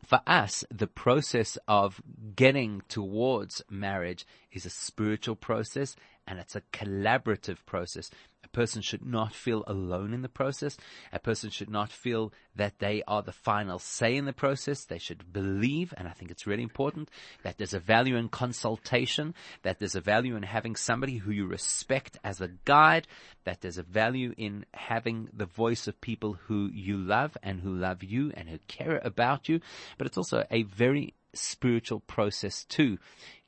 for 0.05 0.21
us, 0.27 0.65
the 0.71 0.87
process 0.87 1.57
of 1.69 2.03
getting 2.35 2.83
towards 2.89 3.63
marriage 3.71 4.27
is 4.51 4.67
a 4.67 4.71
spiritual 4.71 5.37
process 5.37 5.95
and 6.27 6.39
it's 6.39 6.57
a 6.57 6.63
collaborative 6.73 7.59
process. 7.67 8.11
A 8.53 8.57
person 8.59 8.83
should 8.83 9.07
not 9.07 9.33
feel 9.33 9.65
alone 9.67 10.13
in 10.13 10.21
the 10.21 10.29
process. 10.29 10.77
A 11.11 11.19
person 11.19 11.49
should 11.49 11.71
not 11.71 11.91
feel 11.91 12.35
that 12.55 12.81
they 12.81 13.03
are 13.09 13.23
the 13.23 13.33
final 13.33 13.79
say 13.79 14.15
in 14.15 14.27
the 14.27 14.35
process. 14.35 14.85
They 14.85 14.99
should 14.99 15.33
believe, 15.33 15.95
and 15.97 16.07
I 16.07 16.11
think 16.11 16.31
it's 16.31 16.47
really 16.47 16.63
important, 16.63 17.11
that 17.45 17.57
there's 17.57 17.73
a 17.73 17.81
value 17.81 18.17
in 18.17 18.29
consultation, 18.29 19.35
that 19.63 19.79
there's 19.79 19.95
a 19.95 20.03
value 20.03 20.37
in 20.37 20.43
having 20.43 20.77
somebody 20.77 21.17
who 21.17 21.31
you 21.31 21.47
respect 21.47 22.19
as 22.25 22.43
a 22.43 22.51
guide, 22.67 23.07
that 23.45 23.63
there's 23.63 23.79
a 23.79 23.83
value 23.83 24.35
in 24.37 24.67
having 24.75 25.31
the 25.33 25.47
voice 25.47 25.89
of 25.89 25.99
people 26.03 26.35
who 26.47 26.69
you 26.75 26.99
love 26.99 27.39
and 27.43 27.61
who 27.61 27.75
love 27.75 28.03
you 28.03 28.33
and 28.35 28.51
who 28.51 28.59
care 28.69 29.01
about 29.03 29.49
you. 29.49 29.61
But 29.97 30.07
it's 30.07 30.19
also 30.19 30.45
a 30.51 30.65
very 30.65 31.15
spiritual 31.33 32.01
process 32.01 32.65
too. 32.65 32.99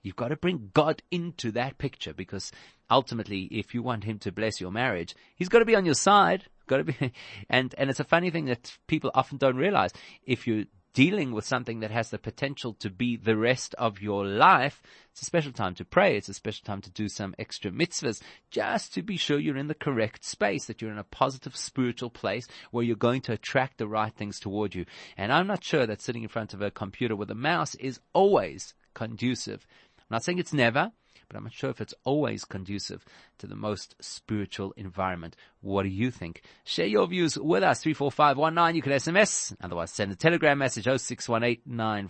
You've 0.02 0.16
got 0.16 0.28
to 0.28 0.36
bring 0.36 0.70
God 0.74 1.02
into 1.10 1.50
that 1.52 1.78
picture 1.78 2.12
because 2.12 2.52
ultimately, 2.90 3.42
if 3.50 3.74
you 3.74 3.82
want 3.82 4.04
Him 4.04 4.18
to 4.20 4.32
bless 4.32 4.60
your 4.60 4.70
marriage, 4.70 5.14
He's 5.36 5.48
got 5.48 5.60
to 5.60 5.64
be 5.64 5.76
on 5.76 5.84
your 5.84 5.94
side. 5.94 6.44
Got 6.66 6.78
to 6.78 6.84
be, 6.84 7.12
and, 7.50 7.74
and 7.76 7.90
it's 7.90 8.00
a 8.00 8.04
funny 8.04 8.30
thing 8.30 8.46
that 8.46 8.76
people 8.86 9.10
often 9.14 9.38
don't 9.38 9.56
realize. 9.56 9.90
If 10.24 10.46
you're 10.46 10.64
dealing 10.94 11.32
with 11.32 11.44
something 11.44 11.80
that 11.80 11.90
has 11.90 12.10
the 12.10 12.18
potential 12.18 12.72
to 12.74 12.88
be 12.88 13.16
the 13.16 13.36
rest 13.36 13.74
of 13.74 14.00
your 14.00 14.24
life, 14.24 14.80
it's 15.10 15.22
a 15.22 15.24
special 15.24 15.52
time 15.52 15.74
to 15.74 15.84
pray. 15.84 16.16
It's 16.16 16.28
a 16.28 16.34
special 16.34 16.64
time 16.64 16.80
to 16.82 16.90
do 16.90 17.08
some 17.08 17.34
extra 17.38 17.70
mitzvahs 17.70 18.22
just 18.50 18.94
to 18.94 19.02
be 19.02 19.16
sure 19.16 19.38
you're 19.38 19.56
in 19.56 19.66
the 19.66 19.74
correct 19.74 20.24
space, 20.24 20.66
that 20.66 20.80
you're 20.80 20.92
in 20.92 20.98
a 20.98 21.04
positive 21.04 21.56
spiritual 21.56 22.10
place 22.10 22.46
where 22.70 22.84
you're 22.84 22.96
going 22.96 23.20
to 23.22 23.32
attract 23.32 23.78
the 23.78 23.88
right 23.88 24.14
things 24.14 24.38
toward 24.38 24.74
you. 24.74 24.86
And 25.16 25.32
I'm 25.32 25.48
not 25.48 25.64
sure 25.64 25.84
that 25.84 26.00
sitting 26.00 26.22
in 26.22 26.28
front 26.28 26.54
of 26.54 26.62
a 26.62 26.70
computer 26.70 27.16
with 27.16 27.30
a 27.30 27.34
mouse 27.34 27.74
is 27.74 28.00
always 28.12 28.74
conducive. 28.94 29.66
I'm 29.98 30.06
not 30.10 30.24
saying 30.24 30.38
it's 30.38 30.52
never, 30.52 30.92
but 31.34 31.38
I'm 31.38 31.44
not 31.44 31.52
sure 31.52 31.70
if 31.70 31.80
it's 31.80 31.94
always 32.04 32.44
conducive 32.44 33.04
to 33.38 33.48
the 33.48 33.56
most 33.56 33.96
spiritual 34.00 34.72
environment. 34.76 35.34
What 35.62 35.82
do 35.82 35.88
you 35.88 36.12
think? 36.12 36.42
Share 36.62 36.86
your 36.86 37.08
views 37.08 37.36
with 37.36 37.64
us. 37.64 37.82
34519. 37.82 38.76
You 38.76 38.82
can 38.82 38.92
SMS. 38.92 39.56
Otherwise, 39.60 39.90
send 39.90 40.12
a 40.12 40.14
telegram 40.14 40.58
message 40.58 40.84
0618 40.84 42.08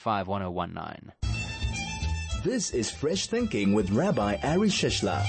This 2.44 2.74
is 2.74 2.90
Fresh 2.90 3.28
Thinking 3.28 3.72
with 3.72 3.90
Rabbi 3.90 4.36
Ari 4.42 4.68
Shishler. 4.68 5.24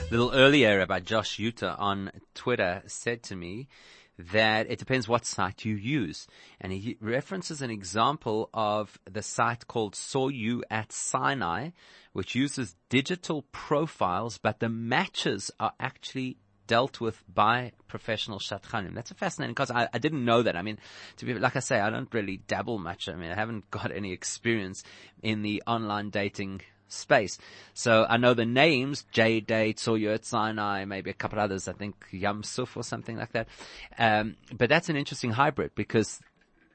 A 0.00 0.04
little 0.08 0.30
earlier, 0.32 0.78
Rabbi 0.78 1.00
Josh 1.00 1.38
Yuter 1.38 1.74
on 1.80 2.12
Twitter 2.34 2.84
said 2.86 3.24
to 3.24 3.34
me 3.34 3.66
that 4.18 4.70
it 4.70 4.78
depends 4.78 5.08
what 5.08 5.24
site 5.24 5.64
you 5.64 5.76
use. 5.76 6.26
And 6.60 6.72
he 6.72 6.96
references 7.00 7.62
an 7.62 7.70
example 7.70 8.50
of 8.52 8.98
the 9.10 9.22
site 9.22 9.66
called 9.66 9.94
Saw 9.94 10.28
You 10.28 10.64
at 10.70 10.92
Sinai, 10.92 11.70
which 12.12 12.34
uses 12.34 12.74
digital 12.88 13.42
profiles, 13.52 14.38
but 14.38 14.58
the 14.58 14.68
matches 14.68 15.50
are 15.60 15.72
actually 15.78 16.38
dealt 16.66 17.00
with 17.00 17.22
by 17.32 17.72
professional 17.86 18.38
shadchanim. 18.38 18.94
That's 18.94 19.10
a 19.10 19.14
fascinating 19.14 19.54
because 19.54 19.70
I, 19.70 19.88
I, 19.92 19.98
didn't 19.98 20.24
know 20.24 20.42
that. 20.42 20.54
I 20.54 20.62
mean, 20.62 20.78
to 21.16 21.24
be 21.24 21.34
like 21.34 21.56
I 21.56 21.60
say, 21.60 21.80
I 21.80 21.88
don't 21.88 22.12
really 22.12 22.36
dabble 22.36 22.78
much. 22.78 23.08
I 23.08 23.14
mean, 23.14 23.30
I 23.30 23.34
haven't 23.34 23.70
got 23.72 23.90
any 23.90 24.12
experience 24.12 24.84
in 25.22 25.42
the 25.42 25.62
online 25.66 26.10
dating 26.10 26.60
space. 26.88 27.38
So 27.74 28.06
I 28.08 28.16
know 28.16 28.34
the 28.34 28.46
names, 28.46 29.04
JDate, 29.12 29.78
Saw 29.78 29.94
You 29.94 30.12
at 30.12 30.24
Sinai, 30.24 30.84
maybe 30.84 31.10
a 31.10 31.14
couple 31.14 31.38
others, 31.38 31.68
I 31.68 31.72
think 31.72 31.94
Yam 32.10 32.42
Suf 32.42 32.76
or 32.76 32.82
something 32.82 33.16
like 33.16 33.32
that. 33.32 33.48
Um, 33.98 34.36
but 34.52 34.68
that's 34.68 34.88
an 34.88 34.96
interesting 34.96 35.30
hybrid 35.30 35.74
because 35.74 36.20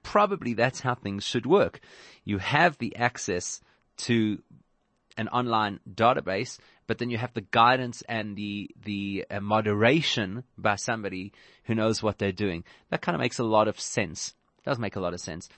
probably 0.03 0.53
that's 0.53 0.82
how 0.82 0.95
things 0.95 1.24
should 1.24 1.45
work. 1.45 1.80
You 2.24 2.38
have 2.38 2.78
the 2.78 2.95
access 2.95 3.61
to 3.97 4.41
an 5.18 5.28
online 5.30 5.80
database, 5.89 6.57
but 6.88 6.97
then 6.97 7.09
you 7.09 7.18
have 7.18 7.34
the 7.34 7.41
guidance 7.41 8.03
and 8.09 8.36
the 8.36 8.70
the 8.84 9.26
uh, 9.30 9.39
moderation 9.39 10.43
by 10.57 10.76
somebody 10.76 11.32
who 11.66 11.76
knows 11.76 12.03
what 12.03 12.18
they're 12.18 12.32
doing. 12.32 12.64
That 12.89 13.01
kind 13.01 13.16
of 13.16 13.22
makes 13.22 13.39
a 13.39 13.43
lot 13.43 13.68
of 13.68 13.80
sense. 13.80 14.34
Does 14.66 14.80
make 14.80 14.95
a 14.95 15.01
lot 15.01 15.14
of 15.14 15.20
sense. 15.20 15.49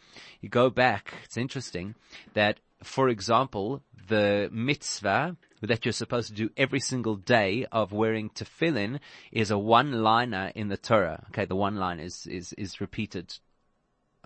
You 0.42 0.50
go 0.50 0.70
back. 0.70 1.14
It's 1.24 1.38
interesting 1.38 1.96
that, 2.34 2.60
for 2.84 3.10
example, 3.10 3.82
the 4.08 4.50
mitzvah 4.52 5.36
that 5.62 5.86
you're 5.86 5.92
supposed 5.92 6.30
to 6.30 6.34
do 6.34 6.50
every 6.58 6.80
single 6.80 7.16
day 7.16 7.66
of 7.72 7.92
wearing 7.92 8.30
tefillin 8.30 9.00
is 9.32 9.52
a 9.52 9.58
one-liner 9.58 10.52
in 10.56 10.68
the 10.68 10.78
Torah. 10.78 11.26
Okay, 11.30 11.46
the 11.46 11.56
one 11.56 11.78
line 11.78 12.00
is, 12.00 12.28
is, 12.28 12.54
is 12.54 12.80
repeated. 12.82 13.36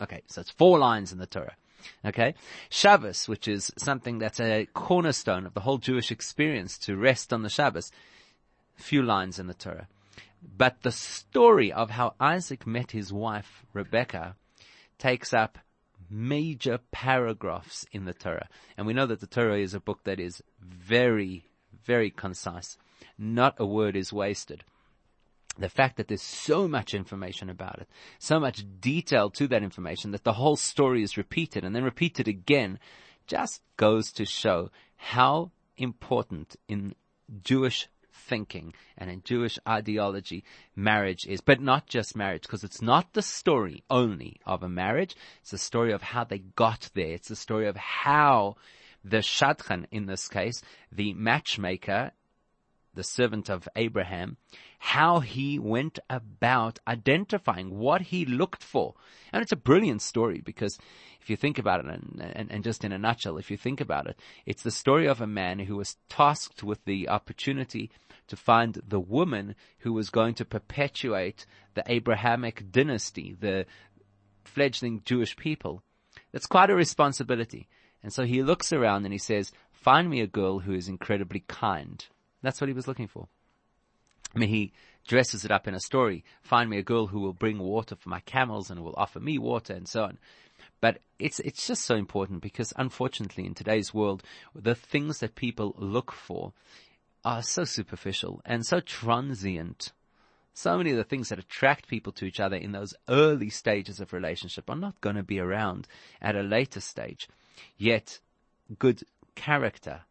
Okay, 0.01 0.21
so 0.27 0.41
it's 0.41 0.51
four 0.51 0.79
lines 0.79 1.11
in 1.11 1.17
the 1.17 1.25
Torah. 1.25 1.55
Okay? 2.03 2.35
Shabbos, 2.69 3.27
which 3.27 3.47
is 3.47 3.71
something 3.77 4.19
that's 4.19 4.39
a 4.39 4.67
cornerstone 4.73 5.45
of 5.45 5.53
the 5.53 5.61
whole 5.61 5.77
Jewish 5.77 6.11
experience 6.11 6.77
to 6.79 6.97
rest 6.97 7.31
on 7.31 7.43
the 7.43 7.49
Shabbos. 7.49 7.91
Few 8.75 9.01
lines 9.01 9.39
in 9.39 9.47
the 9.47 9.53
Torah. 9.53 9.87
But 10.57 10.83
the 10.83 10.91
story 10.91 11.71
of 11.71 11.91
how 11.91 12.15
Isaac 12.19 12.65
met 12.65 12.91
his 12.91 13.11
wife, 13.11 13.65
Rebecca, 13.73 14.35
takes 14.97 15.33
up 15.33 15.57
major 16.09 16.79
paragraphs 16.91 17.85
in 17.91 18.05
the 18.05 18.13
Torah. 18.13 18.49
And 18.77 18.87
we 18.87 18.93
know 18.93 19.05
that 19.05 19.19
the 19.19 19.27
Torah 19.27 19.59
is 19.59 19.73
a 19.73 19.79
book 19.79 20.03
that 20.03 20.19
is 20.19 20.41
very, 20.61 21.45
very 21.85 22.09
concise. 22.09 22.77
Not 23.17 23.55
a 23.57 23.65
word 23.65 23.95
is 23.95 24.13
wasted. 24.13 24.63
The 25.57 25.69
fact 25.69 25.97
that 25.97 26.07
there's 26.07 26.21
so 26.21 26.67
much 26.67 26.93
information 26.93 27.49
about 27.49 27.79
it, 27.79 27.89
so 28.17 28.39
much 28.39 28.65
detail 28.79 29.29
to 29.31 29.47
that 29.49 29.63
information 29.63 30.11
that 30.11 30.23
the 30.23 30.33
whole 30.33 30.55
story 30.55 31.03
is 31.03 31.17
repeated 31.17 31.65
and 31.65 31.75
then 31.75 31.83
repeated 31.83 32.27
again 32.27 32.79
just 33.27 33.61
goes 33.75 34.11
to 34.13 34.25
show 34.25 34.71
how 34.95 35.51
important 35.77 36.55
in 36.67 36.95
Jewish 37.43 37.87
thinking 38.29 38.73
and 38.97 39.09
in 39.09 39.23
Jewish 39.23 39.57
ideology, 39.67 40.43
marriage 40.75 41.25
is, 41.27 41.41
but 41.41 41.59
not 41.59 41.87
just 41.87 42.15
marriage, 42.15 42.43
because 42.43 42.63
it's 42.63 42.81
not 42.81 43.13
the 43.13 43.21
story 43.21 43.83
only 43.89 44.39
of 44.45 44.63
a 44.63 44.69
marriage. 44.69 45.15
It's 45.41 45.51
the 45.51 45.57
story 45.57 45.91
of 45.91 46.01
how 46.01 46.23
they 46.23 46.39
got 46.39 46.89
there. 46.93 47.13
It's 47.13 47.29
the 47.29 47.35
story 47.35 47.67
of 47.67 47.75
how 47.75 48.55
the 49.03 49.17
shadchan, 49.17 49.85
in 49.91 50.05
this 50.05 50.27
case, 50.27 50.61
the 50.91 51.13
matchmaker, 51.13 52.11
the 52.93 53.03
servant 53.03 53.49
of 53.49 53.67
Abraham, 53.75 54.37
how 54.79 55.19
he 55.19 55.59
went 55.59 55.99
about 56.09 56.79
identifying 56.87 57.77
what 57.77 58.01
he 58.01 58.25
looked 58.25 58.63
for. 58.63 58.93
And 59.31 59.41
it's 59.41 59.51
a 59.51 59.57
brilliant 59.57 60.01
story 60.01 60.41
because 60.41 60.77
if 61.21 61.29
you 61.29 61.35
think 61.35 61.59
about 61.59 61.81
it, 61.81 61.91
and, 61.91 62.31
and, 62.35 62.51
and, 62.51 62.63
just 62.63 62.83
in 62.83 62.91
a 62.91 62.97
nutshell, 62.97 63.37
if 63.37 63.51
you 63.51 63.57
think 63.57 63.81
about 63.81 64.07
it, 64.07 64.19
it's 64.45 64.63
the 64.63 64.71
story 64.71 65.05
of 65.05 65.21
a 65.21 65.27
man 65.27 65.59
who 65.59 65.75
was 65.75 65.97
tasked 66.07 66.63
with 66.63 66.83
the 66.85 67.09
opportunity 67.09 67.91
to 68.29 68.35
find 68.35 68.81
the 68.87 68.99
woman 68.99 69.55
who 69.79 69.93
was 69.93 70.09
going 70.09 70.33
to 70.35 70.45
perpetuate 70.45 71.45
the 71.73 71.83
Abrahamic 71.87 72.71
dynasty, 72.71 73.35
the 73.39 73.65
fledgling 74.43 75.01
Jewish 75.05 75.35
people. 75.35 75.83
That's 76.31 76.47
quite 76.47 76.69
a 76.69 76.75
responsibility. 76.75 77.67
And 78.01 78.13
so 78.13 78.23
he 78.23 78.43
looks 78.43 78.71
around 78.71 79.03
and 79.05 79.13
he 79.13 79.19
says, 79.19 79.51
find 79.71 80.09
me 80.09 80.21
a 80.21 80.27
girl 80.27 80.59
who 80.59 80.73
is 80.73 80.87
incredibly 80.87 81.41
kind. 81.47 82.05
That's 82.41 82.61
what 82.61 82.69
he 82.69 82.73
was 82.73 82.87
looking 82.87 83.07
for. 83.07 83.27
I 84.35 84.39
mean, 84.39 84.49
he 84.49 84.73
dresses 85.07 85.43
it 85.43 85.51
up 85.51 85.67
in 85.67 85.73
a 85.73 85.79
story. 85.79 86.23
Find 86.41 86.69
me 86.69 86.77
a 86.77 86.83
girl 86.83 87.07
who 87.07 87.19
will 87.19 87.33
bring 87.33 87.59
water 87.59 87.95
for 87.95 88.09
my 88.09 88.19
camels 88.21 88.69
and 88.69 88.83
will 88.83 88.93
offer 88.95 89.19
me 89.19 89.37
water 89.37 89.73
and 89.73 89.87
so 89.87 90.03
on. 90.03 90.19
But 90.81 90.99
it's, 91.17 91.39
it's 91.39 91.67
just 91.67 91.83
so 91.83 91.95
important 91.95 92.41
because 92.41 92.73
unfortunately 92.77 93.45
in 93.45 93.53
today's 93.53 93.93
world, 93.93 94.23
the 94.55 94.75
things 94.75 95.19
that 95.19 95.35
people 95.35 95.75
look 95.77 96.11
for 96.11 96.53
are 97.23 97.41
so 97.41 97.63
superficial 97.63 98.41
and 98.45 98.65
so 98.65 98.79
transient. 98.79 99.91
So 100.53 100.77
many 100.77 100.91
of 100.91 100.97
the 100.97 101.03
things 101.03 101.29
that 101.29 101.39
attract 101.39 101.87
people 101.87 102.11
to 102.13 102.25
each 102.25 102.39
other 102.39 102.55
in 102.55 102.71
those 102.71 102.93
early 103.07 103.49
stages 103.49 103.99
of 103.99 104.13
relationship 104.13 104.69
are 104.69 104.75
not 104.75 104.99
going 105.01 105.15
to 105.15 105.23
be 105.23 105.39
around 105.39 105.87
at 106.21 106.35
a 106.35 106.41
later 106.41 106.81
stage. 106.81 107.29
Yet, 107.77 108.19
good 108.77 109.03
character, 109.35 110.01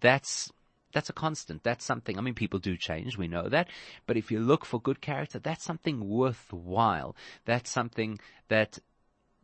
that's, 0.00 0.52
that's 0.92 1.10
a 1.10 1.12
constant. 1.12 1.64
That's 1.64 1.84
something, 1.84 2.18
I 2.18 2.20
mean, 2.20 2.34
people 2.34 2.58
do 2.58 2.76
change, 2.76 3.16
we 3.16 3.28
know 3.28 3.48
that. 3.48 3.68
But 4.06 4.16
if 4.16 4.30
you 4.30 4.40
look 4.40 4.64
for 4.64 4.80
good 4.80 5.00
character, 5.00 5.38
that's 5.38 5.64
something 5.64 6.08
worthwhile. 6.08 7.16
That's 7.44 7.70
something 7.70 8.18
that 8.48 8.78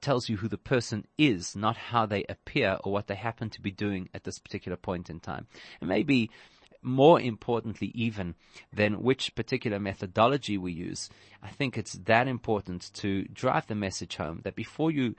tells 0.01 0.29
you 0.29 0.37
who 0.37 0.49
the 0.49 0.59
person 0.59 1.07
is, 1.17 1.57
not 1.57 1.77
how 1.77 2.07
they 2.07 2.25
appear 2.29 2.79
or 2.85 2.93
what 2.93 3.07
they 3.07 3.15
happen 3.15 3.49
to 3.51 3.61
be 3.61 3.71
doing 3.71 4.09
at 4.13 4.25
this 4.25 4.39
particular 4.39 4.77
point 4.77 5.09
in 5.09 5.21
time. 5.21 5.47
And 5.81 5.89
maybe 5.89 6.31
more 6.83 7.21
importantly 7.21 7.93
even 7.95 8.35
than 8.73 9.03
which 9.03 9.35
particular 9.35 9.79
methodology 9.79 10.59
we 10.59 10.73
use, 10.73 11.09
I 11.43 11.49
think 11.49 11.79
it's 11.79 11.93
that 12.05 12.29
important 12.29 12.93
to 12.95 13.25
drive 13.25 13.67
the 13.67 13.75
message 13.75 14.17
home 14.17 14.41
that 14.45 14.57
before 14.57 14.91
you 14.91 15.15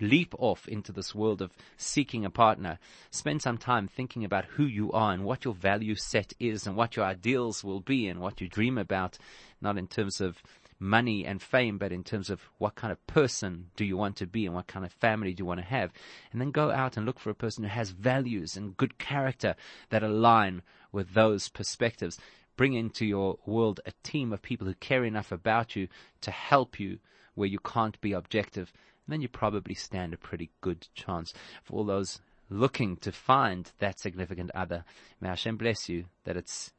leap 0.00 0.34
off 0.38 0.66
into 0.66 0.92
this 0.92 1.14
world 1.14 1.42
of 1.42 1.52
seeking 1.76 2.24
a 2.24 2.30
partner, 2.30 2.78
spend 3.10 3.42
some 3.42 3.58
time 3.58 3.86
thinking 3.86 4.24
about 4.24 4.44
who 4.46 4.64
you 4.64 4.90
are 4.92 5.12
and 5.12 5.24
what 5.24 5.44
your 5.44 5.54
value 5.54 5.94
set 5.94 6.32
is 6.40 6.66
and 6.66 6.76
what 6.76 6.96
your 6.96 7.04
ideals 7.04 7.62
will 7.62 7.80
be 7.80 8.08
and 8.08 8.20
what 8.20 8.40
you 8.40 8.48
dream 8.48 8.78
about, 8.78 9.18
not 9.60 9.76
in 9.76 9.86
terms 9.86 10.20
of 10.20 10.42
money 10.78 11.26
and 11.26 11.42
fame, 11.42 11.76
but 11.76 11.92
in 11.92 12.02
terms 12.02 12.30
of 12.30 12.40
what 12.56 12.74
kind 12.74 12.90
of 12.90 13.06
person 13.06 13.66
do 13.76 13.84
you 13.84 13.96
want 13.96 14.16
to 14.16 14.26
be 14.26 14.46
and 14.46 14.54
what 14.54 14.66
kind 14.66 14.86
of 14.86 14.92
family 14.92 15.34
do 15.34 15.42
you 15.42 15.46
want 15.46 15.60
to 15.60 15.66
have. 15.66 15.92
And 16.32 16.40
then 16.40 16.50
go 16.50 16.70
out 16.70 16.96
and 16.96 17.04
look 17.04 17.20
for 17.20 17.28
a 17.28 17.34
person 17.34 17.64
who 17.64 17.70
has 17.70 17.90
values 17.90 18.56
and 18.56 18.76
good 18.76 18.98
character 18.98 19.54
that 19.90 20.02
align 20.02 20.62
with 20.92 21.14
those 21.14 21.48
perspectives. 21.48 22.18
Bring 22.56 22.74
into 22.74 23.06
your 23.06 23.38
world 23.46 23.80
a 23.86 23.92
team 24.02 24.32
of 24.32 24.42
people 24.42 24.66
who 24.66 24.74
care 24.74 25.04
enough 25.04 25.32
about 25.32 25.76
you 25.76 25.88
to 26.20 26.30
help 26.30 26.78
you 26.78 26.98
where 27.34 27.48
you 27.48 27.58
can't 27.58 28.00
be 28.00 28.12
objective. 28.12 28.72
And 29.06 29.12
then 29.12 29.22
you 29.22 29.28
probably 29.28 29.74
stand 29.74 30.12
a 30.12 30.18
pretty 30.18 30.50
good 30.60 30.88
chance 30.94 31.32
for 31.64 31.76
all 31.76 31.84
those 31.84 32.20
looking 32.50 32.96
to 32.96 33.12
find 33.12 33.70
that 33.78 33.98
significant 33.98 34.50
other. 34.54 34.84
May 35.20 35.28
Hashem 35.28 35.56
bless 35.56 35.88
you 35.88 36.06
that 36.24 36.36
it's 36.36 36.72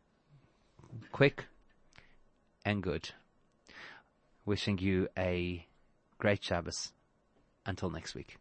quick 1.12 1.46
and 2.66 2.84
good. 2.84 3.10
Wishing 4.46 4.78
you 4.78 5.08
a 5.18 5.66
great 6.18 6.44
Shabbos. 6.44 6.92
Until 7.66 7.90
next 7.90 8.16
week. 8.16 8.41